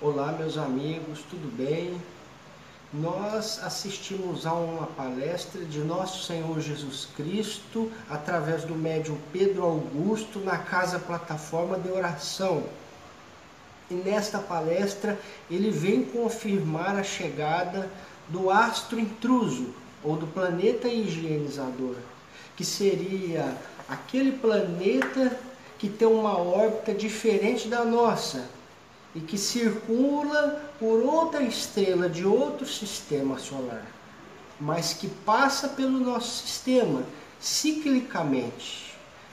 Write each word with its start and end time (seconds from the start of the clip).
Olá, 0.00 0.30
meus 0.30 0.56
amigos, 0.56 1.24
tudo 1.28 1.50
bem? 1.56 2.00
Nós 2.92 3.58
assistimos 3.64 4.46
a 4.46 4.52
uma 4.52 4.86
palestra 4.86 5.64
de 5.64 5.80
Nosso 5.80 6.24
Senhor 6.24 6.60
Jesus 6.60 7.08
Cristo 7.16 7.90
através 8.08 8.62
do 8.62 8.76
médium 8.76 9.18
Pedro 9.32 9.64
Augusto 9.64 10.38
na 10.38 10.56
Casa 10.56 11.00
Plataforma 11.00 11.80
de 11.80 11.90
Oração. 11.90 12.62
E 13.90 13.94
nesta 13.94 14.38
palestra 14.38 15.18
ele 15.50 15.72
vem 15.72 16.04
confirmar 16.04 16.94
a 16.94 17.02
chegada 17.02 17.90
do 18.28 18.52
astro 18.52 19.00
intruso 19.00 19.74
ou 20.04 20.14
do 20.14 20.28
planeta 20.28 20.86
higienizador, 20.86 21.96
que 22.56 22.64
seria 22.64 23.52
aquele 23.88 24.30
planeta 24.30 25.36
que 25.76 25.88
tem 25.88 26.06
uma 26.06 26.38
órbita 26.38 26.94
diferente 26.94 27.66
da 27.66 27.84
nossa 27.84 28.57
e 29.14 29.20
que 29.20 29.38
circula 29.38 30.70
por 30.78 31.02
outra 31.02 31.42
estrela 31.42 32.06
de 32.08 32.24
outro 32.26 32.66
sistema 32.66 33.38
solar, 33.38 33.86
mas 34.60 34.92
que 34.92 35.08
passa 35.08 35.68
pelo 35.68 35.98
nosso 35.98 36.46
sistema 36.46 37.02
ciclicamente. 37.40 38.88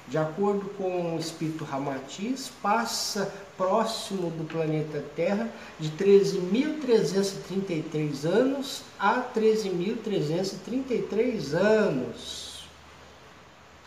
De 0.07 0.19
acordo 0.19 0.69
com 0.77 1.15
o 1.15 1.19
espírito 1.19 1.63
Ramatiz, 1.63 2.51
passa 2.61 3.33
próximo 3.57 4.29
do 4.29 4.45
planeta 4.45 5.03
Terra 5.15 5.49
de 5.79 5.89
13.333 5.91 8.23
anos 8.23 8.83
a 8.99 9.21
13.333 9.21 11.53
anos 11.53 12.67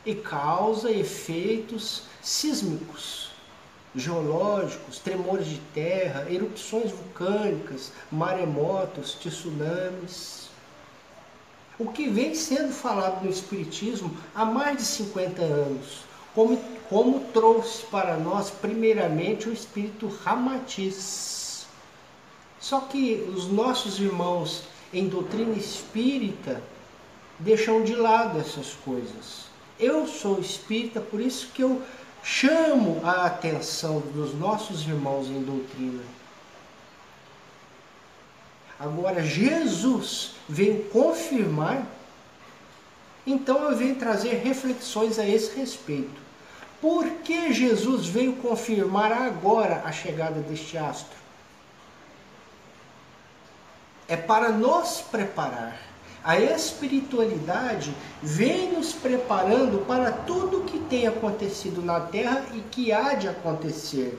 e 0.05 0.13
causa 0.15 0.91
efeitos 0.91 2.03
sísmicos 2.21 3.28
geológicos, 3.95 4.99
tremores 4.99 5.47
de 5.47 5.59
terra, 5.75 6.27
erupções 6.31 6.91
vulcânicas, 6.91 7.93
maremotos, 8.11 9.15
tsunamis. 9.15 10.49
O 11.79 11.91
que 11.91 12.09
vem 12.09 12.35
sendo 12.35 12.73
falado 12.73 13.25
no 13.25 13.31
Espiritismo 13.31 14.15
há 14.35 14.45
mais 14.45 14.79
de 14.79 14.85
50 14.85 15.43
anos, 15.43 16.01
como, 16.35 16.59
como 16.89 17.21
trouxe 17.33 17.85
para 17.87 18.17
nós, 18.17 18.51
primeiramente, 18.51 19.49
o 19.49 19.53
Espírito 19.53 20.09
Ramatiz. 20.09 21.67
Só 22.61 22.81
que 22.81 23.27
os 23.35 23.47
nossos 23.47 24.01
irmãos 24.01 24.65
em 24.93 25.09
doutrina 25.09 25.55
espírita 25.55 26.63
deixam 27.39 27.85
de 27.85 27.95
lado 27.95 28.39
essas 28.39 28.73
coisas. 28.85 29.47
Eu 29.79 30.09
sou 30.09 30.41
espírita, 30.41 31.01
por 31.01 31.21
isso 31.21 31.49
que 31.55 31.63
eu 31.63 31.81
chamo 32.31 33.01
a 33.03 33.25
atenção 33.25 34.01
dos 34.01 34.35
nossos 34.35 34.83
irmãos 34.83 35.29
em 35.29 35.43
doutrina. 35.43 36.03
Agora, 38.79 39.23
Jesus 39.25 40.35
vem 40.47 40.83
confirmar, 40.85 41.87
então 43.27 43.71
eu 43.71 43.77
venho 43.77 43.97
trazer 43.97 44.35
reflexões 44.45 45.19
a 45.19 45.27
esse 45.27 45.57
respeito. 45.57 46.21
Por 46.83 47.09
que 47.25 47.53
Jesus 47.53 48.07
veio 48.07 48.37
confirmar 48.37 49.11
agora 49.11 49.83
a 49.85 49.91
chegada 49.91 50.41
deste 50.41 50.77
astro? 50.77 51.17
É 54.07 54.17
para 54.17 54.51
nos 54.51 55.01
preparar 55.01 55.81
a 56.23 56.39
espiritualidade 56.39 57.95
vem 58.23 58.73
nos 58.73 58.93
preparando 58.93 59.85
para 59.87 60.13
tudo 60.13 60.59
o 60.59 60.65
que 60.65 60.79
tem 60.81 61.07
acontecido 61.07 61.83
na 61.83 62.01
Terra 62.01 62.45
e 62.55 62.61
que 62.61 62.93
há 62.93 63.15
de 63.15 63.29
acontecer. 63.29 64.19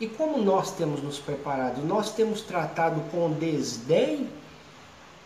E 0.00 0.06
como 0.08 0.38
nós 0.38 0.72
temos 0.72 1.00
nos 1.00 1.18
preparado? 1.20 1.80
Nós 1.82 2.12
temos 2.12 2.40
tratado 2.40 3.00
com 3.12 3.30
desdém 3.32 4.28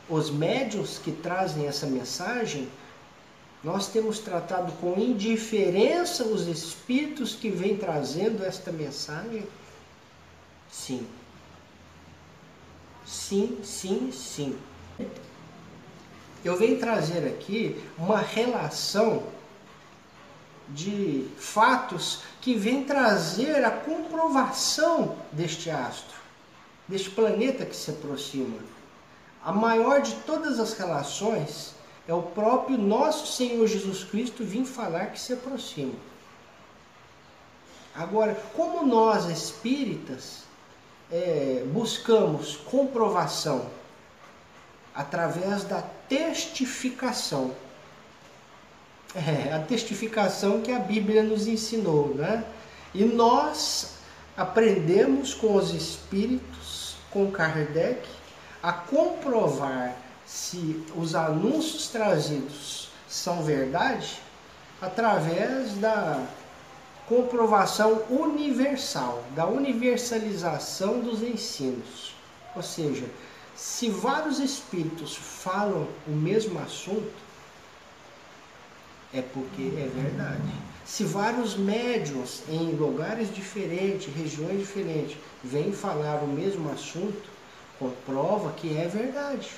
os 0.08 0.30
médios 0.30 0.98
que 0.98 1.10
trazem 1.10 1.66
essa 1.66 1.86
mensagem? 1.86 2.68
Nós 3.64 3.88
temos 3.88 4.18
tratado 4.18 4.70
com 4.72 4.98
indiferença 4.98 6.24
os 6.24 6.46
espíritos 6.46 7.34
que 7.34 7.48
vêm 7.48 7.76
trazendo 7.76 8.44
esta 8.44 8.70
mensagem? 8.70 9.44
Sim. 10.70 11.06
Sim, 13.06 13.60
sim, 13.62 14.10
sim. 14.12 14.58
Eu 16.44 16.56
venho 16.56 16.78
trazer 16.78 17.26
aqui 17.26 17.80
uma 17.96 18.18
relação 18.18 19.22
de 20.68 21.28
fatos 21.38 22.22
que 22.40 22.54
vem 22.54 22.84
trazer 22.84 23.64
a 23.64 23.70
comprovação 23.70 25.16
deste 25.30 25.70
astro, 25.70 26.16
deste 26.88 27.10
planeta 27.10 27.64
que 27.64 27.76
se 27.76 27.92
aproxima. 27.92 28.58
A 29.44 29.52
maior 29.52 30.02
de 30.02 30.12
todas 30.22 30.58
as 30.58 30.72
relações 30.72 31.74
é 32.08 32.14
o 32.14 32.22
próprio 32.22 32.76
nosso 32.76 33.32
Senhor 33.32 33.64
Jesus 33.66 34.02
Cristo 34.02 34.44
vir 34.44 34.64
falar 34.64 35.12
que 35.12 35.20
se 35.20 35.32
aproxima. 35.32 35.94
Agora, 37.94 38.34
como 38.54 38.84
nós 38.84 39.26
espíritas 39.26 40.45
é, 41.10 41.64
buscamos 41.66 42.56
comprovação 42.56 43.66
através 44.94 45.64
da 45.64 45.82
testificação. 46.08 47.54
É, 49.14 49.52
a 49.52 49.60
testificação 49.60 50.60
que 50.60 50.72
a 50.72 50.78
Bíblia 50.78 51.22
nos 51.22 51.46
ensinou, 51.46 52.14
né? 52.14 52.44
E 52.92 53.04
nós 53.04 53.94
aprendemos 54.36 55.32
com 55.32 55.54
os 55.54 55.72
espíritos, 55.72 56.96
com 57.10 57.30
Kardec, 57.30 58.06
a 58.62 58.72
comprovar 58.72 59.96
se 60.26 60.84
os 60.96 61.14
anúncios 61.14 61.88
trazidos 61.88 62.90
são 63.08 63.42
verdade 63.42 64.20
através 64.80 65.74
da 65.74 66.26
comprovação 67.08 68.02
universal, 68.10 69.22
da 69.34 69.46
universalização 69.46 71.00
dos 71.00 71.22
ensinos. 71.22 72.14
Ou 72.54 72.62
seja, 72.62 73.06
se 73.54 73.88
vários 73.88 74.38
espíritos 74.38 75.16
falam 75.16 75.86
o 76.06 76.10
mesmo 76.10 76.58
assunto, 76.58 77.26
é 79.14 79.22
porque 79.22 79.62
é 79.62 79.88
verdade. 79.94 80.52
Se 80.84 81.04
vários 81.04 81.56
médiums 81.56 82.42
em 82.48 82.72
lugares 82.72 83.34
diferentes, 83.34 84.12
regiões 84.14 84.58
diferentes, 84.58 85.16
vêm 85.42 85.72
falar 85.72 86.22
o 86.22 86.28
mesmo 86.28 86.70
assunto, 86.70 87.28
comprova 87.78 88.52
que 88.52 88.76
é 88.76 88.86
verdade. 88.88 89.50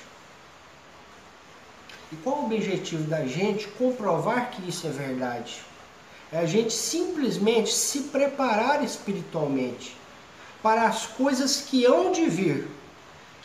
E 2.11 2.15
qual 2.17 2.41
o 2.41 2.45
objetivo 2.45 3.03
da 3.03 3.25
gente 3.25 3.67
comprovar 3.69 4.49
que 4.51 4.67
isso 4.67 4.87
é 4.87 4.89
verdade? 4.89 5.61
É 6.31 6.39
a 6.39 6.45
gente 6.45 6.73
simplesmente 6.73 7.73
se 7.73 8.01
preparar 8.03 8.83
espiritualmente 8.83 9.97
para 10.61 10.87
as 10.87 11.07
coisas 11.07 11.61
que 11.61 11.85
hão 11.85 12.11
de 12.11 12.25
vir. 12.25 12.67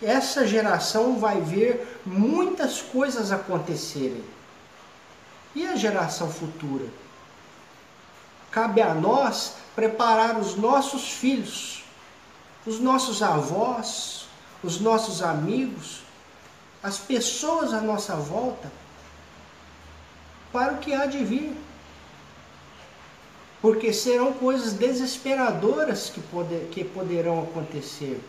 Essa 0.03 0.47
geração 0.47 1.19
vai 1.19 1.41
ver 1.41 2.00
muitas 2.05 2.83
coisas 2.83 3.33
acontecerem. 3.33 4.23
E 5.55 5.67
a 5.67 5.77
geração 5.77 6.31
futura? 6.31 6.87
Cabe 8.50 8.83
a 8.83 8.93
nós 8.93 9.55
preparar 9.75 10.39
os 10.39 10.56
nossos 10.56 11.11
filhos, 11.11 11.84
os 12.67 12.78
nossos 12.78 13.23
avós, 13.23 14.27
os 14.62 14.78
nossos 14.78 15.23
amigos, 15.23 16.03
as 16.83 16.99
pessoas 16.99 17.73
à 17.73 17.81
nossa 17.81 18.15
volta, 18.15 18.71
para 20.53 20.75
o 20.75 20.78
que 20.78 20.93
há 20.93 21.06
de 21.06 21.25
vir 21.25 21.56
porque 23.64 23.94
serão 23.94 24.31
coisas 24.31 24.75
desesperadoras 24.75 26.11
que, 26.11 26.20
poder, 26.20 26.69
que 26.70 26.84
poderão 26.84 27.44
acontecer. 27.44 28.20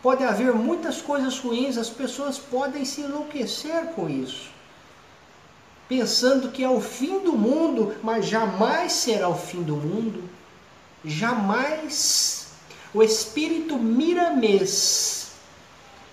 Pode 0.00 0.22
haver 0.22 0.52
muitas 0.52 1.02
coisas 1.02 1.36
ruins, 1.40 1.76
as 1.76 1.90
pessoas 1.90 2.38
podem 2.38 2.84
se 2.84 3.00
enlouquecer 3.00 3.86
com 3.96 4.08
isso, 4.08 4.52
pensando 5.88 6.52
que 6.52 6.62
é 6.62 6.70
o 6.70 6.80
fim 6.80 7.24
do 7.24 7.32
mundo, 7.32 7.96
mas 8.04 8.26
jamais 8.26 8.92
será 8.92 9.28
o 9.28 9.34
fim 9.34 9.64
do 9.64 9.74
mundo. 9.74 10.30
Jamais. 11.04 12.52
O 12.94 13.02
espírito 13.02 13.76
Miramês, 13.76 15.32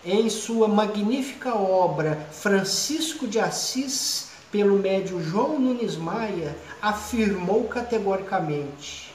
em 0.04 0.28
sua 0.28 0.68
magnífica 0.68 1.54
obra 1.54 2.28
Francisco 2.32 3.28
de 3.28 3.40
Assis, 3.40 4.29
pelo 4.52 4.78
médio 4.78 5.22
João 5.22 5.60
Nunes 5.60 5.96
Maia, 5.96 6.56
afirmou 6.82 7.68
categoricamente 7.68 9.14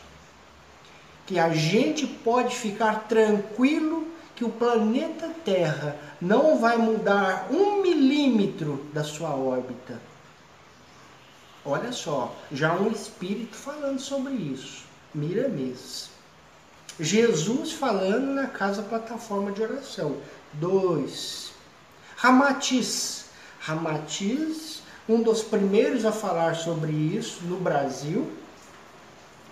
que 1.27 1.39
a 1.39 1.51
gente 1.51 2.07
pode 2.07 2.55
ficar 2.55 3.09
tranquilo 3.09 4.09
que 4.37 4.45
o 4.45 4.51
planeta 4.51 5.31
Terra 5.45 5.97
não 6.21 6.59
vai 6.59 6.77
mudar 6.77 7.49
um 7.51 7.81
milímetro 7.83 8.85
da 8.93 9.03
sua 9.03 9.31
órbita. 9.31 10.01
Olha 11.65 11.93
só, 11.93 12.35
já 12.53 12.75
um 12.75 12.91
espírito 12.91 13.57
falando 13.57 13.99
sobre 13.99 14.35
isso. 14.35 14.85
Miramês. 15.15 16.11
Jesus 17.01 17.73
falando 17.73 18.35
na 18.35 18.47
casa 18.47 18.83
plataforma 18.83 19.51
de 19.53 19.63
oração. 19.63 20.17
Dois. 20.53 21.53
Ramatiz. 22.17 23.25
Ramatiz, 23.61 24.74
um 25.09 25.23
dos 25.23 25.43
primeiros 25.43 26.05
a 26.05 26.13
falar 26.13 26.55
sobre 26.55 26.93
isso 26.93 27.45
no 27.45 27.59
Brasil, 27.59 28.31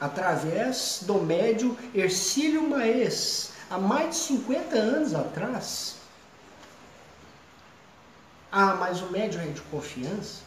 através 0.01 1.01
do 1.03 1.15
médio 1.15 1.77
Ercílio 1.95 2.69
Maes, 2.69 3.53
há 3.71 3.79
mais 3.79 4.11
de 4.11 4.17
50 4.17 4.77
anos 4.77 5.15
atrás. 5.15 5.97
Ah, 8.51 8.77
mas 8.79 9.01
o 9.01 9.11
médio 9.11 9.41
é 9.41 9.47
de 9.47 9.61
confiança? 9.63 10.41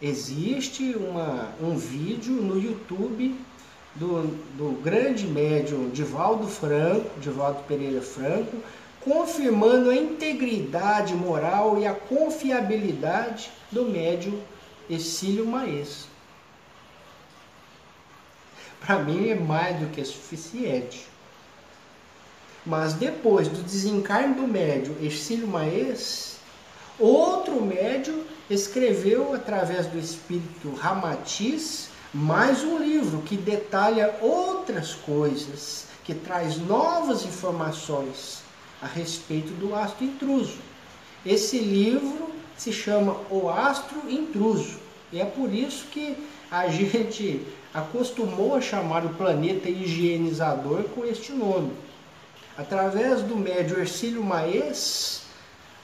Existe 0.00 0.94
uma, 0.96 1.50
um 1.60 1.76
vídeo 1.76 2.34
no 2.34 2.60
YouTube 2.60 3.38
do, 3.94 4.22
do 4.56 4.82
grande 4.82 5.26
médium 5.26 5.90
Divaldo 5.90 6.48
Franco, 6.48 7.08
Divaldo 7.20 7.62
Pereira 7.64 8.02
Franco, 8.02 8.56
confirmando 9.04 9.90
a 9.90 9.96
integridade 9.96 11.14
moral 11.14 11.78
e 11.78 11.86
a 11.86 11.94
confiabilidade 11.94 13.50
do 13.70 13.84
médium 13.84 14.40
Exílio 14.88 15.46
Maes. 15.46 16.06
Para 18.80 18.98
mim 18.98 19.28
é 19.28 19.34
mais 19.34 19.78
do 19.78 19.86
que 19.86 20.04
suficiente. 20.04 21.06
Mas 22.64 22.94
depois 22.94 23.48
do 23.48 23.62
desencarne 23.62 24.34
do 24.34 24.46
médium 24.46 24.96
Exílio 25.00 25.48
Maes, 25.48 26.36
outro 26.98 27.60
médium 27.60 28.24
escreveu 28.48 29.34
através 29.34 29.86
do 29.86 29.98
espírito 29.98 30.72
Ramatiz 30.74 31.88
mais 32.14 32.62
um 32.62 32.78
livro 32.78 33.22
que 33.22 33.36
detalha 33.36 34.16
outras 34.20 34.94
coisas, 34.94 35.86
que 36.04 36.14
traz 36.14 36.58
novas 36.58 37.24
informações 37.24 38.42
a 38.82 38.86
respeito 38.86 39.52
do 39.54 39.74
astro 39.74 40.04
intruso. 40.04 40.58
Esse 41.24 41.58
livro 41.58 42.30
se 42.56 42.72
chama 42.72 43.16
O 43.30 43.48
Astro 43.48 44.10
Intruso 44.10 44.78
e 45.12 45.20
é 45.20 45.24
por 45.24 45.52
isso 45.52 45.86
que 45.86 46.16
a 46.50 46.66
gente 46.68 47.46
acostumou 47.72 48.56
a 48.56 48.60
chamar 48.60 49.06
o 49.06 49.14
planeta 49.14 49.68
higienizador 49.68 50.82
com 50.94 51.04
este 51.04 51.32
nome. 51.32 51.72
Através 52.58 53.22
do 53.22 53.36
médio 53.36 53.78
Ercílio 53.78 54.22
Maes, 54.22 55.22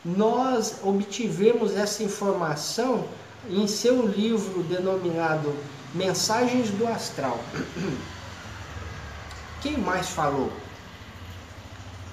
nós 0.04 0.80
obtivemos 0.82 1.76
essa 1.76 2.02
informação 2.02 3.06
em 3.48 3.66
seu 3.66 4.06
livro 4.06 4.62
denominado 4.64 5.54
Mensagens 5.94 6.68
do 6.70 6.86
Astral. 6.86 7.38
Quem 9.62 9.78
mais 9.78 10.10
falou? 10.10 10.52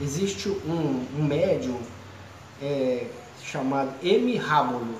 Existe 0.02 0.50
um, 0.50 1.06
um 1.18 1.24
médium 1.24 1.80
é, 2.62 3.08
chamado 3.42 3.94
M. 4.04 4.36
Rábolo. 4.38 4.96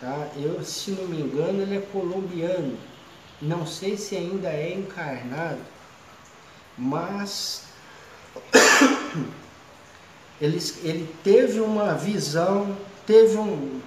Tá? 0.00 0.28
Eu, 0.36 0.62
se 0.64 0.92
não 0.92 1.06
me 1.06 1.20
engano, 1.20 1.62
ele 1.62 1.76
é 1.76 1.80
colombiano. 1.80 2.78
Não 3.40 3.66
sei 3.66 3.96
se 3.96 4.16
ainda 4.16 4.48
é 4.48 4.72
encarnado, 4.74 5.60
mas 6.78 7.64
ele, 10.40 10.58
ele 10.84 11.14
teve 11.24 11.60
uma 11.60 11.94
visão, 11.94 12.76
teve 13.04 13.36
um, 13.36 13.80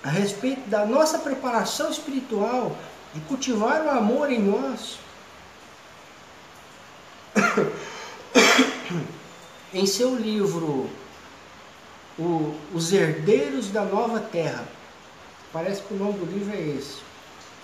a 0.03 0.09
respeito 0.09 0.69
da 0.69 0.85
nossa 0.85 1.19
preparação 1.19 1.89
espiritual, 1.89 2.77
de 3.13 3.21
cultivar 3.21 3.85
o 3.85 3.89
amor 3.89 4.31
em 4.31 4.39
nós. 4.39 4.99
em 9.73 9.87
seu 9.87 10.15
livro 10.15 10.87
o, 12.19 12.55
Os 12.73 12.93
Herdeiros 12.93 13.69
da 13.69 13.83
Nova 13.83 14.19
Terra, 14.19 14.67
Parece 15.53 15.83
que 15.83 15.93
o 15.93 15.97
nome 15.97 16.17
do 16.17 16.25
livro 16.25 16.51
é 16.51 16.59
esse. 16.59 16.97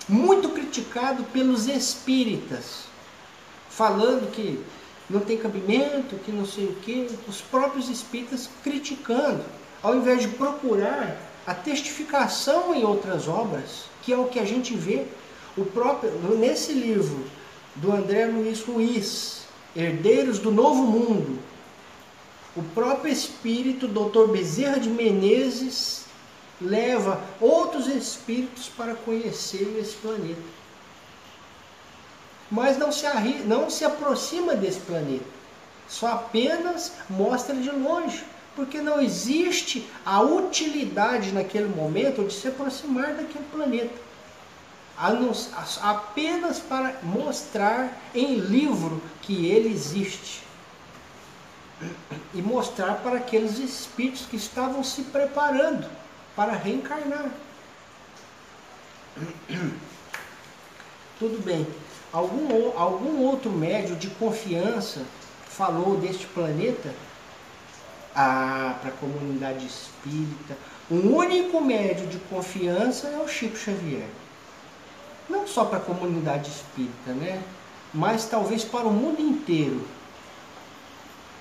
Muito 0.08 0.48
criticado 0.50 1.24
pelos 1.24 1.66
espíritas, 1.66 2.84
falando 3.68 4.30
que 4.30 4.64
não 5.08 5.18
tem 5.18 5.36
cabimento, 5.36 6.14
que 6.24 6.30
não 6.30 6.46
sei 6.46 6.66
o 6.66 6.74
que, 6.76 7.08
os 7.26 7.40
próprios 7.40 7.88
espíritas 7.88 8.48
criticando, 8.62 9.44
ao 9.82 9.96
invés 9.96 10.22
de 10.22 10.28
procurar 10.28 11.18
a 11.46 11.54
testificação 11.54 12.74
em 12.74 12.84
outras 12.84 13.28
obras, 13.28 13.84
que 14.02 14.12
é 14.12 14.16
o 14.16 14.26
que 14.26 14.38
a 14.38 14.44
gente 14.44 14.74
vê 14.74 15.06
o 15.56 15.64
próprio 15.64 16.10
nesse 16.36 16.72
livro 16.72 17.24
do 17.76 17.92
André 17.92 18.26
Luiz 18.26 18.62
Ruiz, 18.62 19.42
Herdeiros 19.74 20.38
do 20.38 20.50
Novo 20.50 20.82
Mundo, 20.82 21.38
o 22.56 22.62
próprio 22.74 23.12
espírito 23.12 23.86
Dr. 23.86 24.30
Bezerra 24.32 24.80
de 24.80 24.88
Menezes 24.88 26.04
leva 26.60 27.20
outros 27.40 27.86
espíritos 27.86 28.68
para 28.68 28.94
conhecer 28.94 29.78
esse 29.78 29.94
planeta. 29.96 30.42
Mas 32.50 32.76
não 32.76 32.90
se, 32.90 33.06
arri 33.06 33.34
não 33.44 33.70
se 33.70 33.84
aproxima 33.84 34.54
desse 34.56 34.80
planeta, 34.80 35.24
só 35.88 36.08
apenas 36.08 36.92
mostra 37.08 37.54
de 37.54 37.70
longe, 37.70 38.24
porque 38.54 38.80
não 38.80 39.00
existe 39.00 39.88
a 40.04 40.20
utilidade 40.20 41.32
naquele 41.32 41.68
momento 41.68 42.24
de 42.24 42.32
se 42.32 42.48
aproximar 42.48 43.14
daquele 43.14 43.44
planeta. 43.52 44.10
Apenas 45.80 46.58
para 46.58 46.98
mostrar 47.02 47.98
em 48.14 48.36
livro 48.36 49.00
que 49.22 49.46
ele 49.46 49.72
existe 49.72 50.42
e 52.34 52.42
mostrar 52.42 52.96
para 52.96 53.16
aqueles 53.16 53.58
espíritos 53.58 54.26
que 54.26 54.36
estavam 54.36 54.84
se 54.84 55.02
preparando 55.04 55.88
para 56.36 56.52
reencarnar. 56.52 57.30
Tudo 61.18 61.42
bem. 61.42 61.66
Algum, 62.12 62.78
algum 62.78 63.22
outro 63.22 63.50
médio 63.50 63.96
de 63.96 64.08
confiança 64.10 65.02
falou 65.48 65.96
deste 65.96 66.26
planeta? 66.26 66.94
Ah, 68.14 68.76
para 68.80 68.90
a 68.90 68.94
comunidade 68.94 69.66
espírita, 69.66 70.56
o 70.90 70.94
único 70.94 71.60
médio 71.60 72.06
de 72.08 72.18
confiança 72.18 73.06
é 73.08 73.18
o 73.18 73.28
Chico 73.28 73.56
Xavier. 73.56 74.08
Não 75.28 75.46
só 75.46 75.64
para 75.64 75.78
a 75.78 75.82
comunidade 75.82 76.50
espírita, 76.50 77.12
né? 77.12 77.40
Mas 77.94 78.26
talvez 78.26 78.64
para 78.64 78.88
o 78.88 78.92
mundo 78.92 79.20
inteiro. 79.20 79.86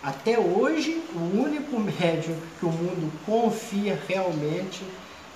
Até 0.03 0.39
hoje, 0.39 1.03
o 1.15 1.41
único 1.41 1.79
médium 1.81 2.39
que 2.59 2.65
o 2.65 2.71
mundo 2.71 3.11
confia 3.25 3.99
realmente 4.07 4.83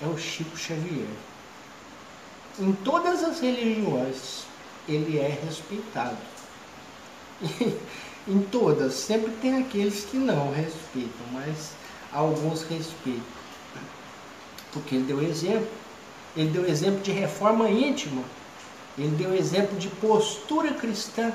é 0.01 0.05
o 0.05 0.17
Chico 0.17 0.55
Xavier. 0.55 1.07
Em 2.59 2.71
todas 2.71 3.23
as 3.23 3.39
religiões, 3.39 4.45
ele 4.87 5.17
é 5.17 5.39
respeitado. 5.43 6.17
em 8.27 8.39
todas, 8.39 8.93
sempre 8.93 9.31
tem 9.41 9.57
aqueles 9.57 10.05
que 10.05 10.17
não 10.17 10.51
respeitam, 10.51 11.25
mas 11.33 11.71
alguns 12.11 12.61
respeitam. 12.63 13.21
Porque 14.71 14.95
ele 14.95 15.05
deu 15.05 15.21
exemplo. 15.21 15.67
Ele 16.35 16.49
deu 16.49 16.65
exemplo 16.65 17.01
de 17.01 17.11
reforma 17.11 17.69
íntima. 17.69 18.23
Ele 18.97 19.15
deu 19.15 19.35
exemplo 19.35 19.77
de 19.77 19.87
postura 19.87 20.73
cristã. 20.73 21.31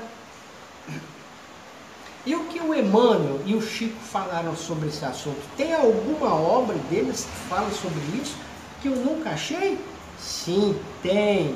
E 2.25 2.35
o 2.35 2.45
que 2.45 2.59
o 2.59 2.73
Emmanuel 2.73 3.39
e 3.45 3.55
o 3.55 3.61
Chico 3.61 3.99
falaram 4.01 4.55
sobre 4.55 4.89
esse 4.89 5.05
assunto? 5.05 5.41
Tem 5.55 5.73
alguma 5.73 6.33
obra 6.33 6.75
deles 6.89 7.25
que 7.25 7.49
fala 7.49 7.71
sobre 7.71 8.01
isso 8.21 8.35
que 8.81 8.87
eu 8.87 8.95
nunca 8.95 9.29
achei? 9.31 9.79
Sim, 10.19 10.77
tem. 11.01 11.55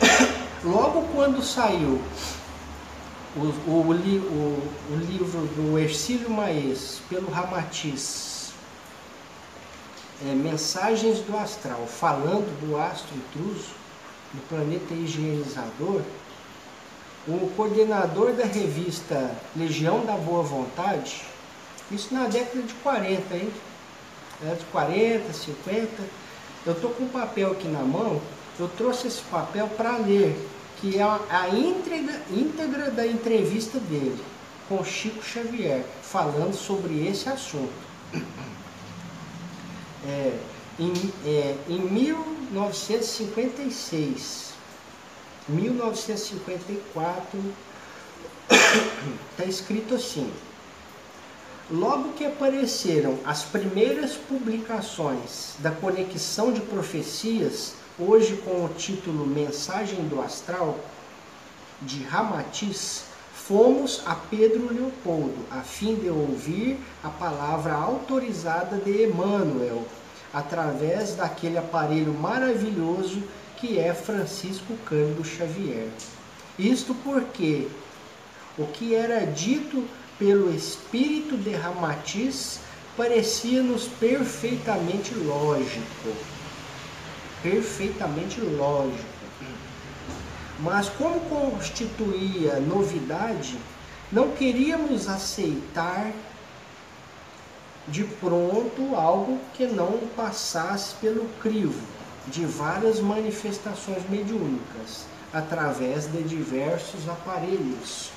Logo 0.62 1.02
quando 1.14 1.42
saiu 1.42 2.00
o, 3.36 3.40
o, 3.40 3.80
o, 3.80 3.92
o 3.92 4.96
livro 4.96 5.46
do 5.54 5.78
Ercílio 5.78 6.30
Maes 6.30 7.00
pelo 7.08 7.30
Ramatiz, 7.30 8.52
é, 10.26 10.34
Mensagens 10.34 11.20
do 11.20 11.36
Astral, 11.36 11.86
falando 11.86 12.50
do 12.60 12.76
astro 12.76 13.14
intruso, 13.16 13.70
do 14.32 14.48
planeta 14.48 14.94
higienizador, 14.94 16.02
o 17.28 17.52
coordenador 17.56 18.32
da 18.32 18.44
revista 18.44 19.34
Legião 19.56 20.04
da 20.04 20.14
Boa 20.14 20.42
Vontade, 20.42 21.22
isso 21.90 22.12
na 22.12 22.26
década 22.26 22.62
de 22.62 22.74
40, 22.74 23.36
hein? 23.36 23.52
Década 24.40 24.58
de 24.58 24.64
40, 24.66 25.32
50. 25.32 25.88
Eu 26.66 26.72
estou 26.72 26.90
com 26.90 27.04
um 27.04 27.08
papel 27.08 27.52
aqui 27.52 27.68
na 27.68 27.82
mão, 27.82 28.20
eu 28.58 28.68
trouxe 28.76 29.06
esse 29.06 29.22
papel 29.22 29.68
para 29.68 29.96
ler, 29.98 30.36
que 30.80 30.98
é 30.98 31.02
a 31.02 31.48
íntegra, 31.50 32.22
íntegra 32.30 32.90
da 32.90 33.06
entrevista 33.06 33.78
dele 33.78 34.18
com 34.68 34.82
Chico 34.84 35.22
Xavier, 35.22 35.84
falando 36.02 36.54
sobre 36.54 37.06
esse 37.06 37.28
assunto. 37.28 37.70
É, 40.02 40.34
em, 40.78 40.94
é, 41.26 41.54
em 41.68 41.78
1956, 41.80 44.54
1954, 45.46 47.38
está 49.30 49.44
escrito 49.44 49.94
assim: 49.94 50.32
Logo 51.70 52.14
que 52.14 52.24
apareceram 52.24 53.18
as 53.24 53.42
primeiras 53.42 54.14
publicações 54.14 55.54
da 55.58 55.70
conexão 55.70 56.50
de 56.52 56.60
profecias, 56.60 57.74
hoje 57.98 58.36
com 58.44 58.64
o 58.64 58.68
título 58.76 59.26
Mensagem 59.26 60.06
do 60.08 60.20
Astral, 60.20 60.78
de 61.82 62.02
Ramatiz, 62.04 63.04
fomos 63.34 64.02
a 64.06 64.14
Pedro 64.14 64.72
Leopoldo, 64.72 65.44
a 65.50 65.60
fim 65.60 65.94
de 65.94 66.08
ouvir 66.08 66.78
a 67.02 67.08
palavra 67.08 67.72
autorizada 67.72 68.76
de 68.76 69.04
Emmanuel, 69.04 69.84
através 70.32 71.14
daquele 71.14 71.58
aparelho 71.58 72.12
maravilhoso 72.12 73.22
que 73.56 73.78
é 73.78 73.92
Francisco 73.92 74.74
Cândido 74.86 75.24
Xavier. 75.24 75.88
Isto 76.58 76.94
porque 76.94 77.68
o 78.58 78.66
que 78.66 78.94
era 78.94 79.26
dito 79.26 79.84
pelo 80.18 80.54
Espírito 80.54 81.36
de 81.36 81.50
Ramatiz 81.54 82.60
parecia-nos 82.96 83.88
perfeitamente 83.88 85.14
lógico. 85.14 86.14
Perfeitamente 87.42 88.40
lógico. 88.40 89.20
Mas 90.58 90.88
como 90.90 91.20
constituía 91.20 92.60
novidade, 92.60 93.58
não 94.12 94.32
queríamos 94.32 95.08
aceitar 95.08 96.12
de 97.88 98.04
pronto 98.04 98.94
algo 98.94 99.38
que 99.54 99.66
não 99.66 100.00
passasse 100.14 100.94
pelo 100.96 101.26
crivo 101.40 101.80
de 102.26 102.44
várias 102.44 103.00
manifestações 103.00 104.08
mediúnicas 104.08 105.06
através 105.32 106.10
de 106.10 106.22
diversos 106.22 107.08
aparelhos. 107.08 108.10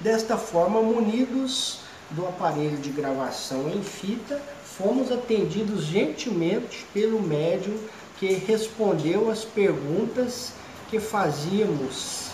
Desta 0.00 0.36
forma, 0.36 0.82
munidos 0.82 1.80
do 2.10 2.26
aparelho 2.26 2.78
de 2.78 2.90
gravação 2.90 3.70
em 3.70 3.82
fita, 3.82 4.40
fomos 4.80 5.12
atendidos 5.12 5.84
gentilmente 5.84 6.86
pelo 6.92 7.20
médium 7.20 7.76
que 8.18 8.32
respondeu 8.34 9.30
às 9.30 9.44
perguntas 9.44 10.52
que 10.88 10.98
fazíamos, 10.98 12.30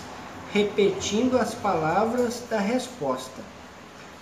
repetindo 0.53 1.39
as 1.39 1.55
palavras 1.55 2.43
da 2.49 2.59
resposta, 2.59 3.43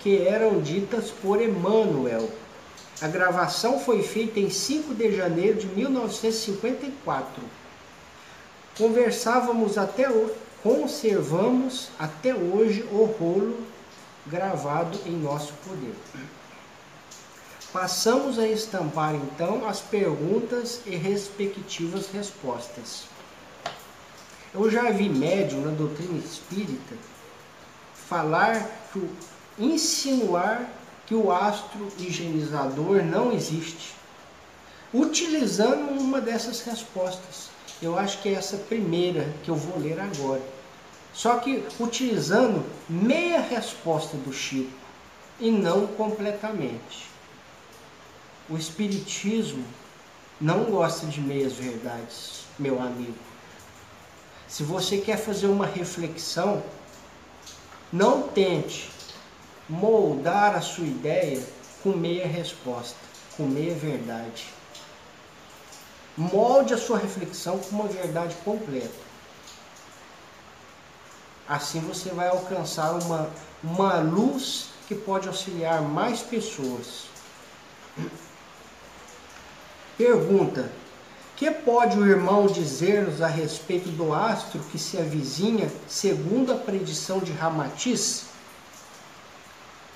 que 0.01 0.27
eram 0.27 0.61
ditas 0.61 1.09
por 1.09 1.41
Emmanuel 1.41 2.29
a 3.01 3.07
gravação 3.07 3.77
foi 3.77 4.01
feita 4.01 4.39
em 4.39 4.49
5 4.49 4.93
de 4.95 5.13
janeiro 5.17 5.59
de 5.59 5.67
1954. 5.67 7.43
Conversávamos 8.77 9.77
até 9.77 10.09
hoje, 10.09 10.33
conservamos 10.63 11.89
até 11.99 12.33
hoje 12.33 12.85
o 12.93 13.03
rolo 13.03 13.59
gravado 14.25 14.97
em 15.05 15.11
nosso 15.11 15.51
poder. 15.67 15.93
Passamos 17.75 18.39
a 18.39 18.47
estampar 18.47 19.15
então 19.15 19.67
as 19.67 19.81
perguntas 19.81 20.79
e 20.85 20.95
respectivas 20.95 22.07
respostas. 22.07 23.03
Eu 24.53 24.71
já 24.71 24.89
vi 24.91 25.09
médium 25.09 25.59
na 25.59 25.71
doutrina 25.71 26.17
espírita 26.17 26.95
falar 27.93 28.65
que 28.93 29.09
insinuar 29.59 30.69
que 31.05 31.13
o 31.13 31.29
astro 31.29 31.91
higienizador 31.99 33.03
não 33.03 33.33
existe. 33.33 33.93
Utilizando 34.93 35.99
uma 35.99 36.21
dessas 36.21 36.61
respostas. 36.61 37.49
Eu 37.81 37.99
acho 37.99 38.21
que 38.21 38.29
é 38.29 38.35
essa 38.35 38.55
primeira 38.55 39.27
que 39.43 39.51
eu 39.51 39.55
vou 39.55 39.77
ler 39.77 39.99
agora. 39.99 40.41
Só 41.13 41.39
que 41.39 41.61
utilizando 41.77 42.65
meia 42.87 43.41
resposta 43.41 44.15
do 44.15 44.31
Chico 44.31 44.71
e 45.41 45.51
não 45.51 45.85
completamente. 45.87 47.14
O 48.47 48.55
Espiritismo 48.57 49.65
não 50.39 50.65
gosta 50.65 51.07
de 51.07 51.19
meias 51.19 51.53
verdades, 51.53 52.43
meu 52.59 52.79
amigo. 52.79 53.17
Se 54.47 54.61
você 54.61 54.99
quer 54.99 55.17
fazer 55.17 55.47
uma 55.47 55.65
reflexão, 55.65 56.61
não 57.91 58.27
tente 58.27 58.91
moldar 59.67 60.55
a 60.55 60.61
sua 60.61 60.85
ideia 60.85 61.43
com 61.81 61.89
meia 61.89 62.27
resposta, 62.27 62.97
com 63.35 63.43
meia 63.43 63.73
verdade. 63.73 64.45
Molde 66.15 66.75
a 66.75 66.77
sua 66.77 66.99
reflexão 66.99 67.57
com 67.57 67.77
uma 67.77 67.87
verdade 67.87 68.35
completa. 68.45 69.05
Assim 71.47 71.79
você 71.79 72.11
vai 72.11 72.27
alcançar 72.27 72.91
uma, 73.03 73.27
uma 73.63 73.99
luz 73.99 74.67
que 74.87 74.93
pode 74.93 75.27
auxiliar 75.27 75.81
mais 75.81 76.21
pessoas. 76.21 77.05
Pergunta: 79.97 80.69
que 81.37 81.49
pode 81.49 81.97
o 81.97 82.05
irmão 82.05 82.47
dizer-nos 82.47 83.21
a 83.21 83.27
respeito 83.27 83.89
do 83.89 84.13
astro 84.13 84.59
que 84.71 84.77
se 84.77 84.97
avizinha, 84.97 85.71
segundo 85.87 86.51
a 86.51 86.55
predição 86.55 87.19
de 87.19 87.31
Ramatiz? 87.31 88.25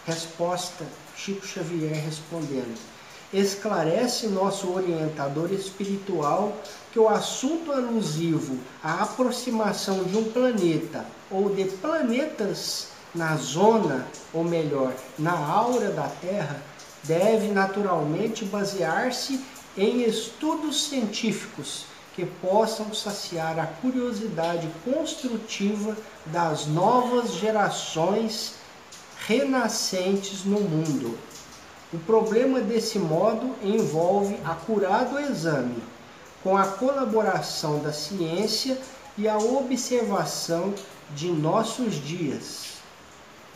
Resposta: 0.06 0.86
Chico 1.18 1.46
Xavier 1.46 1.94
respondendo. 1.96 2.78
Esclarece 3.32 4.28
nosso 4.28 4.74
orientador 4.74 5.52
espiritual 5.52 6.58
que 6.92 7.00
o 7.00 7.08
assunto 7.08 7.72
alusivo 7.72 8.58
à 8.84 9.04
aproximação 9.04 10.04
de 10.04 10.18
um 10.18 10.32
planeta 10.32 11.06
ou 11.30 11.54
de 11.54 11.66
planetas 11.66 12.88
na 13.14 13.36
zona, 13.36 14.08
ou 14.34 14.44
melhor, 14.44 14.94
na 15.18 15.38
aura 15.38 15.92
da 15.92 16.08
Terra, 16.08 16.62
deve 17.04 17.50
naturalmente 17.50 18.46
basear-se 18.46 19.40
em 19.78 20.04
estudos 20.04 20.86
científicos 20.86 21.86
que 22.16 22.26
possam 22.26 22.94
saciar 22.94 23.58
a 23.60 23.66
curiosidade 23.66 24.70
construtiva 24.84 25.96
das 26.26 26.66
novas 26.66 27.34
gerações 27.36 28.56
renascentes 29.26 30.44
no 30.44 30.60
mundo. 30.60 31.18
O 31.94 31.98
problema 32.00 32.60
desse 32.60 33.00
modo 33.00 33.56
envolve 33.64 34.38
acurado 34.44 35.20
exame, 35.20 35.82
com 36.44 36.58
a 36.58 36.66
colaboração 36.66 37.80
da 37.80 37.94
ciência 37.94 38.78
e 39.18 39.28
a 39.28 39.38
observação 39.38 40.74
de 41.16 41.32
nossos 41.32 41.96
dias. 41.96 42.80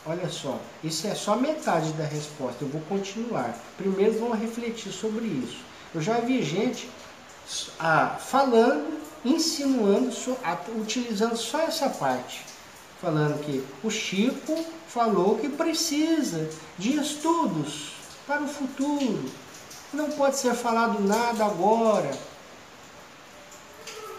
Olha 0.06 0.28
só, 0.28 0.60
isso 0.82 1.06
é 1.06 1.14
só 1.14 1.36
metade 1.36 1.92
da 1.92 2.04
resposta. 2.04 2.64
Eu 2.64 2.68
vou 2.68 2.80
continuar. 2.82 3.58
Primeiro 3.78 4.18
vamos 4.18 4.38
refletir 4.38 4.92
sobre 4.92 5.24
isso. 5.24 5.73
Eu 5.94 6.02
já 6.02 6.18
vi 6.18 6.42
gente 6.42 6.90
ah, 7.78 8.16
falando, 8.18 9.00
insinuando, 9.24 10.12
utilizando 10.76 11.36
só 11.36 11.60
essa 11.60 11.88
parte. 11.88 12.44
Falando 13.00 13.40
que 13.44 13.64
o 13.84 13.90
Chico 13.90 14.64
falou 14.88 15.38
que 15.38 15.48
precisa 15.48 16.50
de 16.76 16.96
estudos 16.96 17.92
para 18.26 18.42
o 18.42 18.48
futuro. 18.48 19.30
Não 19.92 20.10
pode 20.10 20.36
ser 20.36 20.54
falado 20.54 20.98
nada 21.00 21.44
agora. 21.44 22.10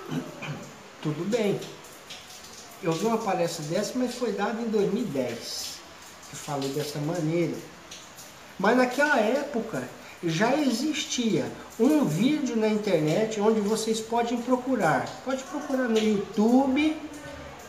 Tudo 1.01 1.29
bem. 1.29 1.59
Eu 2.81 2.93
vi 2.93 3.05
uma 3.05 3.17
palestra 3.17 3.65
dessa, 3.65 3.91
mas 3.95 4.15
foi 4.15 4.31
dada 4.31 4.61
em 4.61 4.69
2010, 4.69 5.79
que 6.29 6.35
falou 6.35 6.69
dessa 6.69 6.99
maneira. 6.99 7.57
Mas 8.59 8.77
naquela 8.77 9.19
época 9.19 9.83
já 10.23 10.55
existia 10.55 11.45
um 11.79 12.05
vídeo 12.05 12.55
na 12.55 12.67
internet 12.67 13.39
onde 13.39 13.59
vocês 13.59 13.99
podem 13.99 14.37
procurar. 14.41 15.07
Pode 15.23 15.43
procurar 15.43 15.87
no 15.87 15.99
YouTube 15.99 16.95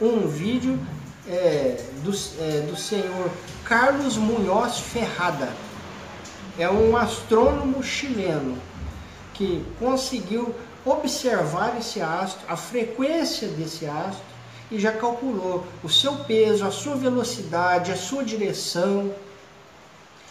um 0.00 0.26
vídeo 0.26 0.78
é, 1.28 1.82
do, 2.02 2.12
é, 2.40 2.60
do 2.60 2.76
senhor 2.76 3.30
Carlos 3.64 4.16
Munhoz 4.16 4.78
Ferrada 4.78 5.52
é 6.58 6.70
um 6.70 6.96
astrônomo 6.96 7.82
chileno 7.82 8.56
que 9.34 9.64
conseguiu 9.78 10.54
observar 10.84 11.76
esse 11.78 12.00
astro, 12.00 12.40
a 12.48 12.56
frequência 12.56 13.48
desse 13.48 13.86
astro 13.86 14.24
e 14.70 14.78
já 14.78 14.92
calculou 14.92 15.66
o 15.82 15.88
seu 15.88 16.14
peso, 16.24 16.64
a 16.64 16.70
sua 16.70 16.96
velocidade, 16.96 17.92
a 17.92 17.96
sua 17.96 18.24
direção. 18.24 19.12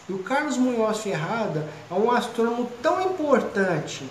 E 0.07 0.13
o 0.13 0.19
Carlos 0.19 0.57
Munhoz 0.57 0.99
Ferrada 0.99 1.67
é 1.89 1.93
um 1.93 2.11
astrônomo 2.11 2.69
tão 2.81 3.01
importante 3.01 4.03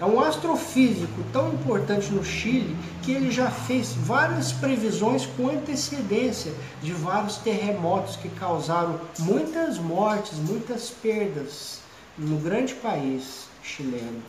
é 0.00 0.04
um 0.04 0.20
astrofísico 0.20 1.24
tão 1.32 1.52
importante 1.52 2.12
no 2.12 2.24
Chile 2.24 2.76
que 3.02 3.10
ele 3.10 3.32
já 3.32 3.50
fez 3.50 3.92
várias 3.92 4.52
previsões 4.52 5.26
com 5.26 5.48
antecedência 5.48 6.52
de 6.80 6.92
vários 6.92 7.38
terremotos 7.38 8.14
que 8.14 8.28
causaram 8.28 9.00
muitas 9.18 9.76
mortes, 9.76 10.38
muitas 10.38 10.88
perdas 10.88 11.80
no 12.16 12.36
grande 12.36 12.74
país 12.74 13.48
chileno. 13.60 14.22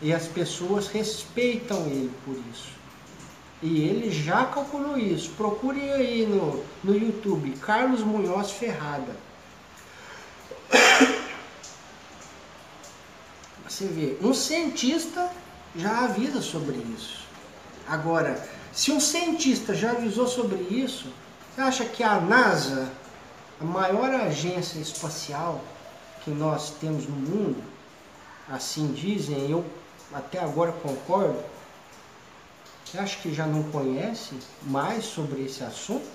E 0.00 0.14
as 0.14 0.26
pessoas 0.26 0.88
respeitam 0.88 1.86
ele 1.86 2.10
por 2.24 2.36
isso. 2.50 2.72
E 3.60 3.82
ele 3.82 4.10
já 4.10 4.46
calculou 4.46 4.96
isso. 4.96 5.30
Procure 5.36 5.92
aí 5.92 6.26
no, 6.26 6.64
no 6.82 6.96
YouTube, 6.96 7.52
Carlos 7.60 8.00
Munhoz 8.00 8.50
Ferrada. 8.50 9.14
Você 13.72 13.86
vê, 13.86 14.18
um 14.20 14.34
cientista 14.34 15.30
já 15.74 16.04
avisa 16.04 16.42
sobre 16.42 16.76
isso. 16.94 17.24
Agora, 17.88 18.38
se 18.70 18.92
um 18.92 19.00
cientista 19.00 19.74
já 19.74 19.92
avisou 19.92 20.28
sobre 20.28 20.58
isso, 20.64 21.06
você 21.54 21.60
acha 21.62 21.84
que 21.86 22.02
a 22.04 22.20
NASA, 22.20 22.92
a 23.58 23.64
maior 23.64 24.10
agência 24.10 24.78
espacial 24.78 25.64
que 26.22 26.30
nós 26.30 26.74
temos 26.82 27.06
no 27.08 27.16
mundo, 27.16 27.64
assim 28.46 28.92
dizem, 28.92 29.50
eu 29.50 29.64
até 30.12 30.38
agora 30.38 30.72
concordo, 30.72 31.42
você 32.84 32.98
acha 32.98 33.22
que 33.22 33.32
já 33.32 33.46
não 33.46 33.62
conhece 33.70 34.34
mais 34.64 35.02
sobre 35.02 35.46
esse 35.46 35.64
assunto? 35.64 36.06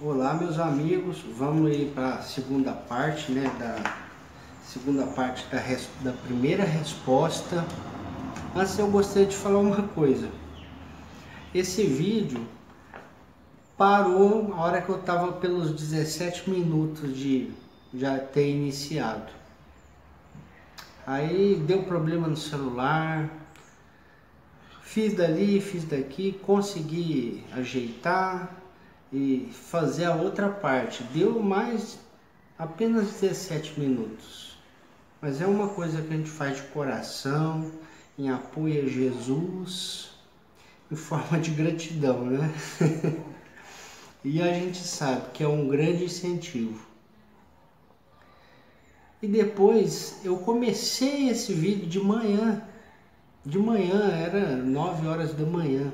Olá 0.00 0.32
meus 0.32 0.58
amigos, 0.58 1.18
vamos 1.36 1.70
aí 1.70 1.92
para 1.94 2.14
a 2.14 2.22
segunda 2.22 2.72
parte 2.72 3.30
né, 3.32 3.50
da, 3.58 4.05
segunda 4.66 5.06
parte 5.06 5.46
da, 5.46 5.58
res, 5.58 5.88
da 6.00 6.12
primeira 6.12 6.64
resposta. 6.64 7.64
Mas 8.54 8.78
eu 8.78 8.90
gostaria 8.90 9.28
de 9.28 9.36
falar 9.36 9.58
uma 9.58 9.82
coisa. 9.88 10.28
Esse 11.54 11.84
vídeo 11.84 12.46
parou 13.76 14.52
a 14.54 14.60
hora 14.62 14.82
que 14.82 14.88
eu 14.88 14.98
estava 14.98 15.32
pelos 15.34 15.70
17 15.72 16.50
minutos 16.50 17.16
de 17.16 17.50
já 17.94 18.18
ter 18.18 18.50
iniciado. 18.50 19.32
Aí 21.06 21.54
deu 21.66 21.84
problema 21.84 22.26
no 22.26 22.36
celular, 22.36 23.30
fiz 24.82 25.14
dali, 25.14 25.60
fiz 25.60 25.84
daqui, 25.84 26.32
consegui 26.42 27.44
ajeitar 27.52 28.50
e 29.12 29.48
fazer 29.52 30.06
a 30.06 30.14
outra 30.14 30.48
parte. 30.48 31.04
Deu 31.04 31.40
mais 31.40 31.98
apenas 32.58 33.20
17 33.20 33.78
minutos. 33.78 34.55
Mas 35.26 35.40
é 35.40 35.46
uma 35.46 35.66
coisa 35.66 36.00
que 36.00 36.14
a 36.14 36.16
gente 36.16 36.30
faz 36.30 36.58
de 36.58 36.62
coração, 36.68 37.72
em 38.16 38.30
apoio 38.30 38.84
a 38.84 38.88
Jesus, 38.88 40.12
em 40.88 40.94
forma 40.94 41.40
de 41.40 41.50
gratidão, 41.50 42.26
né? 42.26 42.48
e 44.24 44.40
a 44.40 44.52
gente 44.54 44.78
sabe 44.78 45.32
que 45.32 45.42
é 45.42 45.48
um 45.48 45.66
grande 45.66 46.04
incentivo. 46.04 46.80
E 49.20 49.26
depois 49.26 50.20
eu 50.24 50.36
comecei 50.36 51.28
esse 51.28 51.52
vídeo 51.52 51.88
de 51.88 51.98
manhã. 51.98 52.62
De 53.44 53.58
manhã, 53.58 54.08
era 54.12 54.54
9 54.54 55.08
horas 55.08 55.34
da 55.34 55.44
manhã. 55.44 55.92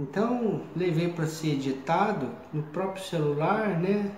Então 0.00 0.62
levei 0.74 1.12
para 1.12 1.26
ser 1.26 1.48
editado 1.48 2.30
no 2.50 2.62
próprio 2.62 3.04
celular, 3.04 3.78
né? 3.78 4.10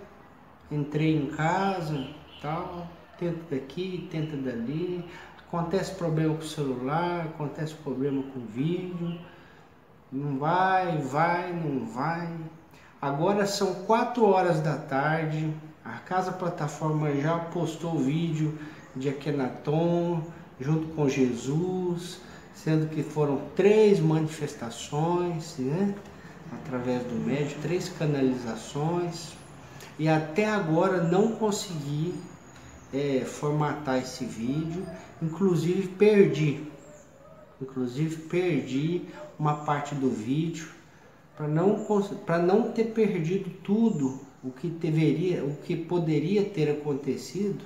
Entrei 0.71 1.17
em 1.17 1.27
casa, 1.31 2.15
tal, 2.41 2.89
tenta 3.21 3.55
daqui, 3.55 4.09
tenta 4.11 4.37
dali, 4.37 5.05
acontece 5.47 5.95
problema 5.95 6.35
com 6.35 6.41
o 6.41 6.49
celular, 6.49 7.27
acontece 7.27 7.75
problema 7.75 8.23
com 8.23 8.41
o 8.41 8.47
vídeo, 8.47 9.21
não 10.11 10.39
vai, 10.39 10.97
vai, 10.99 11.53
não 11.53 11.87
vai. 11.87 12.29
Agora 13.01 13.47
são 13.47 13.75
4 13.85 14.25
horas 14.25 14.61
da 14.61 14.77
tarde, 14.77 15.53
a 15.85 15.99
Casa 15.99 16.33
Plataforma 16.33 17.15
já 17.15 17.39
postou 17.39 17.95
o 17.95 17.99
vídeo 17.99 18.59
de 18.97 19.11
Akenaton 19.11 20.23
junto 20.59 20.89
com 20.95 21.09
Jesus, 21.09 22.21
sendo 22.55 22.89
que 22.89 23.03
foram 23.03 23.41
três 23.55 24.01
manifestações, 24.01 25.57
né? 25.59 25.95
através 26.53 27.03
do 27.05 27.15
médio, 27.15 27.57
três 27.63 27.89
canalizações, 27.89 29.33
e 29.99 30.09
até 30.09 30.47
agora 30.47 31.03
não 31.03 31.33
consegui 31.33 32.15
é, 32.93 33.25
formatar 33.25 33.99
esse 33.99 34.25
vídeo, 34.25 34.87
inclusive 35.23 35.89
perdi, 35.89 36.61
inclusive 37.61 38.17
perdi 38.29 39.03
uma 39.39 39.65
parte 39.65 39.95
do 39.95 40.11
vídeo 40.11 40.69
para 41.37 41.49
não 41.49 41.85
para 42.27 42.39
não 42.39 42.71
ter 42.71 42.87
perdido 42.87 43.51
tudo 43.63 44.21
o 44.43 44.51
que 44.51 44.69
deveria, 44.69 45.45
o 45.45 45.57
que 45.57 45.77
poderia 45.77 46.45
ter 46.45 46.71
acontecido. 46.71 47.65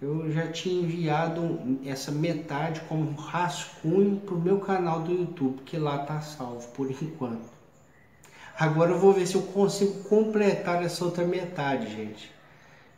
Eu 0.00 0.30
já 0.30 0.46
tinha 0.46 0.82
enviado 0.82 1.78
essa 1.84 2.12
metade 2.12 2.80
como 2.88 3.10
rascunho 3.16 4.20
para 4.20 4.34
o 4.34 4.40
meu 4.40 4.60
canal 4.60 5.00
do 5.00 5.12
YouTube, 5.12 5.62
que 5.64 5.76
lá 5.76 6.02
está 6.02 6.20
salvo 6.20 6.68
por 6.68 6.88
enquanto. 7.02 7.58
Agora 8.56 8.92
eu 8.92 8.98
vou 8.98 9.12
ver 9.12 9.26
se 9.26 9.34
eu 9.34 9.42
consigo 9.42 10.04
completar 10.04 10.82
essa 10.84 11.04
outra 11.04 11.24
metade, 11.24 11.90
gente. 11.90 12.37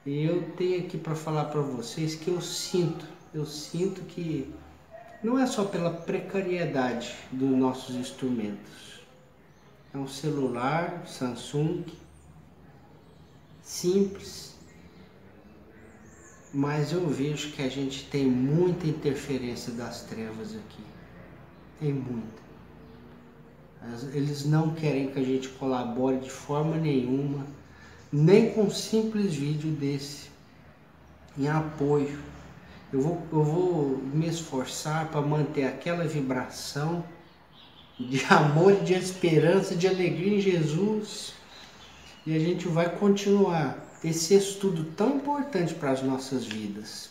Eu 0.07 0.53
tenho 0.53 0.81
aqui 0.81 0.97
para 0.97 1.15
falar 1.15 1.47
para 1.47 1.61
vocês 1.61 2.15
que 2.15 2.29
eu 2.29 2.41
sinto, 2.41 3.05
eu 3.35 3.45
sinto 3.45 4.01
que 4.03 4.51
não 5.23 5.39
é 5.39 5.47
só 5.47 5.67
pela 5.67 5.91
precariedade 5.91 7.15
dos 7.31 7.51
nossos 7.51 7.95
instrumentos. 7.95 9.03
É 9.93 9.99
um 9.99 10.09
celular 10.09 11.07
Samsung 11.07 11.85
simples, 13.63 14.55
mas 16.55 16.93
eu 16.93 17.07
vejo 17.07 17.53
que 17.53 17.61
a 17.61 17.69
gente 17.69 18.09
tem 18.09 18.25
muita 18.25 18.87
interferência 18.87 19.71
das 19.75 20.05
trevas 20.05 20.57
aqui. 20.57 20.83
Tem 21.79 21.93
muita. 21.93 22.41
Eles 24.15 24.47
não 24.47 24.75
querem 24.75 25.11
que 25.11 25.19
a 25.19 25.23
gente 25.23 25.49
colabore 25.51 26.21
de 26.21 26.31
forma 26.31 26.77
nenhuma 26.77 27.47
nem 28.13 28.51
com 28.53 28.63
um 28.63 28.71
simples 28.71 29.35
vídeo 29.35 29.71
desse 29.71 30.31
em 31.39 31.49
apoio. 31.49 32.19
Eu 32.93 33.01
vou, 33.01 33.23
eu 33.33 33.45
vou 33.45 33.99
me 33.99 34.29
esforçar 34.29 35.09
para 35.09 35.21
manter 35.21 35.65
aquela 35.65 36.05
vibração 36.05 37.05
de 37.99 38.25
amor, 38.33 38.83
de 38.83 38.95
esperança, 38.95 39.77
de 39.77 39.87
alegria 39.87 40.39
em 40.39 40.41
Jesus. 40.41 41.35
E 42.27 42.35
a 42.35 42.39
gente 42.39 42.67
vai 42.67 42.89
continuar 42.97 43.79
esse 44.03 44.35
estudo 44.35 44.85
tão 44.97 45.17
importante 45.17 45.75
para 45.75 45.93
as 45.93 46.03
nossas 46.03 46.45
vidas. 46.45 47.11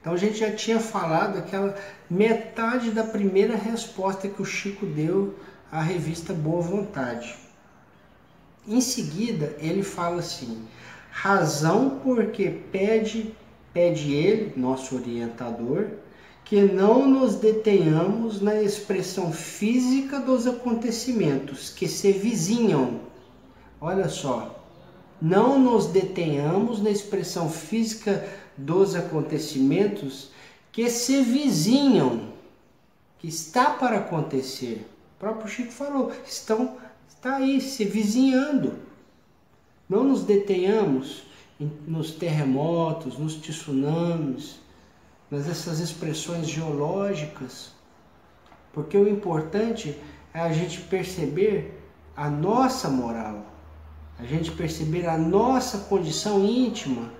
Então 0.00 0.14
a 0.14 0.16
gente 0.16 0.38
já 0.38 0.50
tinha 0.50 0.80
falado 0.80 1.38
aquela 1.38 1.76
metade 2.10 2.90
da 2.90 3.04
primeira 3.04 3.56
resposta 3.56 4.28
que 4.28 4.42
o 4.42 4.44
Chico 4.44 4.86
deu 4.86 5.38
à 5.70 5.80
revista 5.80 6.32
Boa 6.32 6.60
Vontade. 6.60 7.36
Em 8.66 8.80
seguida, 8.80 9.56
ele 9.58 9.82
fala 9.82 10.20
assim: 10.20 10.66
razão 11.10 12.00
porque 12.02 12.48
pede, 12.70 13.34
pede 13.72 14.12
ele, 14.12 14.52
nosso 14.56 14.94
orientador, 14.94 15.86
que 16.44 16.62
não 16.62 17.08
nos 17.08 17.36
detenhamos 17.36 18.40
na 18.40 18.60
expressão 18.60 19.32
física 19.32 20.20
dos 20.20 20.46
acontecimentos 20.46 21.70
que 21.70 21.88
se 21.88 22.12
vizinham. 22.12 23.00
Olha 23.80 24.08
só, 24.08 24.64
não 25.20 25.58
nos 25.58 25.86
detenhamos 25.86 26.80
na 26.80 26.90
expressão 26.90 27.48
física 27.48 28.28
dos 28.56 28.94
acontecimentos 28.94 30.30
que 30.70 30.88
se 30.88 31.20
vizinham, 31.22 32.28
que 33.18 33.28
está 33.28 33.70
para 33.70 33.98
acontecer. 33.98 34.86
O 35.16 35.20
próprio 35.20 35.48
Chico 35.48 35.72
falou, 35.72 36.12
estão 36.26 36.76
está 37.14 37.36
aí 37.36 37.60
se 37.60 37.84
vizinhando. 37.84 38.74
Não 39.88 40.02
nos 40.02 40.24
detenhamos 40.24 41.22
nos 41.86 42.10
terremotos, 42.10 43.16
nos 43.18 43.36
tsunamis, 43.36 44.58
nas 45.30 45.48
essas 45.48 45.78
expressões 45.78 46.48
geológicas, 46.48 47.70
porque 48.72 48.96
o 48.96 49.08
importante 49.08 49.96
é 50.34 50.40
a 50.40 50.52
gente 50.52 50.80
perceber 50.80 51.80
a 52.16 52.28
nossa 52.28 52.88
moral, 52.88 53.46
a 54.18 54.24
gente 54.24 54.50
perceber 54.50 55.06
a 55.06 55.16
nossa 55.16 55.78
condição 55.78 56.44
íntima, 56.44 57.12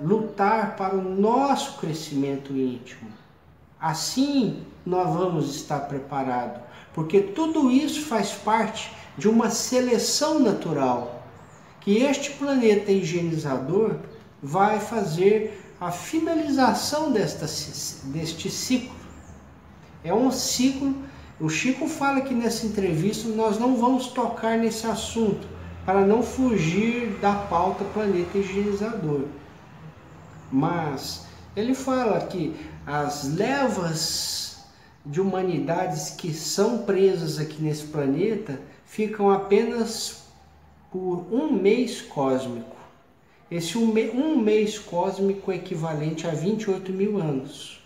lutar 0.00 0.76
para 0.76 0.94
o 0.94 1.02
nosso 1.02 1.78
crescimento 1.78 2.52
íntimo. 2.52 3.10
Assim 3.80 4.62
nós 4.86 5.12
vamos 5.12 5.56
estar 5.56 5.80
preparados 5.80 6.62
porque 6.94 7.20
tudo 7.20 7.70
isso 7.70 8.06
faz 8.06 8.30
parte 8.30 8.90
de 9.18 9.28
uma 9.28 9.50
seleção 9.50 10.38
natural 10.38 11.22
que 11.80 11.98
este 11.98 12.30
planeta 12.32 12.90
higienizador 12.90 13.96
vai 14.42 14.80
fazer 14.80 15.60
a 15.80 15.90
finalização 15.90 17.12
desta, 17.12 17.46
deste 18.04 18.48
ciclo. 18.48 18.94
É 20.02 20.14
um 20.14 20.30
ciclo. 20.30 20.94
O 21.38 21.48
Chico 21.48 21.86
fala 21.88 22.22
que 22.22 22.32
nessa 22.32 22.66
entrevista 22.66 23.28
nós 23.28 23.58
não 23.58 23.76
vamos 23.76 24.06
tocar 24.06 24.56
nesse 24.56 24.86
assunto 24.86 25.46
para 25.84 26.06
não 26.06 26.22
fugir 26.22 27.18
da 27.20 27.34
pauta 27.34 27.84
planeta 27.92 28.38
higienizador. 28.38 29.24
Mas 30.50 31.26
ele 31.54 31.74
fala 31.74 32.20
que 32.26 32.54
as 32.86 33.24
levas 33.34 34.53
de 35.04 35.20
humanidades 35.20 36.10
que 36.10 36.32
são 36.32 36.84
presas 36.84 37.38
aqui 37.38 37.62
nesse 37.62 37.84
planeta 37.86 38.60
ficam 38.84 39.30
apenas 39.30 40.24
por 40.90 41.26
um 41.30 41.52
mês 41.52 42.00
cósmico. 42.00 42.76
Esse 43.50 43.76
um, 43.76 44.36
mês 44.36 44.78
cósmico 44.78 45.52
é 45.52 45.56
equivalente 45.56 46.26
a 46.26 46.30
28 46.30 46.92
mil 46.92 47.18
anos. 47.18 47.82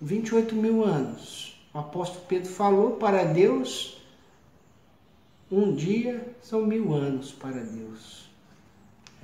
28 0.00 0.54
mil 0.54 0.84
anos. 0.84 1.60
O 1.74 1.78
apóstolo 1.78 2.24
Pedro 2.28 2.50
falou 2.50 2.92
para 2.92 3.24
Deus: 3.24 4.00
um 5.50 5.74
dia 5.74 6.34
são 6.40 6.64
mil 6.64 6.94
anos 6.94 7.32
para 7.32 7.60
Deus. 7.60 8.30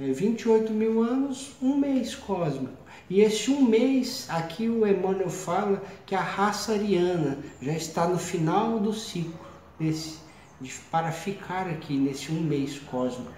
É 0.00 0.12
28 0.12 0.72
mil 0.72 1.02
anos, 1.02 1.50
um 1.60 1.76
mês 1.76 2.14
cósmico. 2.14 2.72
E 3.10 3.20
esse 3.20 3.50
um 3.50 3.62
mês, 3.62 4.26
aqui 4.28 4.68
o 4.68 4.86
Emmanuel 4.86 5.28
fala 5.28 5.82
que 6.06 6.14
a 6.14 6.20
raça 6.20 6.72
ariana 6.72 7.38
já 7.60 7.72
está 7.72 8.06
no 8.06 8.16
final 8.16 8.78
do 8.78 8.92
ciclo 8.92 9.34
desse, 9.76 10.18
de, 10.60 10.72
para 10.90 11.10
ficar 11.10 11.66
aqui 11.66 11.96
nesse 11.96 12.30
um 12.30 12.40
mês 12.40 12.78
cósmico. 12.78 13.32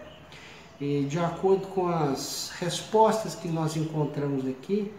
E 0.79 1.07
de 1.09 1.19
acordo 1.19 1.67
com 1.69 1.89
as 1.89 2.53
respostas 2.59 3.35
que 3.35 3.49
nós 3.49 3.75
encontramos 3.77 4.47
aqui, 4.47 4.93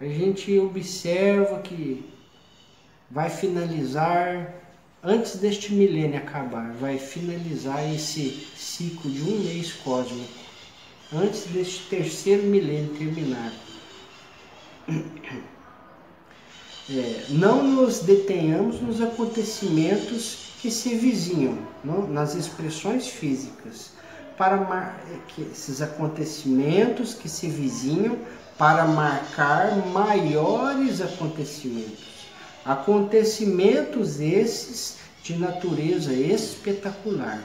a 0.00 0.06
gente 0.06 0.58
observa 0.58 1.58
que 1.58 2.08
vai 3.10 3.28
finalizar, 3.28 4.54
antes 5.02 5.36
deste 5.36 5.74
milênio 5.74 6.16
acabar, 6.16 6.72
vai 6.72 6.98
finalizar 6.98 7.92
esse 7.92 8.46
ciclo 8.56 9.10
de 9.10 9.22
um 9.22 9.38
mês 9.40 9.72
cósmico, 9.72 10.47
antes 11.12 11.44
deste 11.46 11.88
terceiro 11.88 12.42
milênio 12.44 12.94
terminar. 12.94 13.52
É, 16.90 17.26
não 17.28 17.62
nos 17.62 18.00
detenhamos 18.00 18.80
nos 18.80 19.02
acontecimentos 19.02 20.54
que 20.60 20.70
se 20.70 20.94
vizinham, 20.94 21.58
não? 21.84 22.08
nas 22.08 22.34
expressões 22.34 23.08
físicas, 23.08 23.90
para 24.38 24.56
mar... 24.56 24.98
esses 25.38 25.82
acontecimentos 25.82 27.12
que 27.12 27.28
se 27.28 27.46
vizinham 27.48 28.16
para 28.56 28.86
marcar 28.86 29.76
maiores 29.88 31.02
acontecimentos. 31.02 32.26
Acontecimentos 32.64 34.18
esses 34.18 34.96
de 35.22 35.36
natureza 35.36 36.12
espetacular, 36.12 37.42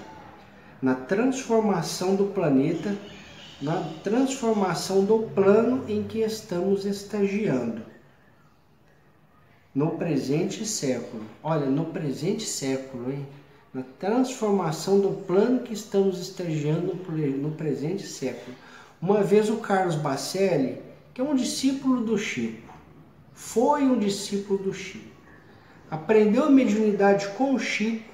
na 0.82 0.96
transformação 0.96 2.16
do 2.16 2.26
planeta 2.26 2.96
na 3.64 3.82
transformação 4.04 5.06
do 5.06 5.20
plano 5.34 5.86
em 5.88 6.04
que 6.04 6.20
estamos 6.20 6.84
estagiando. 6.84 7.82
No 9.74 9.92
presente 9.92 10.66
século, 10.66 11.24
olha, 11.42 11.68
no 11.68 11.86
presente 11.86 12.44
século, 12.44 13.10
hein? 13.10 13.26
Na 13.74 13.82
transformação 13.98 15.00
do 15.00 15.12
plano 15.26 15.62
que 15.62 15.74
estamos 15.74 16.20
estagiando 16.20 16.94
no 16.94 17.52
presente 17.52 18.06
século. 18.06 18.54
Uma 19.02 19.24
vez 19.24 19.50
o 19.50 19.58
Carlos 19.58 19.96
Bacelli, 19.96 20.80
que 21.14 21.22
é 21.22 21.24
um 21.24 21.34
discípulo 21.34 22.04
do 22.04 22.18
Chico, 22.18 22.74
foi 23.34 23.84
um 23.84 23.98
discípulo 23.98 24.60
do 24.62 24.74
Chico, 24.74 25.16
aprendeu 25.90 26.44
a 26.44 26.50
mediunidade 26.50 27.30
com 27.30 27.56
o 27.56 27.60
Chico 27.60 28.14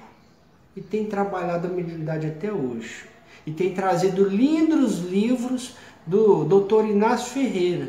e 0.76 0.80
tem 0.80 1.06
trabalhado 1.06 1.66
a 1.66 1.70
mediunidade 1.70 2.28
até 2.28 2.52
hoje 2.52 3.09
e 3.50 3.52
tem 3.52 3.74
trazido 3.74 4.28
lindos 4.28 5.00
livros 5.00 5.74
do 6.06 6.44
Dr. 6.44 6.84
Inácio 6.88 7.32
Ferreira, 7.32 7.88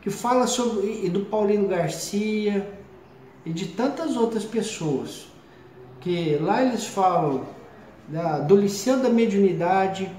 que 0.00 0.08
fala 0.08 0.46
sobre 0.46 1.04
e 1.04 1.10
do 1.10 1.26
Paulino 1.26 1.68
Garcia 1.68 2.66
e 3.44 3.52
de 3.52 3.66
tantas 3.66 4.16
outras 4.16 4.44
pessoas, 4.44 5.26
que 6.00 6.38
lá 6.38 6.62
eles 6.62 6.86
falam 6.86 7.44
da, 8.08 8.38
do 8.38 8.56
Liceu 8.56 8.98
da 8.98 9.10
Mediunidade, 9.10 10.10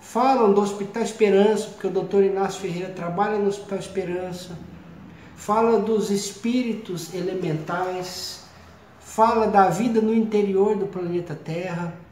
falam 0.00 0.52
do 0.52 0.60
Hospital 0.60 1.04
Esperança, 1.04 1.68
porque 1.68 1.86
o 1.86 1.90
Dr. 1.90 2.24
Inácio 2.24 2.62
Ferreira 2.62 2.92
trabalha 2.92 3.38
no 3.38 3.48
Hospital 3.48 3.78
Esperança, 3.78 4.58
fala 5.36 5.78
dos 5.78 6.10
espíritos 6.10 7.14
elementais, 7.14 8.42
fala 8.98 9.46
da 9.46 9.68
vida 9.68 10.00
no 10.00 10.12
interior 10.12 10.76
do 10.76 10.86
planeta 10.86 11.36
Terra 11.36 12.09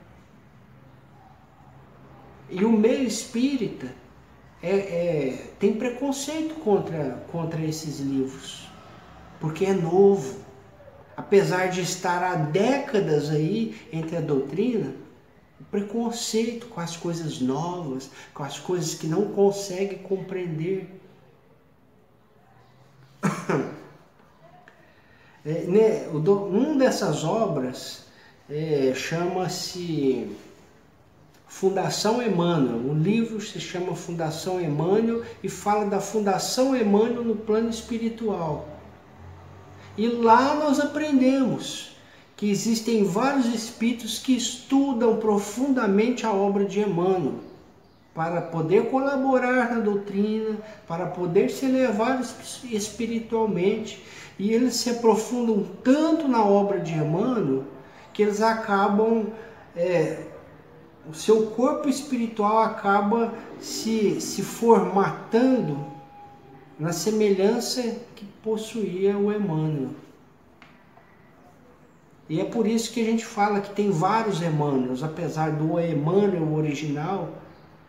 e 2.50 2.64
o 2.64 2.70
meio 2.70 3.06
espírita 3.06 3.92
é, 4.62 4.70
é, 4.70 5.50
tem 5.58 5.74
preconceito 5.74 6.54
contra, 6.56 7.22
contra 7.30 7.60
esses 7.62 8.00
livros, 8.00 8.68
porque 9.40 9.64
é 9.64 9.72
novo. 9.72 10.46
Apesar 11.16 11.66
de 11.68 11.80
estar 11.80 12.22
há 12.22 12.36
décadas 12.36 13.30
aí 13.30 13.76
entre 13.92 14.16
a 14.16 14.20
doutrina, 14.20 14.94
o 15.60 15.64
preconceito 15.64 16.66
com 16.68 16.80
as 16.80 16.96
coisas 16.96 17.40
novas, 17.40 18.08
com 18.32 18.44
as 18.44 18.58
coisas 18.58 18.94
que 18.94 19.06
não 19.06 19.26
consegue 19.32 19.96
compreender. 19.96 20.88
É, 25.46 25.62
né, 25.62 26.08
um 26.12 26.76
dessas 26.76 27.24
obras 27.24 28.04
é, 28.50 28.92
chama-se 28.94 30.36
Fundação 31.48 32.22
Emmanuel. 32.22 32.90
O 32.90 32.94
livro 32.94 33.40
se 33.40 33.58
chama 33.58 33.96
Fundação 33.96 34.60
Emmanuel 34.60 35.22
e 35.42 35.48
fala 35.48 35.86
da 35.86 35.98
Fundação 35.98 36.76
Emmanuel 36.76 37.24
no 37.24 37.36
plano 37.36 37.70
espiritual. 37.70 38.68
E 39.96 40.06
lá 40.06 40.54
nós 40.54 40.78
aprendemos 40.78 41.96
que 42.36 42.48
existem 42.48 43.02
vários 43.02 43.46
espíritos 43.46 44.20
que 44.20 44.36
estudam 44.36 45.16
profundamente 45.16 46.24
a 46.24 46.32
obra 46.32 46.64
de 46.64 46.78
Emmanuel 46.78 47.40
para 48.14 48.40
poder 48.40 48.90
colaborar 48.90 49.70
na 49.70 49.80
doutrina, 49.80 50.58
para 50.86 51.06
poder 51.06 51.50
se 51.50 51.66
elevar 51.66 52.20
espiritualmente. 52.64 54.04
E 54.38 54.52
eles 54.52 54.74
se 54.74 54.90
aprofundam 54.90 55.64
tanto 55.82 56.28
na 56.28 56.44
obra 56.44 56.78
de 56.78 56.92
Emmanuel 56.94 57.64
que 58.12 58.22
eles 58.22 58.40
acabam, 58.40 59.26
é, 59.76 60.18
o 61.08 61.14
seu 61.14 61.46
corpo 61.46 61.88
espiritual 61.88 62.58
acaba 62.58 63.32
se, 63.60 64.20
se 64.20 64.42
formatando 64.42 65.78
na 66.78 66.92
semelhança 66.92 67.82
que 68.14 68.26
possuía 68.42 69.16
o 69.16 69.32
Emmanuel. 69.32 69.90
E 72.28 72.40
é 72.40 72.44
por 72.44 72.66
isso 72.66 72.92
que 72.92 73.00
a 73.00 73.04
gente 73.04 73.24
fala 73.24 73.60
que 73.60 73.70
tem 73.70 73.90
vários 73.90 74.42
Emmanuels, 74.42 75.02
apesar 75.02 75.52
do 75.52 75.80
Emmanuel 75.80 76.52
original, 76.52 77.30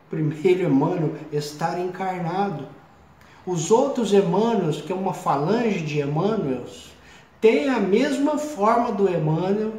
primeiro 0.10 0.63
Emmanuel, 0.63 1.15
estar 1.32 1.77
encarnado. 1.77 2.67
Os 3.45 3.69
outros 3.69 4.13
Emmanuels, 4.13 4.82
que 4.82 4.93
é 4.93 4.95
uma 4.95 5.13
falange 5.13 5.82
de 5.82 5.99
Emmanuels, 5.99 6.93
têm 7.41 7.69
a 7.69 7.82
mesma 7.82 8.38
forma 8.38 8.93
do 8.93 9.10
Emmanuel 9.10 9.73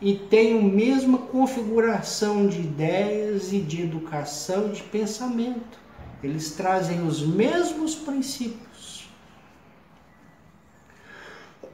e 0.00 0.14
têm 0.14 0.58
a 0.58 0.62
mesma 0.62 1.18
configuração 1.18 2.46
de 2.46 2.60
ideias 2.60 3.52
e 3.52 3.58
de 3.58 3.82
educação 3.82 4.68
e 4.68 4.72
de 4.72 4.82
pensamento. 4.84 5.78
Eles 6.22 6.52
trazem 6.52 7.06
os 7.06 7.22
mesmos 7.22 7.94
princípios. 7.94 9.08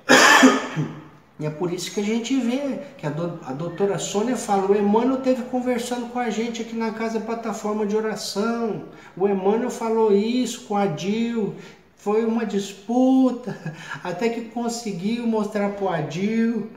E 1.37 1.46
é 1.46 1.50
por 1.50 1.72
isso 1.72 1.92
que 1.92 1.98
a 1.98 2.04
gente 2.04 2.38
vê 2.38 2.78
que 2.96 3.04
a, 3.04 3.10
do, 3.10 3.40
a 3.44 3.52
doutora 3.52 3.98
Sônia 3.98 4.37
fala, 4.37 4.70
o 4.70 4.76
Emmanuel 4.76 5.20
teve 5.20 5.42
conversando 5.42 6.06
com 6.12 6.20
a 6.20 6.30
gente 6.30 6.62
aqui 6.62 6.76
na 6.76 6.92
casa 6.92 7.18
plataforma 7.18 7.84
de 7.84 7.96
oração. 7.96 8.84
O 9.16 9.26
Emmanuel 9.26 9.68
falou 9.68 10.14
isso 10.14 10.60
com 10.66 10.76
a 10.76 10.87
Dil. 10.87 11.56
Foi 11.96 12.24
uma 12.24 12.46
disputa, 12.46 13.58
até 14.04 14.28
que 14.28 14.42
conseguiu 14.42 15.26
mostrar 15.26 15.70
para 15.70 15.84
o 15.84 15.88
Adil 15.88 16.70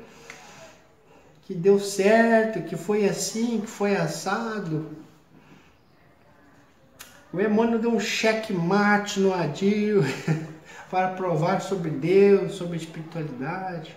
que 1.47 1.55
deu 1.55 1.79
certo, 1.79 2.61
que 2.63 2.75
foi 2.75 3.07
assim, 3.07 3.61
que 3.61 3.67
foi 3.67 3.95
assado. 3.95 4.85
O 7.31 7.39
Emmanuel 7.39 7.79
deu 7.79 7.89
um 7.89 8.01
cheque 8.01 8.51
mate 8.51 9.21
no 9.21 9.33
Adil 9.33 10.01
para 10.91 11.07
provar 11.11 11.61
sobre 11.61 11.89
Deus, 11.89 12.55
sobre 12.55 12.75
espiritualidade. 12.75 13.95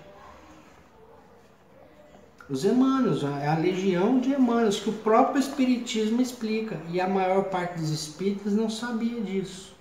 Os 2.48 2.64
Emmanuels, 2.64 3.24
a 3.24 3.56
legião 3.58 4.20
de 4.20 4.30
Emmanuels, 4.30 4.78
que 4.78 4.90
o 4.90 4.98
próprio 4.98 5.40
Espiritismo 5.40 6.22
explica. 6.22 6.80
E 6.88 7.00
a 7.00 7.08
maior 7.08 7.46
parte 7.46 7.80
dos 7.80 7.90
espíritas 7.90 8.52
não 8.52 8.70
sabia 8.70 9.20
disso. 9.20 9.76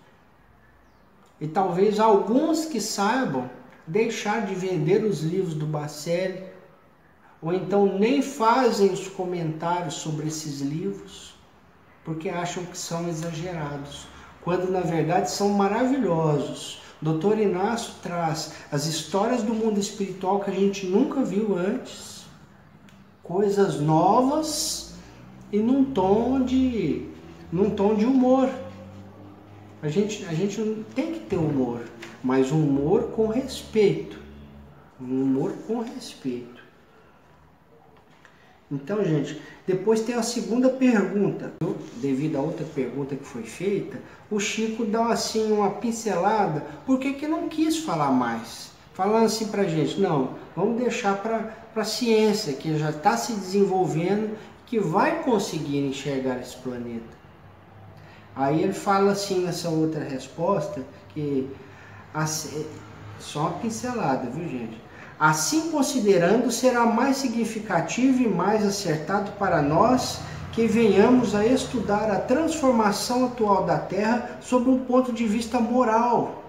E 1.39 1.47
talvez 1.47 1.99
alguns 1.99 2.65
que 2.65 2.81
saibam 2.81 3.47
deixar 3.85 4.47
de 4.47 4.55
vender 4.55 5.03
os 5.03 5.21
livros 5.21 5.53
do 5.53 5.67
Bacelli, 5.67 6.48
ou 7.41 7.53
então 7.53 7.97
nem 7.97 8.21
fazem 8.21 8.91
os 8.91 9.07
comentários 9.07 9.95
sobre 9.95 10.27
esses 10.27 10.61
livros, 10.61 11.35
porque 12.03 12.29
acham 12.29 12.65
que 12.65 12.77
são 12.77 13.07
exagerados, 13.07 14.07
quando 14.41 14.69
na 14.71 14.81
verdade 14.81 15.31
são 15.31 15.49
maravilhosos. 15.49 16.81
Doutor 17.01 17.39
Inácio 17.39 17.93
traz 18.03 18.53
as 18.71 18.85
histórias 18.85 19.41
do 19.41 19.53
mundo 19.53 19.79
espiritual 19.79 20.41
que 20.41 20.51
a 20.51 20.53
gente 20.53 20.85
nunca 20.85 21.23
viu 21.23 21.57
antes 21.57 22.19
coisas 23.23 23.79
novas 23.79 24.95
e 25.51 25.59
num 25.59 25.85
tom 25.85 26.43
de 26.43 27.07
num 27.51 27.69
tom 27.69 27.95
de 27.95 28.05
humor. 28.05 28.49
A 29.81 29.87
gente, 29.87 30.25
a 30.25 30.33
gente 30.33 30.83
tem 30.93 31.13
que 31.13 31.19
ter 31.21 31.37
humor, 31.37 31.81
mas 32.23 32.51
um 32.51 32.61
humor 32.61 33.11
com 33.11 33.27
respeito. 33.27 34.19
Um 34.99 35.23
humor 35.23 35.53
com 35.65 35.79
respeito. 35.79 36.58
Então, 38.71 39.03
gente, 39.03 39.41
depois 39.65 40.01
tem 40.01 40.15
a 40.15 40.23
segunda 40.23 40.69
pergunta. 40.69 41.53
Devido 41.95 42.37
a 42.37 42.41
outra 42.41 42.65
pergunta 42.65 43.15
que 43.15 43.25
foi 43.25 43.43
feita, 43.43 43.99
o 44.29 44.39
Chico 44.39 44.85
dá 44.85 45.07
assim 45.07 45.51
uma 45.51 45.71
pincelada, 45.71 46.65
por 46.85 46.99
que, 46.99 47.27
não 47.27 47.49
quis 47.49 47.79
falar 47.79 48.11
mais? 48.11 48.71
Falando 48.93 49.25
assim 49.25 49.47
pra 49.47 49.63
gente, 49.63 49.99
não, 49.99 50.35
vamos 50.55 50.79
deixar 50.79 51.17
para 51.17 51.59
para 51.73 51.83
a 51.83 51.85
ciência 51.85 52.53
que 52.53 52.77
já 52.77 52.89
está 52.89 53.15
se 53.15 53.33
desenvolvendo, 53.33 54.37
que 54.65 54.79
vai 54.79 55.23
conseguir 55.23 55.79
enxergar 55.79 56.39
esse 56.39 56.57
planeta. 56.57 57.17
Aí 58.35 58.63
ele 58.63 58.73
fala 58.73 59.11
assim 59.11 59.45
nessa 59.45 59.69
outra 59.69 60.03
resposta 60.03 60.83
que 61.09 61.49
só 63.19 63.41
uma 63.41 63.51
pincelada, 63.59 64.29
viu 64.29 64.47
gente? 64.47 64.81
Assim 65.19 65.69
considerando, 65.69 66.49
será 66.49 66.85
mais 66.85 67.17
significativo 67.17 68.23
e 68.23 68.27
mais 68.27 68.65
acertado 68.65 69.31
para 69.33 69.61
nós 69.61 70.19
que 70.53 70.65
venhamos 70.65 71.35
a 71.35 71.45
estudar 71.45 72.09
a 72.09 72.19
transformação 72.19 73.25
atual 73.25 73.65
da 73.65 73.77
Terra 73.77 74.39
sob 74.39 74.69
um 74.69 74.79
ponto 74.85 75.11
de 75.11 75.25
vista 75.25 75.59
moral, 75.59 76.43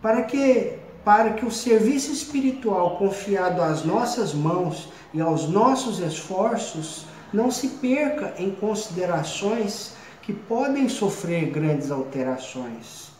para 0.00 0.22
que 0.22 0.78
para 1.04 1.32
que 1.32 1.44
o 1.44 1.50
serviço 1.50 2.12
espiritual 2.12 2.96
confiado 2.96 3.60
às 3.60 3.84
nossas 3.84 4.32
mãos 4.32 4.88
e 5.12 5.20
aos 5.20 5.48
nossos 5.48 5.98
esforços 5.98 7.06
não 7.32 7.50
se 7.50 7.68
perca 7.68 8.34
em 8.38 8.52
considerações 8.52 9.94
que 10.22 10.32
podem 10.32 10.88
sofrer 10.88 11.50
grandes 11.50 11.90
alterações, 11.90 13.10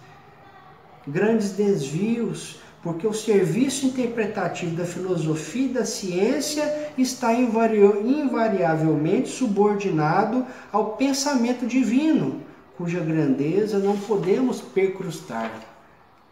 grandes 1.09 1.51
desvios, 1.51 2.61
porque 2.83 3.07
o 3.07 3.15
serviço 3.15 3.87
interpretativo 3.87 4.75
da 4.75 4.85
filosofia 4.85 5.67
e 5.67 5.73
da 5.73 5.85
ciência 5.85 6.91
está 6.99 7.33
invariavelmente 7.33 9.29
subordinado 9.29 10.45
ao 10.73 10.97
pensamento 10.97 11.65
divino, 11.65 12.41
cuja 12.77 12.99
grandeza 12.99 13.79
não 13.79 13.97
podemos 13.97 14.61
percrustar, 14.61 15.53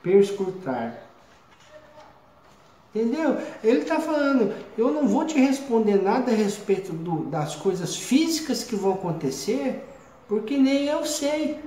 perscrutar. 0.02 1.04
Entendeu? 2.92 3.38
Ele 3.62 3.82
está 3.82 4.00
falando, 4.00 4.52
eu 4.76 4.90
não 4.90 5.06
vou 5.06 5.24
te 5.24 5.38
responder 5.38 6.02
nada 6.02 6.32
a 6.32 6.34
respeito 6.34 6.92
do, 6.92 7.26
das 7.26 7.54
coisas 7.54 7.94
físicas 7.94 8.64
que 8.64 8.74
vão 8.74 8.94
acontecer, 8.94 9.84
porque 10.26 10.56
nem 10.56 10.86
eu 10.86 11.06
sei. 11.06 11.60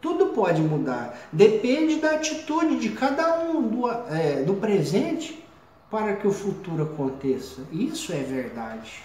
Tudo 0.00 0.26
pode 0.26 0.62
mudar. 0.62 1.18
Depende 1.32 1.96
da 1.96 2.12
atitude 2.12 2.78
de 2.78 2.90
cada 2.90 3.40
um 3.40 3.62
do, 3.62 3.90
é, 3.90 4.42
do 4.42 4.54
presente 4.54 5.44
para 5.90 6.16
que 6.16 6.26
o 6.26 6.32
futuro 6.32 6.84
aconteça. 6.84 7.62
Isso 7.72 8.12
é 8.12 8.22
verdade. 8.22 9.02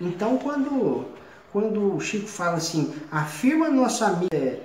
Então, 0.00 0.38
quando, 0.38 1.06
quando 1.52 1.96
o 1.96 2.00
Chico 2.00 2.28
fala 2.28 2.56
assim, 2.56 2.94
afirma 3.10 3.68
nossa 3.70 4.06
amiga 4.06 4.60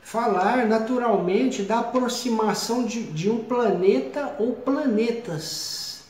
falar 0.00 0.66
naturalmente 0.66 1.62
da 1.62 1.80
aproximação 1.80 2.84
de, 2.84 3.02
de 3.02 3.28
um 3.28 3.44
planeta 3.44 4.34
ou 4.38 4.52
planetas 4.52 6.04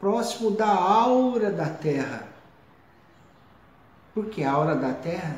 próximo 0.00 0.50
da 0.50 0.68
aura 0.68 1.50
da 1.50 1.68
Terra. 1.68 2.35
Por 4.16 4.26
que 4.26 4.42
a 4.42 4.50
aura 4.50 4.74
da 4.74 4.94
Terra? 4.94 5.36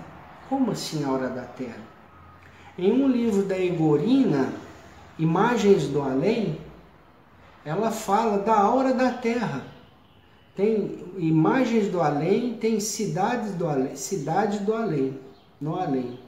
Como 0.48 0.70
assim 0.70 1.02
a 1.02 1.08
aura 1.08 1.28
da 1.28 1.42
Terra? 1.42 1.82
Em 2.78 2.92
um 2.92 3.08
livro 3.08 3.42
da 3.42 3.58
Igorina, 3.58 4.52
Imagens 5.18 5.88
do 5.88 6.00
Além, 6.00 6.60
ela 7.64 7.90
fala 7.90 8.38
da 8.38 8.56
aura 8.56 8.94
da 8.94 9.10
Terra. 9.10 9.64
Tem 10.54 11.04
imagens 11.18 11.88
do 11.88 12.00
além, 12.00 12.54
tem 12.54 12.78
cidades 12.78 13.52
do 13.54 13.66
além, 13.66 13.96
cidade 13.96 14.60
do 14.60 14.72
além, 14.72 15.18
no 15.60 15.74
além 15.76 16.18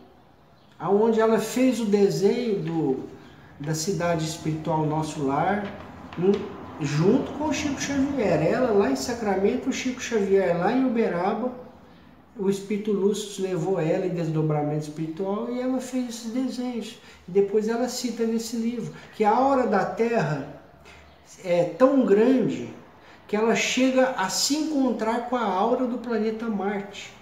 aonde 0.81 1.21
ela 1.21 1.39
fez 1.39 1.79
o 1.79 1.85
desenho 1.85 2.61
do, 2.61 3.01
da 3.61 3.75
cidade 3.75 4.25
espiritual 4.25 4.87
Nosso 4.87 5.23
Lar, 5.23 5.65
junto 6.81 7.31
com 7.33 7.49
o 7.49 7.53
Chico 7.53 7.81
Xavier. 7.81 8.43
Ela 8.43 8.73
lá 8.73 8.91
em 8.91 8.97
Sacramento, 8.97 9.69
o 9.69 9.73
Chico 9.73 10.01
Xavier 10.01 10.59
lá 10.59 10.73
em 10.73 10.87
Uberaba, 10.87 11.53
o 12.41 12.49
Espírito 12.49 12.93
Lúcio 12.93 13.43
levou 13.43 13.79
ela 13.79 14.07
em 14.07 14.15
desdobramento 14.15 14.85
espiritual 14.85 15.49
e 15.51 15.61
ela 15.61 15.81
fez 15.81 16.09
esses 16.09 16.31
desenhos. 16.31 16.99
Depois 17.27 17.69
ela 17.69 17.89
cita 17.89 18.25
nesse 18.25 18.57
livro 18.57 18.93
que 19.15 19.25
a 19.25 19.31
aura 19.31 19.67
da 19.67 19.85
Terra 19.85 20.61
é 21.45 21.65
tão 21.65 22.05
grande 22.05 22.69
que 23.29 23.37
ela 23.37 23.55
chega 23.55 24.11
a 24.17 24.29
se 24.29 24.57
encontrar 24.57 25.29
com 25.29 25.37
a 25.37 25.45
aura 25.45 25.87
do 25.87 25.99
planeta 25.99 26.49
Marte. 26.49 27.13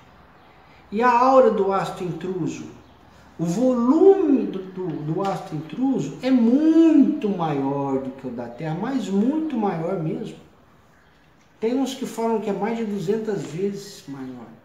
E 0.91 1.03
a 1.03 1.11
aura 1.11 1.51
do 1.51 1.73
astro 1.73 2.05
intruso 2.05 2.79
o 3.39 3.45
volume 3.45 4.47
do, 4.47 4.59
do, 4.59 4.87
do, 4.89 5.23
astro 5.23 5.55
intruso 5.55 6.19
é 6.23 6.31
muito 6.31 7.29
maior 7.29 8.01
do 8.01 8.11
que 8.11 8.27
o 8.27 8.31
da 8.31 8.49
Terra, 8.49 8.77
mas 8.81 9.09
muito 9.09 9.57
maior 9.57 10.03
mesmo. 10.03 10.37
Tem 11.61 11.79
uns 11.79 11.95
que 11.95 12.05
falam 12.05 12.41
que 12.41 12.51
é 12.51 12.53
mais 12.53 12.77
de 12.77 12.85
200 12.85 13.41
vezes 13.43 14.03
maior. 14.09 14.58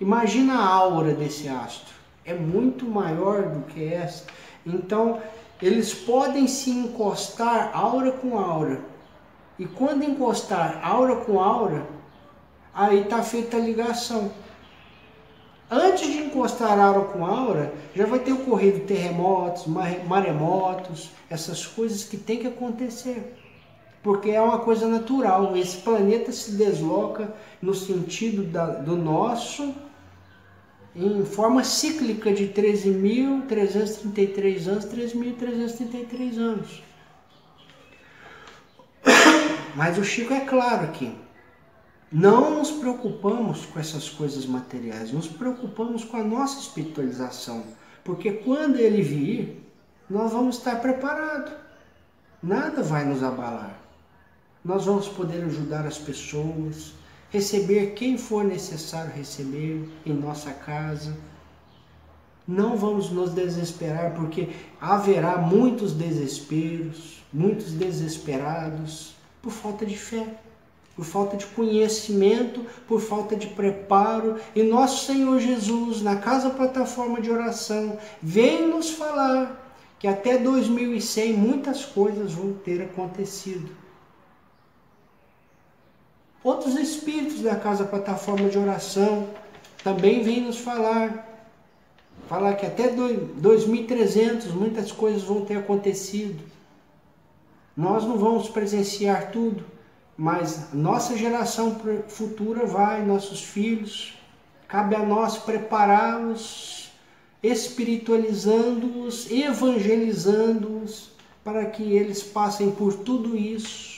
Imagina 0.00 0.54
a 0.54 0.66
aura 0.66 1.12
desse 1.12 1.48
astro. 1.48 1.94
É 2.24 2.32
muito 2.32 2.84
maior 2.84 3.42
do 3.48 3.62
que 3.66 3.92
essa. 3.92 4.24
Então, 4.64 5.20
eles 5.60 5.92
podem 5.92 6.46
se 6.46 6.70
encostar 6.70 7.70
aura 7.74 8.12
com 8.12 8.38
aura. 8.38 8.80
E 9.58 9.66
quando 9.66 10.04
encostar 10.04 10.80
aura 10.84 11.16
com 11.16 11.40
aura, 11.40 11.84
aí 12.72 13.00
está 13.00 13.22
feita 13.22 13.56
a 13.56 13.60
ligação. 13.60 14.30
Antes 15.68 16.06
de 16.06 16.18
encostar 16.18 16.78
aura 16.78 17.00
com 17.06 17.26
aura, 17.26 17.74
já 17.94 18.06
vai 18.06 18.20
ter 18.20 18.32
ocorrido 18.32 18.86
terremotos, 18.86 19.66
maremotos, 19.66 21.10
essas 21.28 21.66
coisas 21.66 22.04
que 22.04 22.16
tem 22.16 22.38
que 22.38 22.46
acontecer. 22.46 23.36
Porque 24.00 24.30
é 24.30 24.40
uma 24.40 24.60
coisa 24.60 24.86
natural. 24.86 25.56
Esse 25.56 25.78
planeta 25.78 26.30
se 26.30 26.52
desloca 26.52 27.34
no 27.60 27.74
sentido 27.74 28.44
da, 28.44 28.66
do 28.66 28.96
nosso 28.96 29.74
em 31.06 31.24
forma 31.24 31.62
cíclica 31.62 32.32
de 32.32 32.48
13.333 32.48 34.66
anos, 34.66 34.84
13.333 34.86 36.38
anos. 36.38 36.82
Mas 39.76 39.96
o 39.96 40.04
Chico 40.04 40.34
é 40.34 40.40
claro 40.40 40.86
aqui. 40.86 41.14
Não 42.10 42.58
nos 42.58 42.72
preocupamos 42.72 43.66
com 43.66 43.78
essas 43.78 44.08
coisas 44.08 44.46
materiais, 44.46 45.12
nos 45.12 45.28
preocupamos 45.28 46.02
com 46.04 46.16
a 46.16 46.24
nossa 46.24 46.58
espiritualização. 46.58 47.62
Porque 48.02 48.32
quando 48.32 48.78
ele 48.78 49.02
vir, 49.02 49.62
nós 50.10 50.32
vamos 50.32 50.56
estar 50.56 50.80
preparados. 50.80 51.52
Nada 52.42 52.82
vai 52.82 53.04
nos 53.04 53.22
abalar. 53.22 53.78
Nós 54.64 54.86
vamos 54.86 55.06
poder 55.06 55.44
ajudar 55.44 55.86
as 55.86 55.98
pessoas, 55.98 56.94
receber 57.30 57.92
quem 57.94 58.16
for 58.16 58.44
necessário 58.44 59.12
receber 59.12 59.88
em 60.04 60.12
nossa 60.12 60.50
casa. 60.50 61.16
Não 62.46 62.76
vamos 62.76 63.10
nos 63.10 63.32
desesperar, 63.32 64.14
porque 64.14 64.48
haverá 64.80 65.36
muitos 65.36 65.92
desesperos, 65.92 67.22
muitos 67.32 67.72
desesperados 67.72 69.14
por 69.42 69.52
falta 69.52 69.84
de 69.84 69.96
fé, 69.96 70.26
por 70.96 71.04
falta 71.04 71.36
de 71.36 71.46
conhecimento, 71.46 72.64
por 72.86 73.00
falta 73.00 73.36
de 73.36 73.48
preparo. 73.48 74.36
E 74.54 74.62
nosso 74.62 75.04
Senhor 75.04 75.38
Jesus, 75.38 76.00
na 76.00 76.16
casa 76.16 76.50
plataforma 76.50 77.20
de 77.20 77.30
oração, 77.30 77.98
vem 78.22 78.66
nos 78.66 78.90
falar 78.90 79.66
que 79.98 80.08
até 80.08 80.38
2100 80.38 81.34
muitas 81.34 81.84
coisas 81.84 82.32
vão 82.32 82.54
ter 82.54 82.80
acontecido. 82.82 83.68
Outros 86.48 86.76
espíritos 86.76 87.42
da 87.42 87.56
casa 87.56 87.84
plataforma 87.84 88.48
de 88.48 88.56
oração 88.56 89.28
também 89.84 90.22
vêm 90.22 90.40
nos 90.40 90.58
falar. 90.58 91.44
Falar 92.26 92.54
que 92.54 92.64
até 92.64 92.88
2300 92.88 94.50
muitas 94.52 94.90
coisas 94.90 95.24
vão 95.24 95.44
ter 95.44 95.58
acontecido. 95.58 96.42
Nós 97.76 98.02
não 98.04 98.16
vamos 98.16 98.48
presenciar 98.48 99.30
tudo, 99.30 99.62
mas 100.16 100.72
nossa 100.72 101.18
geração 101.18 101.78
futura 102.08 102.64
vai, 102.64 103.04
nossos 103.04 103.42
filhos, 103.42 104.18
cabe 104.66 104.96
a 104.96 105.04
nós 105.04 105.36
prepará-los, 105.36 106.90
espiritualizando-os, 107.42 109.30
evangelizando-os, 109.30 111.10
para 111.44 111.66
que 111.66 111.82
eles 111.82 112.22
passem 112.22 112.70
por 112.70 112.94
tudo 112.94 113.36
isso 113.36 113.97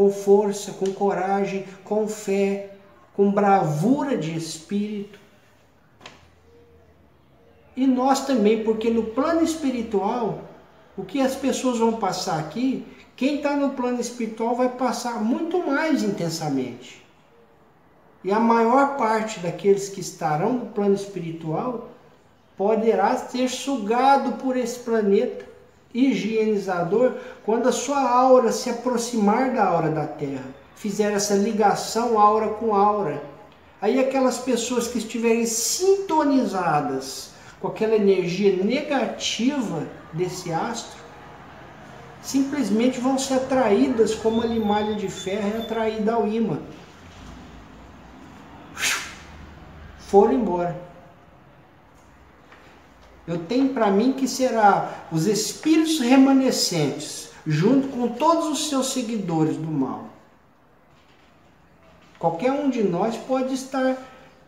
com 0.00 0.10
força, 0.10 0.72
com 0.72 0.94
coragem, 0.94 1.66
com 1.84 2.08
fé, 2.08 2.70
com 3.14 3.30
bravura 3.30 4.16
de 4.16 4.34
espírito. 4.34 5.18
E 7.76 7.86
nós 7.86 8.24
também, 8.24 8.64
porque 8.64 8.88
no 8.88 9.02
plano 9.02 9.42
espiritual, 9.42 10.40
o 10.96 11.04
que 11.04 11.20
as 11.20 11.34
pessoas 11.34 11.80
vão 11.80 11.96
passar 11.96 12.38
aqui, 12.38 12.82
quem 13.14 13.36
está 13.36 13.54
no 13.54 13.74
plano 13.74 14.00
espiritual 14.00 14.56
vai 14.56 14.70
passar 14.70 15.22
muito 15.22 15.58
mais 15.58 16.02
intensamente. 16.02 17.04
E 18.24 18.32
a 18.32 18.40
maior 18.40 18.96
parte 18.96 19.38
daqueles 19.40 19.90
que 19.90 20.00
estarão 20.00 20.54
no 20.54 20.66
plano 20.68 20.94
espiritual 20.94 21.90
poderá 22.56 23.18
ser 23.18 23.50
sugado 23.50 24.42
por 24.42 24.56
esse 24.56 24.78
planeta 24.78 25.44
higienizador 25.92 27.14
quando 27.44 27.68
a 27.68 27.72
sua 27.72 28.00
aura 28.00 28.52
se 28.52 28.70
aproximar 28.70 29.52
da 29.52 29.64
aura 29.64 29.90
da 29.90 30.06
Terra, 30.06 30.44
fizer 30.76 31.12
essa 31.12 31.34
ligação 31.34 32.18
aura 32.18 32.48
com 32.48 32.74
aura. 32.74 33.22
Aí 33.80 33.98
aquelas 33.98 34.38
pessoas 34.38 34.88
que 34.88 34.98
estiverem 34.98 35.46
sintonizadas 35.46 37.30
com 37.60 37.68
aquela 37.68 37.94
energia 37.94 38.56
negativa 38.64 39.86
desse 40.12 40.52
astro, 40.52 40.98
simplesmente 42.22 43.00
vão 43.00 43.18
ser 43.18 43.34
atraídas 43.34 44.14
como 44.14 44.42
a 44.42 44.46
limalha 44.46 44.94
de 44.94 45.08
ferro 45.08 45.50
é 45.54 45.58
atraída 45.58 46.14
ao 46.14 46.26
imã. 46.26 46.58
Foram 49.98 50.32
embora. 50.34 50.89
Eu 53.30 53.38
tenho 53.44 53.72
para 53.72 53.92
mim 53.92 54.12
que 54.12 54.26
será 54.26 55.06
os 55.12 55.24
espíritos 55.26 56.00
remanescentes, 56.00 57.30
junto 57.46 57.86
com 57.86 58.08
todos 58.08 58.48
os 58.48 58.68
seus 58.68 58.92
seguidores 58.92 59.56
do 59.56 59.70
mal. 59.70 60.06
Qualquer 62.18 62.50
um 62.50 62.68
de 62.68 62.82
nós 62.82 63.16
pode 63.16 63.54
estar 63.54 63.96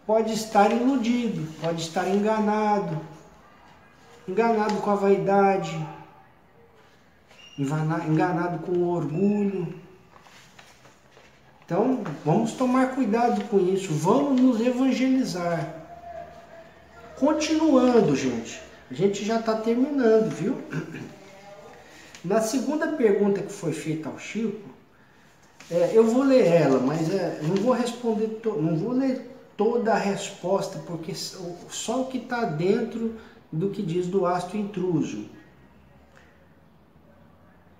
pode 0.05 0.33
estar 0.33 0.73
iludido, 0.73 1.47
pode 1.61 1.81
estar 1.81 2.09
enganado, 2.09 3.01
enganado 4.29 4.75
com 4.75 4.90
a 4.90 4.97
vaidade, 4.97 5.79
enganado 7.57 8.66
com 8.66 8.73
o 8.73 8.88
orgulho. 8.88 9.73
Então, 11.64 12.03
vamos 12.25 12.51
tomar 12.55 12.97
cuidado 12.97 13.45
com 13.45 13.61
isso, 13.61 13.95
vamos 13.95 14.40
nos 14.40 14.61
evangelizar. 14.61 15.73
Continuando, 17.16 18.16
gente. 18.16 18.71
A 18.92 18.94
gente 18.94 19.24
já 19.24 19.40
está 19.40 19.55
terminando, 19.55 20.28
viu? 20.28 20.59
Na 22.22 22.42
segunda 22.42 22.88
pergunta 22.88 23.40
que 23.40 23.50
foi 23.50 23.72
feita 23.72 24.11
ao 24.11 24.18
Chico, 24.18 24.68
é, 25.70 25.92
eu 25.94 26.07
vou 26.07 26.22
ler 26.22 26.44
ela, 26.44 26.78
mas 26.78 27.11
é, 27.11 27.40
não 27.42 27.57
vou 27.57 27.72
responder, 27.72 28.38
não 28.44 28.76
vou 28.76 28.92
ler 28.92 29.35
toda 29.57 29.94
a 29.94 29.96
resposta, 29.96 30.78
porque 30.81 31.14
só 31.14 32.02
o 32.02 32.09
que 32.09 32.18
está 32.18 32.44
dentro 32.44 33.14
do 33.50 33.70
que 33.70 33.83
diz 33.83 34.09
do 34.09 34.26
astro 34.26 34.59
intruso. 34.59 35.24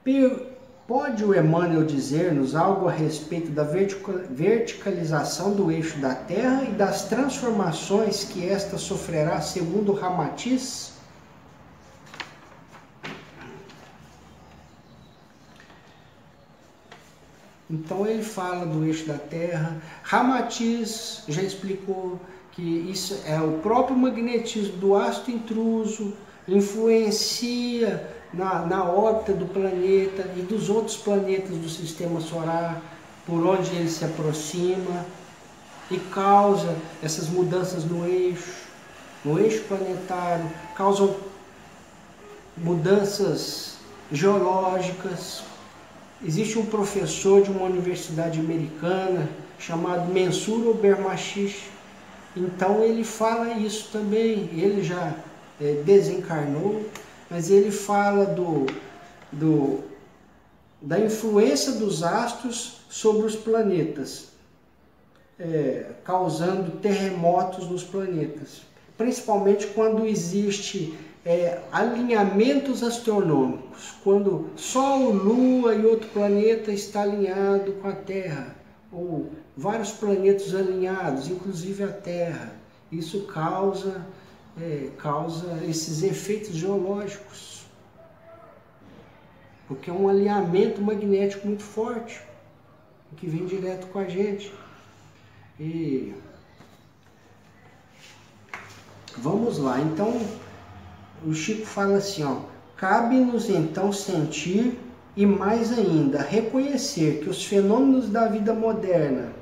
Per, 0.03 0.46
pode 0.88 1.22
o 1.27 1.38
Emmanuel 1.38 1.85
dizer-nos 1.85 2.57
algo 2.57 2.88
a 2.88 2.90
respeito 2.90 3.51
da 3.51 3.64
verticalização 3.64 5.53
do 5.53 5.70
eixo 5.70 5.98
da 5.98 6.14
Terra 6.14 6.64
e 6.64 6.72
das 6.72 7.05
transformações 7.05 8.25
que 8.25 8.48
esta 8.48 8.79
sofrerá 8.79 9.42
segundo 9.42 9.92
Ramatiz? 9.92 10.91
Então 17.72 18.06
ele 18.06 18.22
fala 18.22 18.66
do 18.66 18.85
eixo 18.85 19.06
da 19.06 19.16
Terra. 19.16 19.80
Ramatiz 20.02 21.22
já 21.26 21.40
explicou 21.40 22.20
que 22.52 22.62
isso 22.62 23.18
é 23.24 23.40
o 23.40 23.61
próprio 23.62 23.96
magnetismo 23.96 24.76
do 24.76 24.94
astro 24.94 25.32
intruso, 25.32 26.12
influencia 26.46 28.06
na, 28.35 28.66
na 28.66 28.85
órbita 28.85 29.32
do 29.32 29.46
planeta 29.46 30.30
e 30.37 30.42
dos 30.42 30.68
outros 30.68 30.98
planetas 30.98 31.56
do 31.56 31.68
sistema 31.70 32.20
solar, 32.20 32.82
por 33.26 33.46
onde 33.46 33.74
ele 33.74 33.88
se 33.88 34.04
aproxima 34.04 35.06
e 35.90 35.96
causa 35.98 36.76
essas 37.02 37.26
mudanças 37.30 37.85
no 37.87 38.06
eixo, 38.06 38.66
no 39.24 39.38
eixo 39.38 39.62
planetário, 39.64 40.44
causam 40.76 41.16
mudanças 42.54 43.76
geológicas, 44.11 45.42
Existe 46.25 46.56
um 46.56 46.66
professor 46.66 47.42
de 47.42 47.50
uma 47.50 47.64
universidade 47.64 48.38
americana 48.38 49.29
chamado 49.58 50.12
Mensur 50.12 50.68
Obermachish. 50.68 51.68
Então 52.37 52.85
ele 52.85 53.02
fala 53.02 53.54
isso 53.54 53.88
também. 53.90 54.48
Ele 54.52 54.85
já 54.85 55.16
é, 55.60 55.83
desencarnou, 55.85 56.85
mas 57.29 57.50
ele 57.50 57.73
fala 57.73 58.25
do, 58.25 58.66
do, 59.33 59.81
da 60.81 61.00
influência 61.00 61.73
dos 61.73 62.04
astros 62.04 62.83
sobre 62.88 63.27
os 63.27 63.35
planetas, 63.35 64.29
é, 65.40 65.87
causando 66.04 66.79
terremotos 66.79 67.68
nos 67.68 67.83
planetas. 67.83 68.62
Principalmente 68.96 69.66
quando 69.68 70.06
existe 70.06 70.96
é, 71.25 71.60
alinhamentos 71.70 72.83
astronômicos, 72.83 73.94
quando 74.02 74.50
Sol, 74.56 75.12
Lua 75.12 75.75
e 75.75 75.87
outro 75.87 76.08
planeta 76.08 76.73
está 76.73 77.02
alinhado 77.02 77.73
com 77.75 77.88
a 77.88 77.92
Terra, 77.92 78.56
ou 78.90 79.31
vários 79.56 79.92
planetas 79.92 80.54
alinhados, 80.54 81.29
inclusive 81.29 81.85
a 81.85 81.92
Terra. 81.92 82.52
Isso 82.90 83.23
causa, 83.27 84.04
é, 84.60 84.88
causa 84.98 85.64
esses 85.64 86.02
efeitos 86.02 86.54
geológicos, 86.54 87.64
porque 89.68 89.88
é 89.88 89.92
um 89.92 90.08
alinhamento 90.08 90.83
magnético 90.83 91.46
muito 91.46 91.62
forte 91.62 92.20
que 93.16 93.27
vem 93.27 93.46
direto 93.46 93.87
com 93.88 93.98
a 93.98 94.04
gente. 94.04 94.52
E 95.60 96.14
vamos 99.16 99.58
lá, 99.58 99.81
então 99.81 100.20
o 101.27 101.35
Chico 101.35 101.66
fala 101.66 101.98
assim, 101.98 102.25
ó, 102.25 102.37
cabe-nos 102.77 103.48
então 103.48 103.92
sentir 103.92 104.79
e 105.16 105.27
mais 105.27 105.77
ainda 105.77 106.20
reconhecer 106.20 107.20
que 107.23 107.29
os 107.29 107.44
fenômenos 107.44 108.08
da 108.08 108.27
vida 108.27 108.52
moderna 108.54 109.33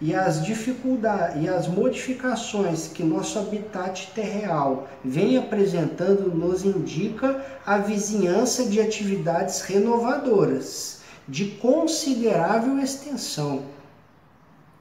e 0.00 0.14
as 0.14 0.44
dificuldades 0.44 1.42
e 1.42 1.48
as 1.48 1.68
modificações 1.68 2.88
que 2.88 3.02
nosso 3.02 3.38
habitat 3.38 4.10
terreal 4.14 4.88
vem 5.04 5.36
apresentando 5.36 6.34
nos 6.34 6.64
indica 6.64 7.42
a 7.64 7.78
vizinhança 7.78 8.66
de 8.66 8.80
atividades 8.80 9.60
renovadoras 9.62 11.00
de 11.28 11.46
considerável 11.46 12.78
extensão. 12.78 13.62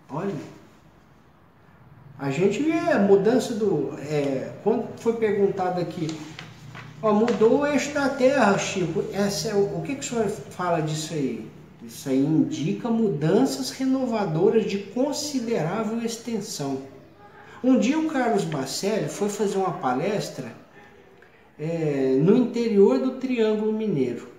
Olha, 0.10 0.34
a 2.24 2.32
gente 2.32 2.64
vê 2.64 2.72
a 2.72 3.00
mudança 3.00 3.54
do. 3.54 3.94
É, 4.00 4.52
quando 4.64 4.88
foi 4.98 5.14
perguntado 5.14 5.82
aqui, 5.82 6.08
ó, 7.02 7.12
mudou 7.12 7.60
o 7.60 7.68
eixo 7.68 7.94
da 7.94 8.08
Terra, 8.08 8.58
Chico. 8.58 9.04
Essa 9.14 9.50
é, 9.50 9.54
o 9.56 9.82
que, 9.82 9.96
que 9.96 10.02
o 10.02 10.04
senhor 10.04 10.28
fala 10.28 10.82
disso 10.82 11.14
aí? 11.14 11.46
Isso 11.84 12.08
aí 12.08 12.20
indica 12.20 12.90
mudanças 12.90 13.72
renovadoras 13.72 14.66
de 14.66 14.78
considerável 14.78 16.02
extensão. 16.02 16.84
Um 17.62 17.78
dia 17.78 18.00
o 18.00 18.08
Carlos 18.08 18.46
Bacelli 18.46 19.10
foi 19.10 19.28
fazer 19.28 19.58
uma 19.58 19.74
palestra 19.74 20.54
é, 21.60 22.18
no 22.22 22.38
interior 22.38 23.00
do 23.00 23.12
Triângulo 23.18 23.74
Mineiro 23.74 24.34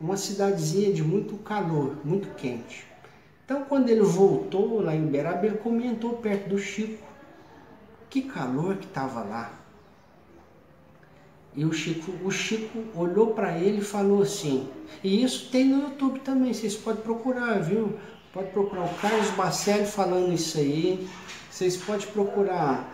uma 0.00 0.16
cidadezinha 0.16 0.92
de 0.92 1.02
muito 1.02 1.36
calor, 1.36 1.96
muito 2.04 2.28
quente. 2.34 2.84
Então, 3.44 3.64
quando 3.64 3.88
ele 3.90 4.00
voltou 4.00 4.80
lá 4.80 4.94
em 4.94 5.04
Uberaba, 5.04 5.44
ele 5.44 5.58
comentou 5.58 6.14
perto 6.14 6.48
do 6.48 6.58
Chico 6.58 7.04
que 8.08 8.22
calor 8.22 8.76
que 8.76 8.86
estava 8.86 9.22
lá. 9.24 9.50
E 11.56 11.64
o 11.64 11.72
Chico, 11.72 12.12
o 12.24 12.30
Chico 12.30 12.84
olhou 12.94 13.34
para 13.34 13.58
ele 13.58 13.78
e 13.78 13.84
falou 13.84 14.22
assim, 14.22 14.68
e 15.02 15.22
isso 15.22 15.50
tem 15.50 15.64
no 15.64 15.82
YouTube 15.82 16.20
também, 16.20 16.54
vocês 16.54 16.76
podem 16.76 17.02
procurar, 17.02 17.60
viu? 17.60 17.98
Pode 18.32 18.50
procurar 18.50 18.84
o 18.84 18.94
Carlos 18.94 19.30
Bacelli 19.30 19.86
falando 19.86 20.32
isso 20.32 20.58
aí. 20.58 21.08
Vocês 21.50 21.76
podem 21.76 22.06
procurar 22.08 22.92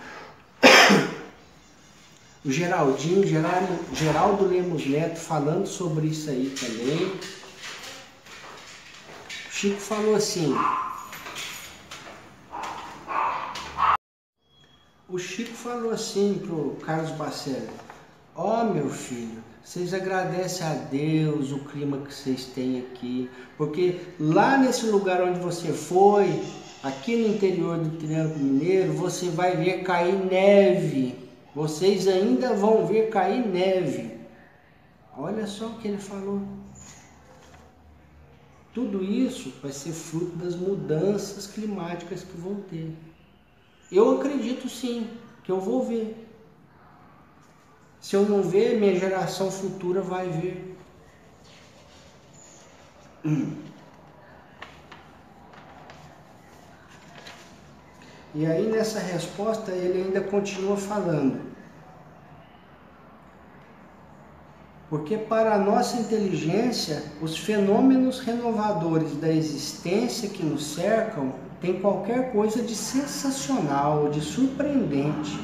o 2.45 2.51
Geraldinho, 2.51 3.27
Geraldo, 3.27 3.79
Geraldo 3.95 4.45
Lemos 4.47 4.87
Neto 4.87 5.19
falando 5.19 5.67
sobre 5.67 6.09
isso 6.09 6.29
aí 6.29 6.55
também. 6.59 7.13
Chico 9.61 9.79
falou 9.79 10.15
assim. 10.15 10.55
O 15.07 15.19
Chico 15.19 15.53
falou 15.53 15.91
assim 15.91 16.41
pro 16.47 16.79
Carlos 16.83 17.11
Bacelli, 17.11 17.69
ó 18.35 18.63
oh, 18.63 18.73
meu 18.73 18.89
filho, 18.89 19.45
vocês 19.63 19.93
agradecem 19.93 20.67
a 20.67 20.73
Deus 20.73 21.53
o 21.53 21.59
clima 21.59 21.99
que 21.99 22.15
vocês 22.15 22.47
têm 22.47 22.79
aqui, 22.79 23.29
porque 23.59 24.01
lá 24.19 24.57
nesse 24.57 24.87
lugar 24.87 25.21
onde 25.21 25.41
você 25.41 25.75
foi, 25.75 26.43
aqui 26.83 27.17
no 27.17 27.35
interior 27.35 27.77
do 27.77 27.99
Triângulo 27.99 28.39
Mineiro, 28.39 28.95
você 28.95 29.29
vai 29.29 29.59
ver 29.59 29.83
cair 29.83 30.15
neve 30.25 31.29
vocês 31.55 32.09
ainda 32.09 32.55
vão 32.55 32.87
ver 32.87 33.11
cair 33.11 33.47
neve. 33.47 34.17
Olha 35.19 35.47
só 35.47 35.67
o 35.67 35.75
que 35.75 35.89
ele 35.89 35.99
falou. 35.99 36.60
Tudo 38.73 39.03
isso 39.03 39.53
vai 39.61 39.73
ser 39.73 39.93
fruto 39.93 40.37
das 40.37 40.55
mudanças 40.55 41.47
climáticas 41.47 42.23
que 42.23 42.37
vão 42.37 42.63
ter. 42.63 42.95
Eu 43.91 44.19
acredito 44.19 44.69
sim 44.69 45.09
que 45.43 45.51
eu 45.51 45.61
vou 45.61 45.85
ver. 45.85 46.29
Se 48.01 48.15
eu 48.15 48.23
não 48.23 48.43
ver, 48.43 48.79
minha 48.79 48.99
geração 48.99 49.51
futura 49.51 50.01
vai 50.01 50.29
ver. 50.29 50.77
Hum. 53.25 53.57
E 58.33 58.47
aí 58.47 58.67
nessa 58.69 59.01
resposta 59.01 59.73
ele 59.73 60.05
ainda 60.05 60.21
continua 60.21 60.77
falando. 60.77 61.50
Porque 64.91 65.17
para 65.17 65.55
a 65.55 65.59
nossa 65.59 65.97
inteligência, 65.99 67.05
os 67.23 67.39
fenômenos 67.39 68.19
renovadores 68.19 69.17
da 69.17 69.29
existência 69.29 70.29
que 70.29 70.45
nos 70.45 70.75
cercam 70.75 71.33
têm 71.61 71.81
qualquer 71.81 72.33
coisa 72.33 72.61
de 72.61 72.75
sensacional, 72.75 74.11
de 74.11 74.21
surpreendente. 74.21 75.39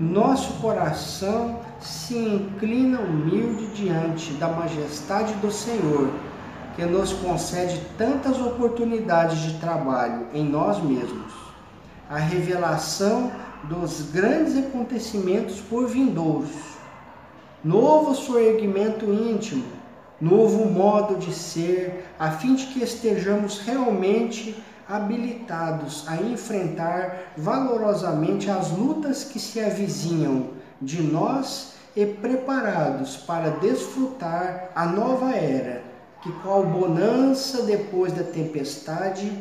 Nosso 0.00 0.54
coração 0.60 1.60
se 1.78 2.16
inclina 2.16 2.98
humilde 3.00 3.66
diante 3.74 4.32
da 4.32 4.48
majestade 4.48 5.34
do 5.34 5.52
Senhor, 5.52 6.10
que 6.74 6.84
nos 6.86 7.12
concede 7.12 7.80
tantas 7.98 8.40
oportunidades 8.40 9.38
de 9.40 9.58
trabalho 9.58 10.26
em 10.32 10.44
nós 10.44 10.82
mesmos 10.82 11.46
a 12.08 12.18
revelação 12.18 13.32
dos 13.64 14.10
grandes 14.12 14.56
acontecimentos 14.56 15.60
por 15.60 15.88
vindouros, 15.88 16.75
novo 17.66 18.14
soerguimento 18.14 19.04
íntimo, 19.06 19.66
novo 20.20 20.66
modo 20.66 21.16
de 21.16 21.34
ser, 21.34 22.06
a 22.16 22.30
fim 22.30 22.54
de 22.54 22.66
que 22.66 22.84
estejamos 22.84 23.58
realmente 23.58 24.56
habilitados 24.88 26.06
a 26.06 26.14
enfrentar 26.14 27.32
valorosamente 27.36 28.48
as 28.48 28.70
lutas 28.70 29.24
que 29.24 29.40
se 29.40 29.58
avizinham 29.58 30.50
de 30.80 31.02
nós 31.02 31.74
e 31.96 32.06
preparados 32.06 33.16
para 33.16 33.50
desfrutar 33.50 34.70
a 34.72 34.86
nova 34.86 35.34
era, 35.34 35.82
que 36.22 36.30
qual 36.42 36.62
bonança 36.62 37.62
depois 37.62 38.12
da 38.12 38.22
tempestade 38.22 39.32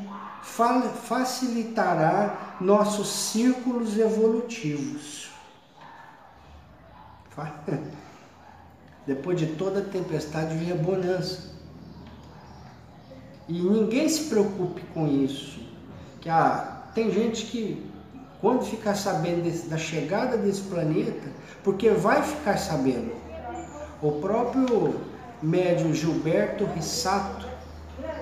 facilitará 0.42 2.56
nossos 2.60 3.08
círculos 3.08 4.00
evolutivos. 4.00 5.30
Depois 9.06 9.38
de 9.38 9.48
toda 9.48 9.82
tempestade 9.82 10.56
vem 10.56 10.72
a 10.72 10.76
bonança. 10.76 11.54
E 13.48 13.54
ninguém 13.54 14.10
se 14.10 14.24
preocupe 14.24 14.82
com 14.94 15.08
isso. 15.08 15.60
Que 16.22 16.30
ah, 16.30 16.84
tem 16.96 17.12
gente 17.12 17.46
que 17.46 17.86
quando 18.42 18.64
ficar 18.64 18.96
sabendo 18.96 19.44
desse, 19.44 19.68
da 19.68 19.78
chegada 19.78 20.38
desse 20.38 20.62
planeta, 20.62 21.30
porque 21.64 21.90
vai 21.90 22.22
ficar 22.22 22.58
sabendo. 22.58 23.12
O 24.02 24.14
próprio 24.14 25.00
médium 25.42 25.94
Gilberto 25.94 26.66
Rissato 26.66 27.48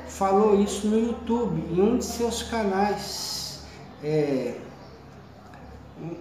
falou 0.07 0.61
isso 0.61 0.87
no 0.87 0.99
YouTube, 0.99 1.61
em 1.71 1.81
um 1.81 1.97
de 1.97 2.05
seus 2.05 2.43
canais. 2.43 3.63
É, 4.03 4.55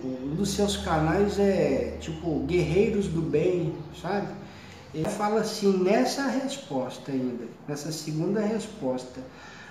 um 0.04 0.34
dos 0.34 0.50
seus 0.50 0.76
canais 0.76 1.38
é 1.38 1.96
tipo 2.00 2.40
Guerreiros 2.40 3.08
do 3.08 3.20
Bem, 3.20 3.74
sabe? 4.00 4.28
Ele 4.94 5.08
fala 5.08 5.40
assim 5.40 5.82
nessa 5.82 6.26
resposta 6.26 7.10
ainda, 7.10 7.44
nessa 7.66 7.90
segunda 7.90 8.40
resposta. 8.40 9.20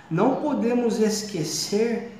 Não 0.09 0.37
podemos 0.37 0.99
esquecer 0.99 2.11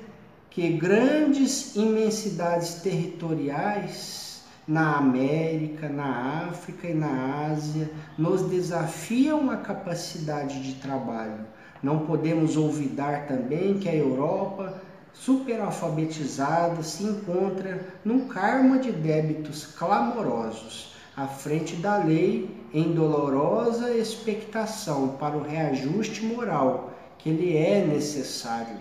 que 0.49 0.73
grandes 0.73 1.75
imensidades 1.75 2.75
territoriais 2.75 4.43
na 4.67 4.97
América, 4.97 5.89
na 5.89 6.47
África 6.49 6.87
e 6.87 6.93
na 6.93 7.47
Ásia 7.51 7.89
nos 8.17 8.43
desafiam 8.43 9.49
a 9.49 9.57
capacidade 9.57 10.61
de 10.61 10.75
trabalho 10.75 11.45
não 11.81 11.99
podemos 11.99 12.57
olvidar 12.57 13.25
também 13.27 13.79
que 13.79 13.89
a 13.89 13.95
Europa, 13.95 14.81
superalfabetizada, 15.13 16.83
se 16.83 17.03
encontra 17.03 17.87
num 18.05 18.27
karma 18.27 18.77
de 18.77 18.91
débitos 18.91 19.65
clamorosos, 19.65 20.95
à 21.23 21.27
frente 21.27 21.75
da 21.75 21.97
lei, 21.97 22.49
em 22.73 22.93
dolorosa 22.93 23.93
expectação 23.95 25.09
para 25.09 25.37
o 25.37 25.43
reajuste 25.43 26.23
moral 26.25 26.93
que 27.17 27.29
lhe 27.29 27.55
é 27.55 27.85
necessário. 27.85 28.79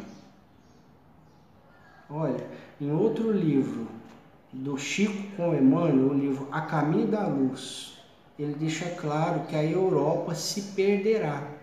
Olha, 2.09 2.47
em 2.81 2.91
outro 2.91 3.31
livro 3.31 3.87
do 4.53 4.77
Chico 4.79 5.37
com 5.37 5.55
Emmanuel, 5.55 6.11
o 6.11 6.15
livro 6.15 6.49
A 6.51 6.63
Caminho 6.63 7.07
da 7.07 7.27
Luz, 7.27 7.99
ele 8.39 8.55
deixa 8.55 8.89
claro 8.91 9.47
que 9.47 9.55
a 9.55 9.65
Europa 9.65 10.35
se 10.35 10.63
perderá 10.73 11.61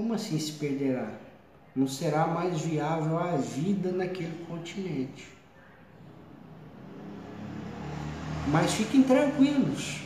como 0.00 0.14
assim 0.14 0.38
se 0.38 0.52
perderá? 0.52 1.10
Não 1.74 1.86
será 1.86 2.26
mais 2.26 2.60
viável 2.62 3.18
a 3.18 3.36
vida 3.36 3.92
naquele 3.92 4.46
continente. 4.46 5.28
Mas 8.48 8.72
fiquem 8.72 9.02
tranquilos. 9.02 10.00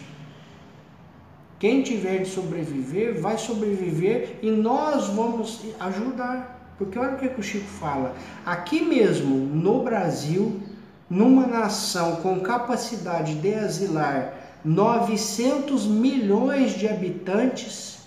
Quem 1.59 1.83
tiver 1.83 2.19
de 2.19 2.29
sobreviver, 2.29 3.21
vai 3.21 3.39
sobreviver 3.39 4.39
e 4.43 4.51
nós 4.51 5.09
vamos 5.09 5.61
ajudar. 5.81 6.75
Porque 6.77 6.99
olha 6.99 7.15
o 7.15 7.19
que, 7.19 7.29
que 7.29 7.41
o 7.41 7.43
Chico 7.43 7.65
fala. 7.65 8.15
Aqui 8.45 8.83
mesmo, 8.83 9.37
no 9.37 9.83
Brasil, 9.83 10.61
numa 11.09 11.47
nação 11.47 12.17
com 12.17 12.41
capacidade 12.41 13.37
de 13.37 13.55
asilar 13.55 14.35
900 14.65 15.87
milhões 15.87 16.73
de 16.73 16.89
habitantes, 16.89 17.99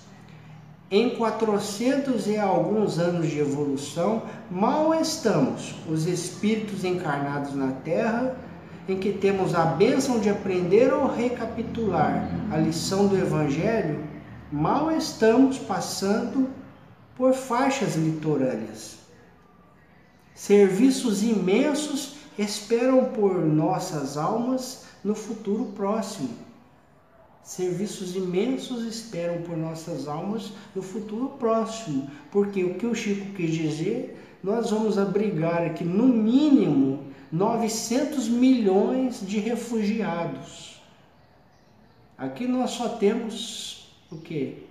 em 0.90 1.12
400 1.12 2.28
e 2.28 2.38
alguns 2.38 2.98
anos 2.98 3.30
de 3.30 3.40
evolução, 3.40 4.24
mal 4.50 4.94
estamos, 4.96 5.76
os 5.90 6.08
espíritos 6.08 6.84
encarnados 6.84 7.54
na 7.54 7.72
Terra, 7.84 8.36
em 8.88 8.98
que 8.98 9.14
temos 9.14 9.54
a 9.54 9.66
bênção 9.66 10.20
de 10.20 10.30
aprender 10.30 10.94
ou 10.94 11.08
recapitular 11.08 12.30
a 12.52 12.58
lição 12.58 13.08
do 13.08 13.18
Evangelho, 13.18 14.04
mal 14.52 14.92
estamos 14.92 15.58
passando 15.58 16.50
por 17.16 17.34
faixas 17.34 17.96
litorâneas. 17.96 18.98
Serviços 20.34 21.24
imensos 21.24 22.16
esperam 22.38 23.06
por 23.06 23.36
nossas 23.36 24.18
almas 24.18 24.86
no 25.04 25.16
futuro 25.16 25.66
próximo 25.76 26.48
Serviços 27.48 28.14
imensos 28.14 28.84
esperam 28.84 29.42
por 29.44 29.56
nossas 29.56 30.06
almas 30.06 30.52
no 30.76 30.82
futuro 30.82 31.30
próximo, 31.40 32.12
porque 32.30 32.62
o 32.62 32.74
que 32.74 32.86
o 32.86 32.94
Chico 32.94 33.34
quis 33.36 33.56
dizer, 33.56 34.22
nós 34.44 34.70
vamos 34.70 34.98
abrigar 34.98 35.62
aqui 35.62 35.86
no 35.86 36.08
mínimo 36.08 37.06
900 37.32 38.28
milhões 38.28 39.20
de 39.26 39.40
refugiados. 39.40 40.82
Aqui 42.18 42.48
nós 42.48 42.72
só 42.72 42.90
temos 42.90 43.96
o 44.12 44.18
que? 44.18 44.66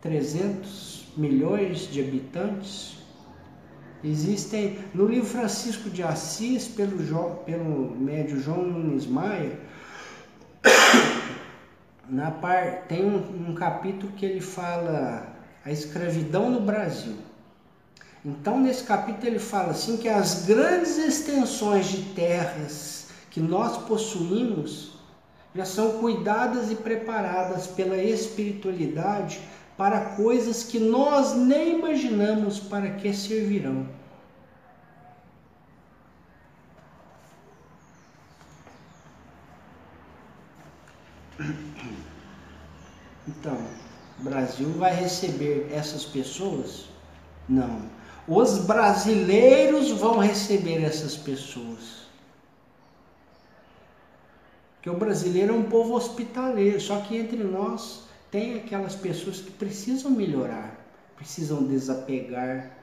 300 0.00 1.06
milhões 1.16 1.90
de 1.90 2.00
habitantes. 2.00 2.98
Existem 4.02 4.78
no 4.92 5.06
livro 5.06 5.28
Francisco 5.28 5.88
de 5.88 6.02
Assis, 6.02 6.66
pelo, 6.66 6.98
pelo 7.44 7.96
médio 7.96 8.40
João 8.40 8.64
Nunes 8.64 9.06
Maia, 9.06 9.60
na 12.08 12.32
par, 12.32 12.82
tem 12.88 13.04
um, 13.04 13.50
um 13.50 13.54
capítulo 13.54 14.12
que 14.12 14.26
ele 14.26 14.40
fala 14.40 15.32
a 15.64 15.70
escravidão 15.70 16.50
no 16.50 16.60
Brasil. 16.60 17.16
Então, 18.24 18.60
nesse 18.60 18.84
capítulo, 18.84 19.26
ele 19.26 19.38
fala 19.40 19.70
assim 19.70 19.96
que 19.96 20.08
as 20.08 20.46
grandes 20.46 20.96
extensões 20.96 21.86
de 21.86 22.02
terras 22.14 23.08
que 23.30 23.40
nós 23.40 23.78
possuímos 23.78 24.92
já 25.54 25.64
são 25.64 25.98
cuidadas 25.98 26.70
e 26.70 26.76
preparadas 26.76 27.66
pela 27.66 27.96
espiritualidade 27.96 29.40
para 29.76 30.14
coisas 30.16 30.62
que 30.62 30.78
nós 30.78 31.34
nem 31.34 31.78
imaginamos 31.78 32.60
para 32.60 32.90
que 32.90 33.12
servirão. 33.12 33.88
Então, 43.26 43.58
o 44.20 44.22
Brasil 44.22 44.70
vai 44.74 44.94
receber 44.94 45.68
essas 45.72 46.04
pessoas? 46.04 46.86
Não. 47.48 48.01
Os 48.26 48.58
brasileiros 48.58 49.90
vão 49.90 50.18
receber 50.18 50.82
essas 50.82 51.16
pessoas. 51.16 52.02
Porque 54.74 54.90
o 54.90 54.96
brasileiro 54.96 55.54
é 55.54 55.56
um 55.56 55.64
povo 55.64 55.94
hospitaleiro, 55.94 56.80
só 56.80 57.00
que 57.00 57.16
entre 57.16 57.42
nós 57.42 58.04
tem 58.30 58.56
aquelas 58.56 58.94
pessoas 58.94 59.40
que 59.40 59.50
precisam 59.50 60.10
melhorar, 60.10 60.84
precisam 61.16 61.62
desapegar, 61.64 62.76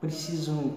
precisam 0.00 0.74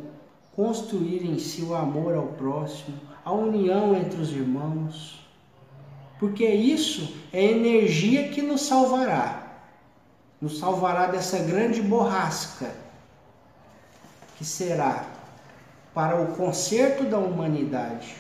construir 0.56 1.26
em 1.26 1.40
si 1.40 1.62
o 1.64 1.76
amor 1.76 2.16
ao 2.16 2.28
próximo, 2.28 2.98
a 3.26 3.32
união 3.32 3.96
entre 3.96 4.22
os 4.22 4.32
irmãos 4.32 5.20
porque 6.20 6.46
isso 6.46 7.16
é 7.32 7.44
energia 7.44 8.28
que 8.28 8.42
nos 8.42 8.62
salvará. 8.64 9.49
Nos 10.42 10.60
salvará 10.60 11.08
dessa 11.08 11.40
grande 11.40 11.82
borrasca 11.82 12.72
que 14.38 14.46
será 14.46 15.06
para 15.94 16.22
o 16.22 16.36
conserto 16.36 17.04
da 17.04 17.18
humanidade. 17.18 18.16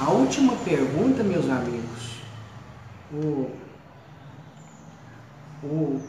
A 0.00 0.10
última 0.10 0.54
pergunta, 0.64 1.24
meus 1.24 1.50
amigos, 1.50 2.22
o, 3.12 3.50
o 5.64 6.00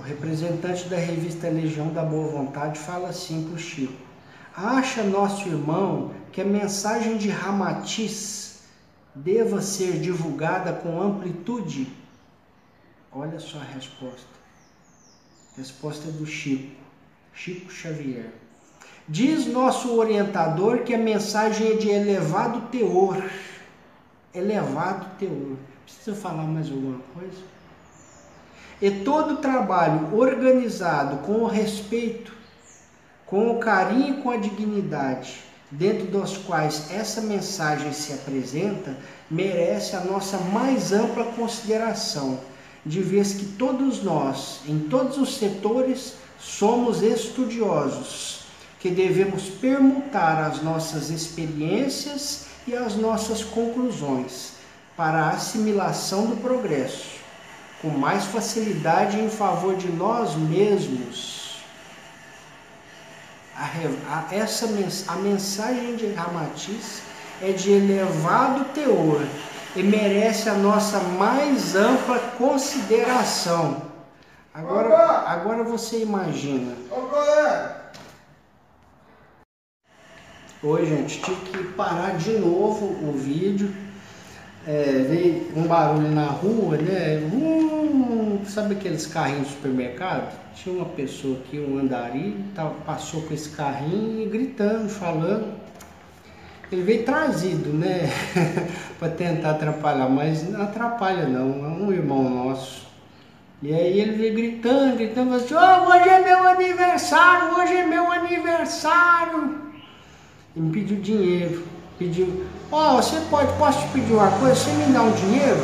o 0.00 0.02
representante 0.02 0.88
da 0.88 0.96
revista 0.96 1.48
Legião 1.48 1.92
da 1.92 2.02
Boa 2.02 2.28
Vontade 2.28 2.78
fala 2.78 3.08
assim 3.08 3.44
para 3.44 3.54
o 3.54 3.58
Chico: 3.58 4.09
Acha 4.56 5.02
nosso 5.02 5.48
irmão 5.48 6.12
que 6.32 6.40
a 6.40 6.44
mensagem 6.44 7.16
de 7.16 7.28
Ramatiz 7.28 8.62
deva 9.14 9.62
ser 9.62 10.00
divulgada 10.00 10.72
com 10.72 11.00
amplitude? 11.00 11.88
Olha 13.12 13.38
só 13.38 13.58
a 13.58 13.64
resposta. 13.64 14.28
Resposta 15.56 16.10
do 16.10 16.26
Chico, 16.26 16.76
Chico 17.32 17.70
Xavier. 17.70 18.32
Diz 19.08 19.46
nosso 19.46 19.96
orientador 19.96 20.80
que 20.80 20.94
a 20.94 20.98
mensagem 20.98 21.72
é 21.72 21.74
de 21.74 21.88
elevado 21.88 22.68
teor. 22.68 23.22
Elevado 24.32 25.06
teor. 25.18 25.56
Precisa 25.84 26.14
falar 26.14 26.44
mais 26.44 26.70
alguma 26.70 27.00
coisa? 27.14 27.42
E 28.80 28.90
todo 28.90 29.38
trabalho 29.38 30.16
organizado 30.16 31.18
com 31.26 31.44
respeito, 31.44 32.32
com 33.30 33.52
o 33.52 33.58
carinho 33.58 34.18
e 34.18 34.22
com 34.22 34.30
a 34.30 34.36
dignidade, 34.36 35.36
dentro 35.70 36.06
dos 36.06 36.36
quais 36.36 36.90
essa 36.90 37.22
mensagem 37.22 37.92
se 37.92 38.12
apresenta, 38.12 38.96
merece 39.30 39.96
a 39.96 40.00
nossa 40.00 40.36
mais 40.36 40.92
ampla 40.92 41.24
consideração, 41.24 42.40
de 42.84 43.00
vez 43.00 43.32
que 43.32 43.44
todos 43.44 44.02
nós, 44.02 44.60
em 44.66 44.80
todos 44.80 45.16
os 45.16 45.36
setores, 45.36 46.14
somos 46.38 47.02
estudiosos, 47.02 48.40
que 48.80 48.90
devemos 48.90 49.44
permutar 49.44 50.42
as 50.42 50.60
nossas 50.60 51.08
experiências 51.08 52.46
e 52.66 52.74
as 52.74 52.96
nossas 52.96 53.44
conclusões 53.44 54.54
para 54.96 55.18
a 55.18 55.30
assimilação 55.30 56.26
do 56.26 56.36
progresso 56.36 57.20
com 57.80 57.88
mais 57.88 58.24
facilidade 58.26 59.18
em 59.18 59.30
favor 59.30 59.74
de 59.74 59.88
nós 59.88 60.34
mesmos. 60.34 61.39
A, 63.60 64.24
a, 64.30 64.34
essa 64.34 64.66
a 65.08 65.16
mensagem 65.16 65.94
de 65.94 66.10
Ramatiz 66.14 67.02
é 67.42 67.52
de 67.52 67.70
elevado 67.70 68.64
teor 68.72 69.20
e 69.76 69.82
merece 69.82 70.48
a 70.48 70.54
nossa 70.54 70.98
mais 71.00 71.76
ampla 71.76 72.18
consideração. 72.38 73.82
Agora, 74.54 74.96
agora 75.26 75.62
você 75.62 76.00
imagina. 76.00 76.74
Oi, 80.62 80.86
gente, 80.86 81.20
tive 81.20 81.40
que 81.50 81.64
parar 81.74 82.16
de 82.16 82.38
novo 82.38 82.86
o 82.86 83.12
vídeo 83.12 83.74
é, 84.66 85.04
veio 85.08 85.52
um 85.54 85.66
barulho 85.66 86.10
na 86.10 86.26
rua, 86.26 86.78
né? 86.78 87.18
Hum, 87.32 88.29
sabe 88.48 88.74
aqueles 88.74 89.06
carrinhos 89.06 89.48
de 89.48 89.54
supermercado? 89.54 90.38
Tinha 90.54 90.74
uma 90.74 90.86
pessoa 90.86 91.38
aqui, 91.38 91.58
um 91.58 91.78
andarilho, 91.78 92.44
tava, 92.54 92.70
passou 92.86 93.22
com 93.22 93.34
esse 93.34 93.50
carrinho 93.50 94.22
e 94.22 94.26
gritando, 94.26 94.88
falando. 94.88 95.54
Ele 96.70 96.82
veio 96.82 97.04
trazido, 97.04 97.72
né? 97.72 98.10
para 98.98 99.08
tentar 99.08 99.50
atrapalhar, 99.50 100.08
mas 100.08 100.48
não 100.48 100.62
atrapalha 100.62 101.26
não, 101.26 101.64
é 101.64 101.68
um 101.68 101.92
irmão 101.92 102.28
nosso. 102.28 102.88
E 103.62 103.74
aí 103.74 104.00
ele 104.00 104.12
veio 104.12 104.34
gritando, 104.34 104.96
gritando 104.96 105.34
assim, 105.34 105.54
oh, 105.54 105.90
hoje 105.90 106.08
é 106.08 106.24
meu 106.24 106.46
aniversário, 106.46 107.58
hoje 107.58 107.76
é 107.76 107.86
meu 107.86 108.10
aniversário. 108.10 109.58
E 110.56 110.60
me 110.60 110.72
pediu 110.72 111.00
dinheiro 111.00 111.70
pediu, 112.00 112.46
ó, 112.72 112.96
oh, 112.96 113.02
você 113.02 113.20
pode, 113.28 113.52
posso 113.58 113.78
te 113.82 113.88
pedir 113.88 114.14
uma 114.14 114.30
coisa, 114.30 114.54
você 114.54 114.70
me 114.72 114.90
dá 114.90 115.02
um 115.02 115.12
dinheiro? 115.12 115.60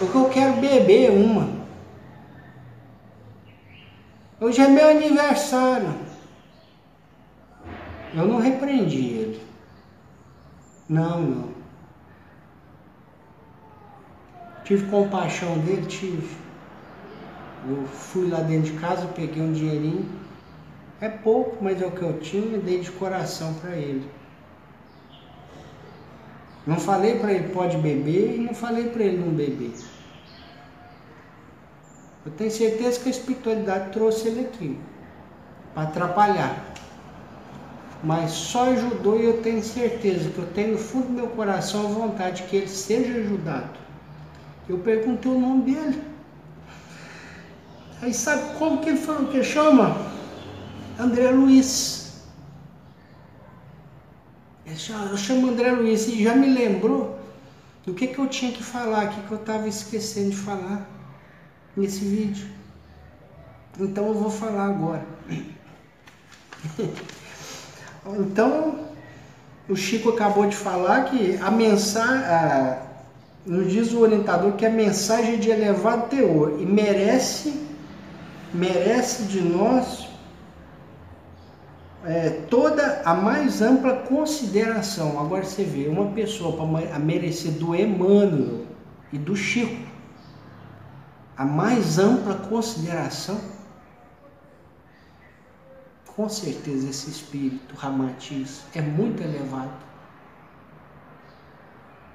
Porque 0.00 0.18
eu 0.18 0.24
quero 0.24 0.54
beber 0.54 1.12
uma. 1.12 1.48
Hoje 4.38 4.60
é 4.60 4.68
meu 4.68 4.88
aniversário. 4.88 5.94
Eu 8.14 8.28
não 8.28 8.38
repreendi 8.38 9.06
ele. 9.06 9.40
Não, 10.86 11.22
não. 11.22 11.48
Tive 14.62 14.90
compaixão 14.90 15.58
dele, 15.60 15.86
tive. 15.86 16.36
Eu 17.66 17.86
fui 17.86 18.28
lá 18.28 18.40
dentro 18.40 18.72
de 18.72 18.78
casa, 18.78 19.06
peguei 19.06 19.42
um 19.42 19.52
dinheirinho. 19.52 20.06
É 21.00 21.08
pouco, 21.08 21.56
mas 21.64 21.80
é 21.80 21.86
o 21.86 21.90
que 21.90 22.02
eu 22.02 22.18
tinha, 22.20 22.58
dei 22.58 22.80
de 22.80 22.90
coração 22.92 23.54
para 23.54 23.74
ele. 23.74 24.06
Não 26.66 26.78
falei 26.78 27.18
para 27.18 27.32
ele 27.32 27.48
pode 27.54 27.78
beber 27.78 28.36
e 28.36 28.38
não 28.38 28.52
falei 28.52 28.90
para 28.90 29.02
ele 29.02 29.18
não 29.18 29.32
beber. 29.32 29.72
Eu 32.26 32.32
tenho 32.32 32.50
certeza 32.50 32.98
que 32.98 33.08
a 33.08 33.12
espiritualidade 33.12 33.92
trouxe 33.92 34.26
ele 34.26 34.40
aqui 34.40 34.76
para 35.72 35.84
atrapalhar. 35.84 36.74
Mas 38.02 38.32
só 38.32 38.70
ajudou 38.70 39.20
e 39.20 39.24
eu 39.24 39.42
tenho 39.42 39.62
certeza 39.62 40.28
que 40.30 40.38
eu 40.38 40.46
tenho 40.46 40.72
no 40.72 40.78
fundo 40.78 41.06
do 41.06 41.12
meu 41.12 41.28
coração 41.28 41.86
a 41.86 41.88
vontade 41.88 42.42
que 42.42 42.56
ele 42.56 42.68
seja 42.68 43.20
ajudado. 43.20 43.78
Eu 44.68 44.78
perguntei 44.78 45.30
o 45.30 45.38
nome 45.38 45.72
dele. 45.72 46.02
Aí 48.02 48.12
sabe 48.12 48.58
como 48.58 48.80
que 48.80 48.88
ele 48.88 48.98
falou 48.98 49.28
que 49.28 49.44
chama? 49.44 49.96
André 50.98 51.30
Luiz. 51.30 52.24
Eu 54.66 55.16
chamo 55.16 55.48
André 55.48 55.70
Luiz 55.70 56.08
e 56.08 56.24
já 56.24 56.34
me 56.34 56.52
lembrou 56.52 57.20
do 57.84 57.94
que, 57.94 58.08
que 58.08 58.18
eu 58.18 58.26
tinha 58.26 58.50
que 58.50 58.64
falar 58.64 59.02
aqui 59.02 59.20
que 59.22 59.30
eu 59.30 59.38
estava 59.38 59.68
esquecendo 59.68 60.30
de 60.30 60.36
falar 60.36 60.95
nesse 61.76 62.04
vídeo. 62.04 62.46
Então 63.78 64.06
eu 64.06 64.14
vou 64.14 64.30
falar 64.30 64.66
agora. 64.66 65.04
então, 68.18 68.86
o 69.68 69.76
Chico 69.76 70.08
acabou 70.10 70.46
de 70.46 70.56
falar 70.56 71.04
que 71.04 71.36
a 71.36 71.50
mensagem, 71.50 72.78
nos 73.44 73.70
diz 73.70 73.92
o 73.92 74.00
orientador 74.00 74.52
que 74.52 74.64
a 74.64 74.70
mensagem 74.70 75.34
é 75.34 75.36
de 75.36 75.50
elevado 75.50 76.08
teor 76.08 76.60
e 76.60 76.64
merece, 76.64 77.60
merece 78.52 79.24
de 79.24 79.40
nós 79.42 80.08
é, 82.06 82.30
toda 82.48 83.02
a 83.04 83.14
mais 83.14 83.60
ampla 83.60 83.94
consideração. 83.96 85.20
Agora 85.20 85.44
você 85.44 85.64
vê, 85.64 85.88
uma 85.88 86.12
pessoa 86.12 86.56
para 86.56 86.98
merecer 86.98 87.52
do 87.52 87.74
Emmanuel 87.74 88.64
e 89.12 89.18
do 89.18 89.36
Chico, 89.36 89.85
a 91.36 91.44
mais 91.44 91.98
ampla 91.98 92.34
consideração, 92.34 93.40
com 96.06 96.28
certeza 96.28 96.88
esse 96.88 97.10
espírito 97.10 97.74
Ramatiz 97.74 98.62
é 98.74 98.80
muito 98.80 99.22
elevado. 99.22 99.84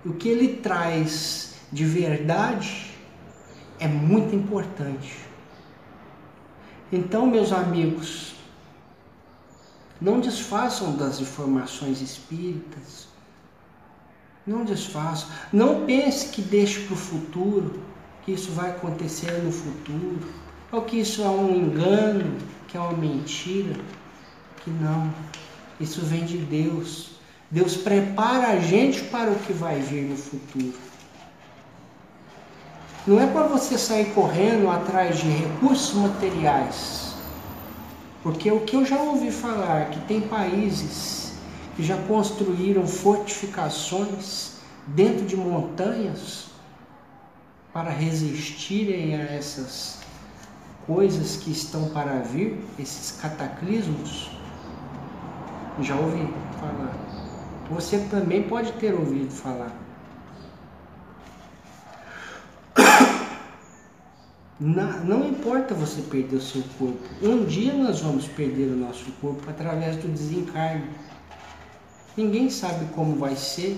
O 0.03 0.13
que 0.13 0.27
ele 0.27 0.57
traz 0.57 1.53
de 1.71 1.85
verdade 1.85 2.91
é 3.79 3.87
muito 3.87 4.35
importante. 4.35 5.19
Então, 6.91 7.27
meus 7.27 7.51
amigos, 7.51 8.35
não 10.01 10.19
desfaçam 10.19 10.97
das 10.97 11.19
informações 11.19 12.01
espíritas. 12.01 13.07
Não 14.45 14.65
desfaçam. 14.65 15.29
Não 15.53 15.85
pense 15.85 16.29
que 16.29 16.41
deixe 16.41 16.85
para 16.85 16.95
o 16.95 16.97
futuro, 16.97 17.79
que 18.23 18.31
isso 18.31 18.51
vai 18.51 18.71
acontecer 18.71 19.31
no 19.43 19.51
futuro, 19.51 20.19
ou 20.71 20.81
que 20.83 20.99
isso 20.99 21.23
é 21.23 21.29
um 21.29 21.55
engano, 21.55 22.37
que 22.67 22.77
é 22.77 22.79
uma 22.79 22.93
mentira. 22.93 23.75
Que 24.63 24.69
não. 24.69 25.11
Isso 25.79 26.01
vem 26.01 26.23
de 26.23 26.37
Deus. 26.37 27.11
Deus 27.49 27.75
prepara 27.75 28.49
a 28.49 28.59
gente 28.59 29.01
para 29.05 29.31
o 29.31 29.35
que 29.39 29.51
vai 29.51 29.79
vir 29.79 30.03
no 30.03 30.15
futuro. 30.15 30.73
Não 33.07 33.19
é 33.19 33.25
para 33.25 33.47
você 33.47 33.77
sair 33.77 34.13
correndo 34.13 34.69
atrás 34.69 35.17
de 35.17 35.27
recursos 35.27 35.95
materiais 35.95 37.01
porque 38.23 38.51
o 38.51 38.61
que 38.61 38.75
eu 38.75 38.85
já 38.85 38.99
ouvi 38.99 39.31
falar 39.31 39.89
que 39.89 39.99
tem 40.01 40.21
países 40.21 41.33
que 41.75 41.83
já 41.83 41.97
construíram 42.03 42.85
fortificações 42.85 44.57
dentro 44.87 45.25
de 45.25 45.35
montanhas 45.35 46.50
para 47.73 47.89
resistirem 47.89 49.15
a 49.15 49.23
essas 49.23 49.99
coisas 50.85 51.37
que 51.37 51.51
estão 51.51 51.89
para 51.89 52.19
vir, 52.19 52.59
esses 52.77 53.19
cataclismos. 53.19 54.29
Já 55.79 55.95
ouvi 55.95 56.27
falar. 56.59 56.93
Você 57.69 57.99
também 58.09 58.43
pode 58.43 58.73
ter 58.73 58.93
ouvido 58.93 59.31
falar. 59.31 59.73
não 64.59 65.29
importa 65.29 65.73
você 65.73 66.01
perder 66.01 66.35
o 66.35 66.41
seu 66.41 66.61
corpo. 66.77 66.99
Um 67.21 67.45
dia 67.45 67.73
nós 67.73 68.01
vamos 68.01 68.27
perder 68.27 68.73
o 68.73 68.75
nosso 68.75 69.09
corpo 69.21 69.49
através 69.49 69.95
do 69.95 70.09
desencarne. 70.09 70.89
Ninguém 72.17 72.49
sabe 72.49 72.85
como 72.93 73.15
vai 73.15 73.37
ser. 73.37 73.77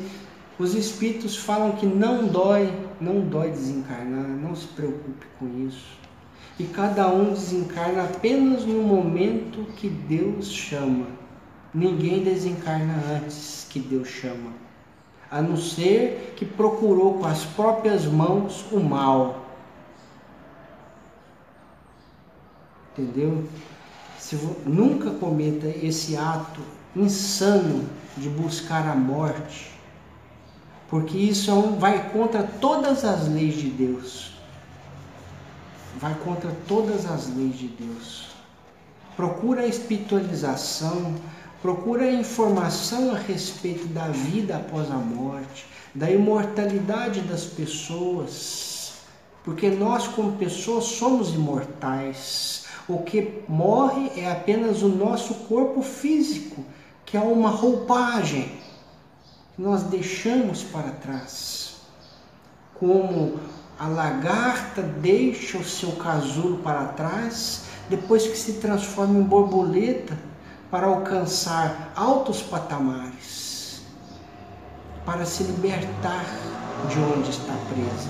Os 0.59 0.75
espíritos 0.75 1.35
falam 1.35 1.73
que 1.73 1.85
não 1.85 2.27
dói, 2.27 2.71
não 3.01 3.21
dói 3.21 3.51
desencarnar, 3.51 4.27
não 4.27 4.55
se 4.55 4.67
preocupe 4.67 5.25
com 5.39 5.47
isso. 5.67 5.97
E 6.59 6.65
cada 6.65 7.07
um 7.07 7.33
desencarna 7.33 8.03
apenas 8.03 8.63
no 8.65 8.83
momento 8.83 9.65
que 9.75 9.89
Deus 9.89 10.51
chama. 10.51 11.07
Ninguém 11.73 12.23
desencarna 12.23 12.93
antes 13.15 13.65
que 13.69 13.79
Deus 13.79 14.07
chama, 14.07 14.51
a 15.31 15.41
não 15.41 15.57
ser 15.57 16.33
que 16.35 16.45
procurou 16.45 17.15
com 17.15 17.25
as 17.25 17.43
próprias 17.43 18.05
mãos 18.05 18.63
o 18.71 18.79
mal 18.79 19.43
entendeu? 22.97 23.43
Se 24.17 24.35
nunca 24.65 25.11
cometa 25.11 25.67
esse 25.67 26.15
ato 26.15 26.61
insano 26.95 27.89
de 28.15 28.29
buscar 28.29 28.87
a 28.87 28.95
morte, 28.95 29.72
porque 30.93 31.17
isso 31.17 31.49
é 31.49 31.53
um, 31.55 31.79
vai 31.79 32.11
contra 32.11 32.43
todas 32.43 33.03
as 33.03 33.27
leis 33.27 33.55
de 33.55 33.67
Deus. 33.67 34.31
Vai 35.99 36.13
contra 36.23 36.51
todas 36.67 37.09
as 37.09 37.35
leis 37.35 37.57
de 37.57 37.67
Deus. 37.67 38.27
Procura 39.15 39.61
a 39.61 39.65
espiritualização, 39.65 41.15
procura 41.63 42.03
a 42.03 42.13
informação 42.13 43.09
a 43.09 43.17
respeito 43.17 43.87
da 43.87 44.09
vida 44.09 44.57
após 44.57 44.91
a 44.91 44.97
morte, 44.97 45.65
da 45.95 46.11
imortalidade 46.11 47.21
das 47.21 47.43
pessoas, 47.43 48.93
porque 49.43 49.71
nós, 49.71 50.07
como 50.07 50.33
pessoas, 50.33 50.83
somos 50.83 51.33
imortais 51.33 52.67
o 52.87 52.99
que 52.99 53.41
morre 53.47 54.11
é 54.15 54.31
apenas 54.31 54.83
o 54.83 54.89
nosso 54.89 55.33
corpo 55.45 55.81
físico, 55.81 56.63
que 57.03 57.17
é 57.17 57.19
uma 57.19 57.49
roupagem 57.49 58.61
nós 59.57 59.83
deixamos 59.83 60.63
para 60.63 60.91
trás. 60.91 61.75
Como 62.75 63.39
a 63.79 63.87
lagarta 63.87 64.81
deixa 64.81 65.57
o 65.57 65.63
seu 65.63 65.91
casulo 65.93 66.57
para 66.59 66.85
trás, 66.85 67.65
depois 67.89 68.25
que 68.25 68.37
se 68.37 68.53
transforma 68.53 69.19
em 69.19 69.23
borboleta 69.23 70.17
para 70.71 70.87
alcançar 70.87 71.91
altos 71.95 72.41
patamares, 72.41 73.83
para 75.05 75.25
se 75.25 75.43
libertar 75.43 76.25
de 76.89 76.99
onde 76.99 77.29
está 77.29 77.53
presa. 77.69 78.09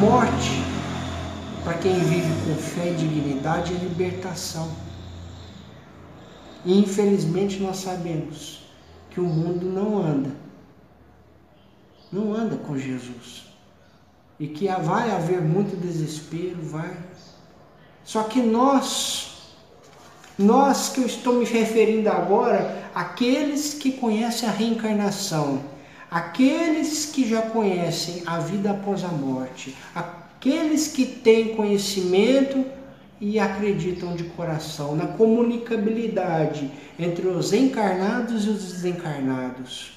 Morte 0.00 0.64
para 1.62 1.74
quem 1.74 1.98
vive 1.98 2.46
com 2.46 2.56
fé 2.56 2.90
e 2.90 2.94
dignidade 2.94 3.74
é 3.74 3.78
libertação. 3.78 4.70
E 6.64 6.78
infelizmente 6.78 7.60
nós 7.60 7.78
sabemos 7.78 8.63
que 9.14 9.20
o 9.20 9.24
mundo 9.24 9.64
não 9.64 9.96
anda, 9.96 10.30
não 12.12 12.34
anda 12.34 12.56
com 12.56 12.76
Jesus. 12.76 13.44
E 14.40 14.48
que 14.48 14.66
vai 14.66 15.12
haver 15.12 15.40
muito 15.40 15.76
desespero, 15.76 16.60
vai. 16.60 16.98
Só 18.02 18.24
que 18.24 18.42
nós, 18.42 19.54
nós 20.36 20.88
que 20.88 21.00
eu 21.00 21.06
estou 21.06 21.34
me 21.34 21.44
referindo 21.44 22.10
agora, 22.10 22.90
aqueles 22.92 23.74
que 23.74 23.92
conhecem 23.92 24.48
a 24.48 24.52
reencarnação, 24.52 25.62
aqueles 26.10 27.06
que 27.06 27.28
já 27.28 27.42
conhecem 27.42 28.24
a 28.26 28.40
vida 28.40 28.72
após 28.72 29.04
a 29.04 29.08
morte, 29.08 29.76
aqueles 29.94 30.88
que 30.88 31.06
têm 31.06 31.54
conhecimento 31.54 32.66
e 33.20 33.38
acreditam 33.38 34.14
de 34.14 34.24
coração 34.24 34.94
na 34.96 35.06
comunicabilidade 35.06 36.70
entre 36.98 37.26
os 37.26 37.52
encarnados 37.52 38.44
e 38.44 38.50
os 38.50 38.64
desencarnados. 38.64 39.92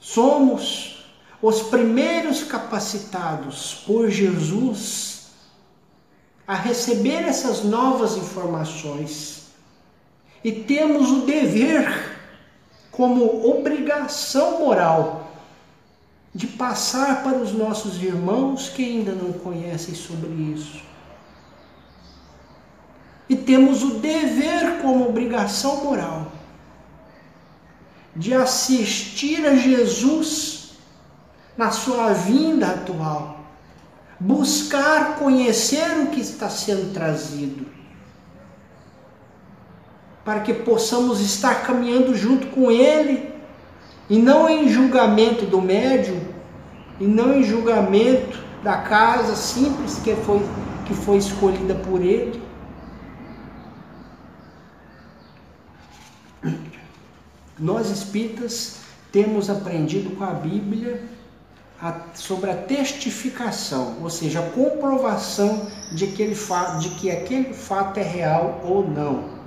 Somos 0.00 1.06
os 1.40 1.62
primeiros 1.62 2.42
capacitados 2.42 3.82
por 3.86 4.08
Jesus 4.10 5.30
a 6.46 6.54
receber 6.54 7.22
essas 7.22 7.64
novas 7.64 8.16
informações 8.16 9.46
e 10.42 10.50
temos 10.50 11.10
o 11.10 11.20
dever 11.26 12.18
como 12.90 13.48
obrigação 13.48 14.60
moral 14.60 15.32
de 16.34 16.46
passar 16.46 17.22
para 17.22 17.38
os 17.38 17.52
nossos 17.52 18.02
irmãos 18.02 18.68
que 18.68 18.82
ainda 18.84 19.12
não 19.12 19.32
conhecem 19.32 19.94
sobre 19.94 20.30
isso. 20.30 20.91
E 23.28 23.36
temos 23.36 23.82
o 23.82 23.94
dever 23.94 24.80
como 24.82 25.08
obrigação 25.08 25.84
moral 25.84 26.32
de 28.14 28.34
assistir 28.34 29.46
a 29.46 29.54
Jesus 29.54 30.72
na 31.56 31.70
sua 31.70 32.12
vinda 32.12 32.66
atual, 32.68 33.40
buscar 34.20 35.16
conhecer 35.16 35.98
o 36.02 36.08
que 36.08 36.20
está 36.20 36.48
sendo 36.48 36.92
trazido, 36.92 37.66
para 40.24 40.40
que 40.40 40.52
possamos 40.52 41.20
estar 41.20 41.62
caminhando 41.62 42.14
junto 42.14 42.48
com 42.48 42.70
Ele 42.70 43.32
e 44.08 44.18
não 44.18 44.48
em 44.48 44.68
julgamento 44.68 45.46
do 45.46 45.60
médium, 45.60 46.20
e 47.00 47.06
não 47.06 47.34
em 47.34 47.42
julgamento 47.42 48.38
da 48.62 48.76
casa 48.76 49.34
simples 49.34 49.98
que 50.04 50.14
foi, 50.14 50.40
que 50.86 50.94
foi 50.94 51.16
escolhida 51.16 51.74
por 51.74 52.00
ele. 52.00 52.40
Nós 57.58 57.90
espíritas 57.90 58.76
temos 59.10 59.50
aprendido 59.50 60.16
com 60.16 60.24
a 60.24 60.30
Bíblia 60.30 61.02
a, 61.80 62.00
sobre 62.14 62.50
a 62.50 62.56
testificação, 62.56 63.96
ou 64.00 64.08
seja, 64.08 64.40
a 64.40 64.50
comprovação 64.50 65.66
de, 65.92 66.06
de 66.06 66.88
que 66.90 67.10
aquele 67.10 67.52
fato 67.52 67.98
é 67.98 68.02
real 68.02 68.62
ou 68.64 68.88
não. 68.88 69.42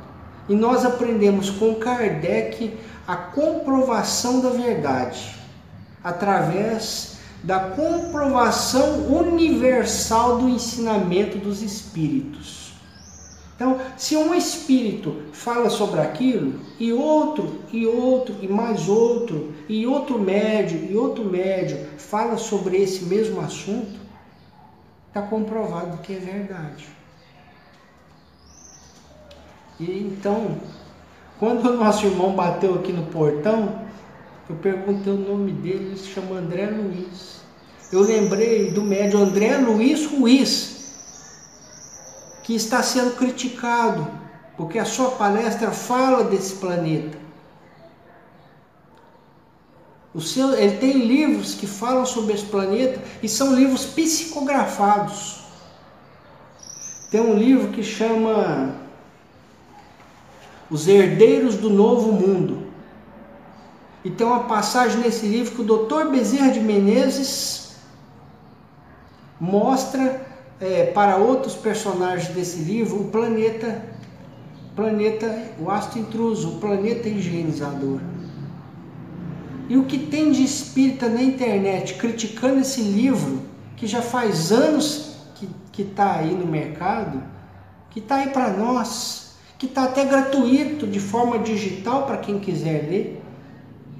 E 0.47 0.53
nós 0.53 0.85
aprendemos 0.85 1.49
com 1.49 1.75
Kardec 1.75 2.77
a 3.07 3.15
comprovação 3.15 4.41
da 4.41 4.49
verdade 4.49 5.35
através 6.03 7.15
da 7.41 7.59
comprovação 7.59 9.07
universal 9.07 10.37
do 10.37 10.49
ensinamento 10.49 11.37
dos 11.37 11.61
espíritos. 11.61 12.64
Então, 13.55 13.79
se 13.97 14.17
um 14.17 14.35
espírito 14.35 15.15
fala 15.31 15.69
sobre 15.69 16.01
aquilo, 16.01 16.59
e 16.77 16.91
outro, 16.91 17.61
e 17.71 17.85
outro, 17.85 18.35
e 18.41 18.47
mais 18.49 18.89
outro, 18.89 19.53
e 19.69 19.87
outro 19.87 20.19
médio, 20.19 20.91
e 20.91 20.97
outro 20.97 21.23
médio 21.23 21.87
fala 21.97 22.37
sobre 22.37 22.77
esse 22.77 23.05
mesmo 23.05 23.39
assunto, 23.39 23.97
está 25.07 25.21
comprovado 25.21 25.99
que 25.99 26.13
é 26.13 26.19
verdade. 26.19 26.85
E 29.79 29.99
então, 29.99 30.57
quando 31.39 31.65
o 31.69 31.77
nosso 31.77 32.05
irmão 32.05 32.35
bateu 32.35 32.75
aqui 32.75 32.91
no 32.91 33.05
portão, 33.05 33.81
eu 34.49 34.55
perguntei 34.57 35.13
o 35.13 35.17
nome 35.17 35.53
dele, 35.53 35.85
ele 35.85 35.97
se 35.97 36.07
chama 36.09 36.37
André 36.39 36.65
Luiz. 36.67 37.41
Eu 37.91 38.01
lembrei 38.01 38.71
do 38.71 38.81
médio 38.81 39.19
André 39.19 39.57
Luiz 39.57 40.05
Ruiz, 40.05 40.84
que 42.45 42.53
está 42.53 42.83
sendo 42.83 43.15
criticado, 43.15 44.07
porque 44.55 44.77
a 44.77 44.85
sua 44.85 45.09
palestra 45.11 45.71
fala 45.71 46.23
desse 46.25 46.57
planeta. 46.57 47.17
Seu, 50.21 50.53
ele 50.53 50.77
tem 50.77 50.93
livros 50.93 51.55
que 51.55 51.65
falam 51.65 52.05
sobre 52.05 52.35
esse 52.35 52.45
planeta 52.45 53.01
e 53.21 53.27
são 53.27 53.53
livros 53.53 53.85
psicografados. 53.85 55.43
Tem 57.09 57.19
um 57.19 57.33
livro 57.33 57.71
que 57.71 57.81
chama 57.81 58.75
os 60.69 60.87
herdeiros 60.87 61.55
do 61.55 61.69
novo 61.69 62.11
mundo. 62.11 62.67
E 64.03 64.11
tem 64.11 64.25
uma 64.25 64.43
passagem 64.43 65.01
nesse 65.01 65.25
livro 65.25 65.55
que 65.55 65.61
o 65.61 65.77
Dr. 65.77 66.11
Bezerra 66.11 66.51
de 66.51 66.59
Menezes 66.59 67.75
mostra 69.39 70.24
é, 70.59 70.85
para 70.85 71.17
outros 71.17 71.55
personagens 71.55 72.33
desse 72.33 72.59
livro 72.59 73.01
o 73.01 73.05
planeta, 73.05 73.83
planeta, 74.75 75.51
o 75.59 75.69
astro 75.69 75.99
intruso, 75.99 76.49
o 76.49 76.59
planeta 76.59 77.09
higienizador. 77.09 77.99
E 79.67 79.77
o 79.77 79.85
que 79.85 79.97
tem 79.97 80.31
de 80.31 80.43
espírita 80.43 81.09
na 81.09 81.23
internet 81.23 81.95
criticando 81.95 82.59
esse 82.61 82.81
livro, 82.81 83.41
que 83.75 83.87
já 83.87 84.01
faz 84.01 84.51
anos 84.51 85.15
que 85.75 85.81
está 85.81 86.15
aí 86.15 86.33
no 86.33 86.45
mercado, 86.45 87.21
que 87.89 87.99
está 87.99 88.15
aí 88.15 88.29
para 88.29 88.51
nós, 88.51 89.35
que 89.57 89.65
está 89.65 89.83
até 89.83 90.05
gratuito 90.05 90.87
de 90.87 90.99
forma 90.99 91.39
digital 91.39 92.05
para 92.05 92.17
quem 92.17 92.39
quiser 92.39 92.87
ler, 92.89 93.21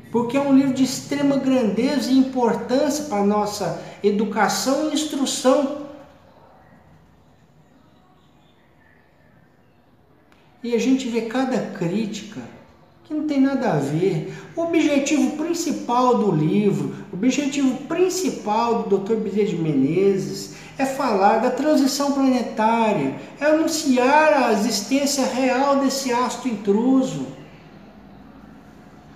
porque 0.10 0.38
é 0.38 0.39
um 0.39 0.56
livro 0.56 0.74
de 0.74 0.84
extrema 0.84 1.36
grandeza 1.36 2.10
e 2.10 2.18
importância 2.18 3.06
para 3.06 3.18
a 3.18 3.26
nossa 3.26 3.82
educação 4.01 4.89
e 4.89 4.93
instrução. 4.93 5.84
E 10.66 10.74
a 10.74 10.80
gente 10.80 11.07
vê 11.09 11.22
cada 11.22 11.59
crítica 11.78 12.41
que 13.03 13.13
não 13.13 13.28
tem 13.28 13.39
nada 13.39 13.74
a 13.74 13.78
ver. 13.78 14.34
O 14.55 14.61
objetivo 14.63 15.38
principal 15.38 16.18
do 16.18 16.32
livro, 16.32 16.91
o 17.13 17.16
objetivo 17.16 17.84
principal 17.84 18.82
do 18.82 18.97
Dr. 18.97 19.13
Bezerra 19.18 19.49
de 19.49 19.57
Menezes 19.57 20.55
é 20.76 20.84
falar 20.84 21.38
da 21.38 21.51
transição 21.51 22.13
planetária, 22.13 23.13
é 23.39 23.45
anunciar 23.45 24.34
a 24.34 24.53
existência 24.53 25.24
real 25.28 25.82
desse 25.82 26.11
astro 26.11 26.49
intruso. 26.49 27.28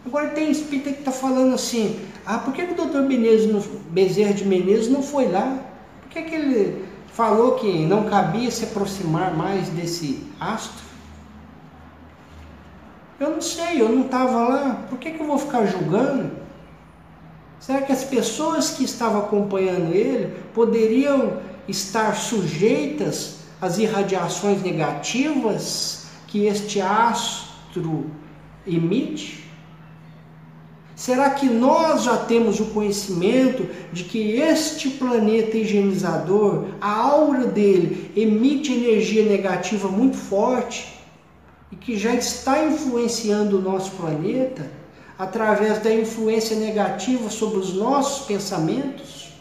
Agora 0.05 0.27
tem 0.27 0.51
espírita 0.51 0.91
que 0.91 0.99
está 0.99 1.11
falando 1.11 1.55
assim, 1.55 1.99
ah, 2.27 2.37
por 2.37 2.53
que, 2.53 2.63
que 2.63 2.79
o 2.79 3.07
Menezes 3.07 3.67
Bezerra 3.89 4.35
de 4.35 4.45
Menezes 4.45 4.87
não 4.87 5.01
foi 5.01 5.27
lá? 5.27 5.57
Por 6.01 6.09
que, 6.11 6.21
que 6.21 6.35
ele 6.35 6.85
falou 7.07 7.53
que 7.53 7.87
não 7.87 8.03
cabia 8.03 8.51
se 8.51 8.65
aproximar 8.65 9.35
mais 9.35 9.67
desse 9.69 10.23
astro? 10.39 10.88
Eu 13.19 13.31
não 13.31 13.41
sei, 13.41 13.81
eu 13.81 13.89
não 13.89 14.05
estava 14.05 14.47
lá, 14.47 14.85
por 14.89 14.97
que, 14.97 15.11
que 15.11 15.19
eu 15.19 15.27
vou 15.27 15.37
ficar 15.37 15.65
julgando? 15.65 16.31
Será 17.59 17.81
que 17.81 17.91
as 17.91 18.05
pessoas 18.05 18.69
que 18.71 18.85
estavam 18.85 19.19
acompanhando 19.19 19.93
ele 19.93 20.33
poderiam 20.53 21.41
estar 21.67 22.15
sujeitas 22.15 23.39
às 23.59 23.77
irradiações 23.77 24.63
negativas 24.63 26.05
que 26.27 26.45
este 26.45 26.79
astro 26.79 28.09
emite? 28.65 29.43
Será 30.95 31.29
que 31.31 31.47
nós 31.47 32.03
já 32.03 32.15
temos 32.15 32.61
o 32.61 32.65
conhecimento 32.67 33.67
de 33.91 34.05
que 34.05 34.33
este 34.33 34.89
planeta 34.91 35.57
higienizador, 35.57 36.67
a 36.79 36.89
aura 36.89 37.45
dele, 37.45 38.11
emite 38.15 38.71
energia 38.71 39.25
negativa 39.25 39.89
muito 39.89 40.15
forte 40.15 40.98
e 41.71 41.75
que 41.75 41.97
já 41.97 42.13
está 42.13 42.65
influenciando 42.65 43.57
o 43.57 43.61
nosso 43.61 43.91
planeta 43.91 44.69
através 45.17 45.79
da 45.79 45.93
influência 45.93 46.55
negativa 46.55 47.29
sobre 47.29 47.59
os 47.59 47.73
nossos 47.73 48.25
pensamentos? 48.25 49.33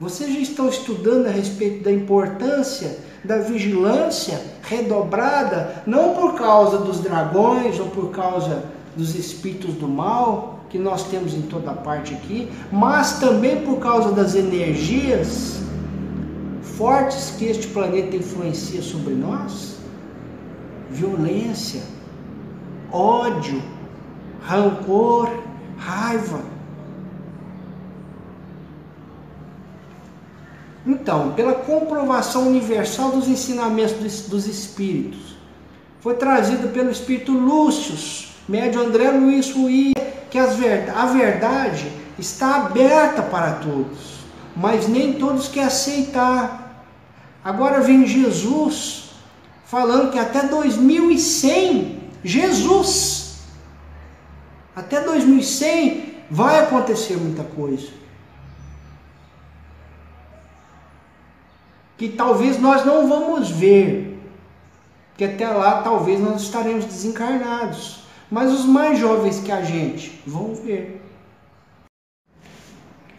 Vocês 0.00 0.32
já 0.32 0.40
estão 0.40 0.68
estudando 0.68 1.26
a 1.26 1.30
respeito 1.30 1.82
da 1.82 1.92
importância 1.92 3.08
da 3.24 3.38
vigilância 3.38 4.40
redobrada, 4.62 5.82
não 5.86 6.14
por 6.14 6.34
causa 6.34 6.78
dos 6.78 7.00
dragões 7.00 7.78
ou 7.80 7.86
por 7.86 8.10
causa 8.10 8.64
dos 8.96 9.14
espíritos 9.14 9.74
do 9.74 9.88
mal 9.88 10.60
que 10.70 10.78
nós 10.78 11.04
temos 11.04 11.34
em 11.34 11.42
toda 11.42 11.72
parte 11.72 12.14
aqui, 12.14 12.50
mas 12.70 13.18
também 13.18 13.62
por 13.62 13.78
causa 13.78 14.12
das 14.12 14.34
energias 14.34 15.60
fortes 16.78 17.34
que 17.36 17.44
este 17.44 17.66
planeta 17.68 18.16
influencia 18.16 18.80
sobre 18.80 19.14
nós? 19.14 19.76
Violência, 20.90 21.82
ódio, 22.90 23.62
rancor, 24.40 25.28
raiva 25.76 26.40
Então, 30.88 31.32
pela 31.32 31.52
comprovação 31.52 32.48
universal 32.48 33.10
dos 33.10 33.28
ensinamentos 33.28 33.92
dos, 33.92 34.20
dos 34.22 34.46
espíritos, 34.46 35.36
foi 36.00 36.14
trazido 36.14 36.68
pelo 36.68 36.90
espírito 36.90 37.30
Lúcio, 37.30 37.94
médio 38.48 38.80
André 38.80 39.10
Luiz 39.10 39.50
Rui, 39.52 39.92
que 40.30 40.40
ver, 40.40 40.90
a 40.96 41.04
verdade 41.04 41.92
está 42.18 42.56
aberta 42.56 43.20
para 43.20 43.52
todos, 43.56 44.20
mas 44.56 44.88
nem 44.88 45.12
todos 45.12 45.48
querem 45.48 45.66
aceitar. 45.66 46.67
Agora 47.48 47.80
vem 47.80 48.06
Jesus 48.06 49.12
falando 49.64 50.12
que 50.12 50.18
até 50.18 50.46
2100, 50.46 51.98
Jesus, 52.22 53.38
até 54.76 55.00
2100 55.00 56.24
vai 56.30 56.58
acontecer 56.58 57.16
muita 57.16 57.44
coisa. 57.44 57.88
que 61.96 62.08
talvez 62.08 62.60
nós 62.60 62.84
não 62.84 63.08
vamos 63.08 63.50
ver, 63.50 64.22
que 65.16 65.24
até 65.24 65.48
lá 65.48 65.82
talvez 65.82 66.20
nós 66.20 66.42
estaremos 66.42 66.84
desencarnados. 66.84 68.04
Mas 68.30 68.52
os 68.52 68.64
mais 68.66 68.98
jovens 68.98 69.40
que 69.40 69.50
a 69.50 69.62
gente 69.62 70.22
vão 70.24 70.54
ver. 70.54 71.02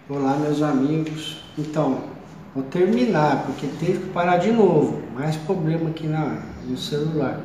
Olá, 0.07 0.37
meus 0.37 0.61
amigos. 0.61 1.43
Então, 1.57 2.18
vou 2.53 2.63
terminar, 2.65 3.43
porque 3.45 3.67
teve 3.79 3.99
que 3.99 4.09
parar 4.09 4.37
de 4.37 4.51
novo. 4.51 5.01
Mais 5.15 5.35
problema 5.35 5.89
aqui 5.89 6.07
na, 6.07 6.39
no 6.67 6.77
celular. 6.77 7.39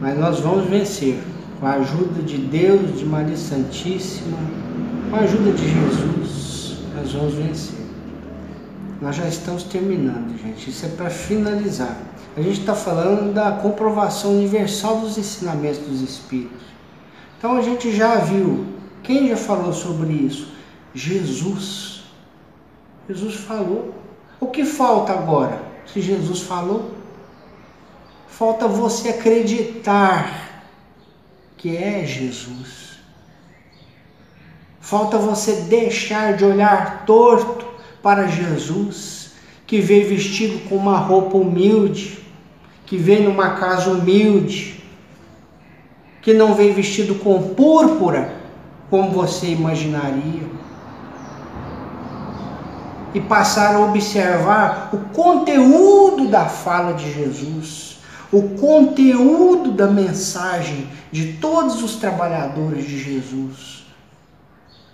Mas 0.00 0.18
nós 0.18 0.40
vamos 0.40 0.68
vencer. 0.68 1.18
Com 1.58 1.66
a 1.66 1.72
ajuda 1.72 2.22
de 2.22 2.38
Deus, 2.38 2.96
de 2.98 3.04
Maria 3.04 3.36
Santíssima, 3.36 4.38
com 5.10 5.16
a 5.16 5.20
ajuda 5.20 5.50
de 5.50 5.64
Jesus, 5.68 6.76
nós 6.94 7.12
vamos 7.12 7.34
vencer. 7.34 7.84
Nós 9.00 9.16
já 9.16 9.26
estamos 9.26 9.64
terminando, 9.64 10.36
gente. 10.40 10.70
Isso 10.70 10.86
é 10.86 10.88
para 10.90 11.10
finalizar. 11.10 11.96
A 12.36 12.40
gente 12.40 12.60
está 12.60 12.74
falando 12.74 13.34
da 13.34 13.50
comprovação 13.50 14.36
universal 14.36 15.00
dos 15.00 15.18
ensinamentos 15.18 15.78
dos 15.78 16.00
Espíritos. 16.00 16.62
Então 17.38 17.56
a 17.56 17.62
gente 17.62 17.94
já 17.94 18.16
viu. 18.16 18.66
Quem 19.02 19.28
já 19.28 19.36
falou 19.36 19.72
sobre 19.72 20.12
isso? 20.12 20.52
Jesus. 20.94 21.97
Jesus 23.08 23.36
falou. 23.36 23.94
O 24.38 24.46
que 24.48 24.64
falta 24.64 25.12
agora? 25.12 25.62
Se 25.86 26.00
Jesus 26.00 26.42
falou, 26.42 26.90
falta 28.28 28.68
você 28.68 29.08
acreditar 29.08 30.62
que 31.56 31.76
é 31.76 32.04
Jesus. 32.04 32.98
Falta 34.80 35.18
você 35.18 35.52
deixar 35.62 36.36
de 36.36 36.44
olhar 36.44 37.04
torto 37.04 37.66
para 38.02 38.28
Jesus, 38.28 39.32
que 39.66 39.80
veio 39.80 40.08
vestido 40.08 40.68
com 40.68 40.76
uma 40.76 40.98
roupa 40.98 41.36
humilde, 41.36 42.18
que 42.86 42.96
veio 42.96 43.24
numa 43.24 43.56
casa 43.56 43.90
humilde, 43.90 44.82
que 46.22 46.32
não 46.32 46.54
veio 46.54 46.74
vestido 46.74 47.16
com 47.16 47.54
púrpura, 47.54 48.36
como 48.88 49.10
você 49.10 49.48
imaginaria. 49.48 50.57
E 53.18 53.20
passar 53.22 53.74
a 53.74 53.80
observar 53.80 54.90
o 54.92 54.98
conteúdo 55.12 56.28
da 56.28 56.44
fala 56.44 56.92
de 56.92 57.12
Jesus, 57.12 57.98
o 58.30 58.50
conteúdo 58.50 59.72
da 59.72 59.88
mensagem 59.88 60.88
de 61.10 61.32
todos 61.32 61.82
os 61.82 61.96
trabalhadores 61.96 62.86
de 62.86 62.96
Jesus. 62.96 63.84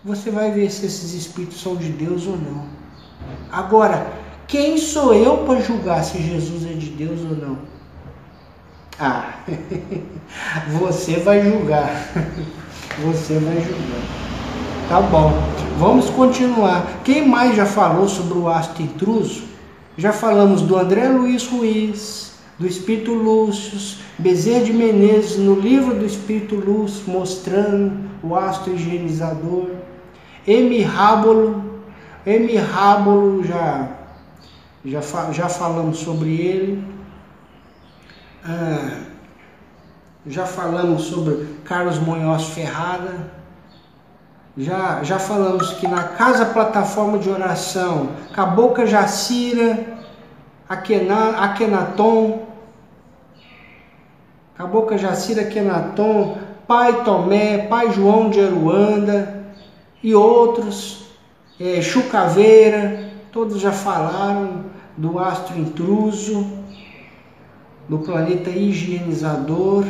Você 0.02 0.30
vai 0.30 0.52
ver 0.52 0.70
se 0.70 0.86
esses 0.86 1.12
espíritos 1.12 1.60
são 1.60 1.76
de 1.76 1.90
Deus 1.90 2.26
ou 2.26 2.38
não. 2.38 2.64
Agora, 3.52 4.06
quem 4.46 4.78
sou 4.78 5.12
eu 5.12 5.44
para 5.44 5.60
julgar 5.60 6.02
se 6.02 6.16
Jesus 6.16 6.64
é 6.64 6.72
de 6.72 6.88
Deus 6.88 7.20
ou 7.20 7.36
não? 7.36 7.58
Ah, 8.98 9.34
você 10.80 11.16
vai 11.16 11.42
julgar. 11.42 11.90
Você 13.02 13.40
vai 13.40 13.56
julgar. 13.56 14.33
Tá 14.88 15.00
bom. 15.00 15.32
Vamos 15.78 16.10
continuar. 16.10 17.00
Quem 17.04 17.26
mais 17.26 17.56
já 17.56 17.64
falou 17.64 18.06
sobre 18.06 18.36
o 18.36 18.48
astro 18.48 18.82
intruso? 18.82 19.44
Já 19.96 20.12
falamos 20.12 20.60
do 20.60 20.76
André 20.76 21.08
Luiz 21.08 21.46
Ruiz, 21.46 22.34
do 22.58 22.66
Espírito 22.66 23.14
Lúcio, 23.14 23.98
Bezerra 24.18 24.64
de 24.64 24.72
Menezes, 24.74 25.38
no 25.38 25.58
livro 25.58 25.94
do 25.94 26.04
Espírito 26.04 26.56
Lúcio, 26.56 27.10
mostrando 27.10 28.10
o 28.22 28.36
astro 28.36 28.74
higienizador. 28.74 29.70
M. 30.46 30.82
Rábolo, 30.82 31.80
M. 32.26 32.56
Rábolo, 32.56 33.42
já, 33.42 33.88
já, 34.84 35.00
já 35.32 35.48
falamos 35.48 35.96
sobre 35.98 36.28
ele. 36.28 36.84
Ah, 38.44 39.00
já 40.26 40.44
falamos 40.44 41.04
sobre 41.04 41.46
Carlos 41.64 41.98
Munhoz 41.98 42.44
Ferrara. 42.48 43.43
Já, 44.56 45.02
já 45.02 45.18
falamos 45.18 45.72
que 45.74 45.88
na 45.88 46.04
Casa 46.04 46.46
Plataforma 46.46 47.18
de 47.18 47.28
Oração, 47.28 48.10
Cabocla 48.32 48.86
Jacira, 48.86 49.98
Aquena, 50.68 51.44
Akenaton, 51.44 52.46
Cabocla 54.56 54.96
Jacira 54.96 55.42
Akenaton, 55.42 56.38
Pai 56.68 57.02
Tomé, 57.02 57.66
Pai 57.66 57.90
João 57.90 58.30
de 58.30 58.40
Aruanda 58.40 59.44
e 60.00 60.14
outros, 60.14 61.08
é, 61.60 61.82
Chucaveira, 61.82 63.10
todos 63.32 63.60
já 63.60 63.72
falaram 63.72 64.66
do 64.96 65.18
astro 65.18 65.58
intruso, 65.58 66.46
do 67.88 67.98
planeta 67.98 68.50
higienizador. 68.50 69.84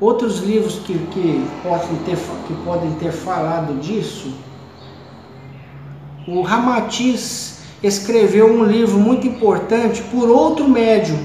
Outros 0.00 0.38
livros 0.38 0.78
que, 0.78 0.94
que, 0.94 1.46
podem 1.62 1.96
ter, 2.06 2.16
que 2.46 2.54
podem 2.64 2.90
ter 2.92 3.12
falado 3.12 3.78
disso, 3.80 4.32
o 6.26 6.40
Ramatiz 6.40 7.60
escreveu 7.82 8.46
um 8.46 8.64
livro 8.64 8.98
muito 8.98 9.26
importante 9.26 10.02
por 10.04 10.30
outro 10.30 10.66
médium, 10.66 11.18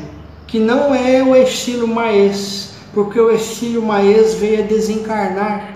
que 0.46 0.60
não 0.60 0.94
é 0.94 1.24
o 1.24 1.36
Estilo 1.36 1.88
Maes, 1.88 2.74
porque 2.94 3.20
o 3.20 3.32
Estilo 3.32 3.82
Maes 3.82 4.34
veio 4.34 4.64
a 4.64 4.68
desencarnar. 4.68 5.76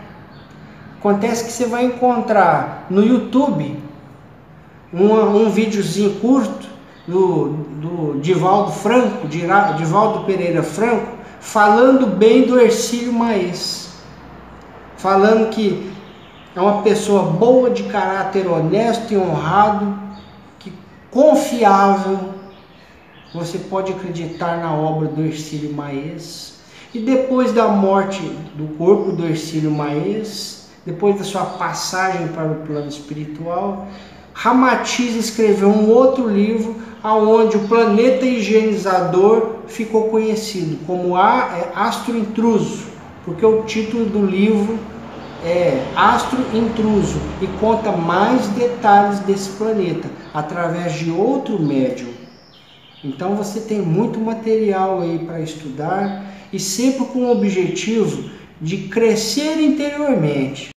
Acontece 0.99 1.45
que 1.45 1.51
você 1.51 1.65
vai 1.65 1.85
encontrar 1.85 2.85
no 2.89 3.01
YouTube 3.01 3.77
um, 4.93 5.13
um 5.13 5.49
videozinho 5.49 6.19
curto 6.19 6.67
do, 7.07 7.49
do 7.49 8.19
Divaldo 8.19 8.71
Franco, 8.71 9.27
Divaldo 9.27 10.25
Pereira 10.25 10.63
Franco, 10.63 11.18
falando 11.39 12.07
bem 12.07 12.45
do 12.45 12.59
Ercílio 12.59 13.13
Maes, 13.13 13.89
falando 14.97 15.49
que 15.49 15.91
é 16.55 16.61
uma 16.61 16.81
pessoa 16.81 17.23
boa, 17.23 17.69
de 17.69 17.83
caráter 17.83 18.47
honesto 18.47 19.13
e 19.13 19.17
honrado, 19.17 19.97
que 20.59 20.73
confiável, 21.09 22.19
você 23.33 23.57
pode 23.57 23.91
acreditar 23.93 24.57
na 24.57 24.73
obra 24.73 25.07
do 25.07 25.23
Ercílio 25.23 25.73
Maes. 25.73 26.59
E 26.93 26.99
depois 26.99 27.53
da 27.53 27.67
morte 27.67 28.21
do 28.55 28.75
corpo 28.75 29.11
do 29.11 29.25
Ercílio 29.25 29.69
Maes, 29.69 30.67
depois 30.85 31.17
da 31.17 31.23
sua 31.23 31.45
passagem 31.45 32.29
para 32.29 32.45
o 32.45 32.55
plano 32.65 32.87
espiritual, 32.87 33.87
Ramatiz 34.33 35.15
escreveu 35.15 35.69
um 35.69 35.89
outro 35.89 36.27
livro 36.27 36.75
aonde 37.03 37.57
o 37.57 37.67
planeta 37.67 38.25
higienizador 38.25 39.58
ficou 39.69 40.09
conhecido 40.09 40.77
como 40.85 41.17
é, 41.17 41.71
Astro 41.75 42.17
Intruso, 42.17 42.87
porque 43.25 43.45
o 43.45 43.63
título 43.63 44.05
do 44.05 44.25
livro 44.25 44.77
é 45.43 45.81
Astro 45.95 46.39
Intruso 46.53 47.19
e 47.41 47.47
conta 47.59 47.91
mais 47.91 48.47
detalhes 48.49 49.19
desse 49.19 49.51
planeta 49.51 50.09
através 50.33 50.93
de 50.93 51.11
outro 51.11 51.61
médium. 51.61 52.09
Então 53.03 53.35
você 53.35 53.61
tem 53.61 53.79
muito 53.79 54.19
material 54.19 55.01
aí 55.01 55.19
para 55.19 55.39
estudar 55.39 56.25
e 56.51 56.59
sempre 56.59 57.05
com 57.05 57.19
o 57.19 57.31
objetivo 57.31 58.29
de 58.61 58.89
crescer 58.89 59.61
interiormente. 59.61 60.67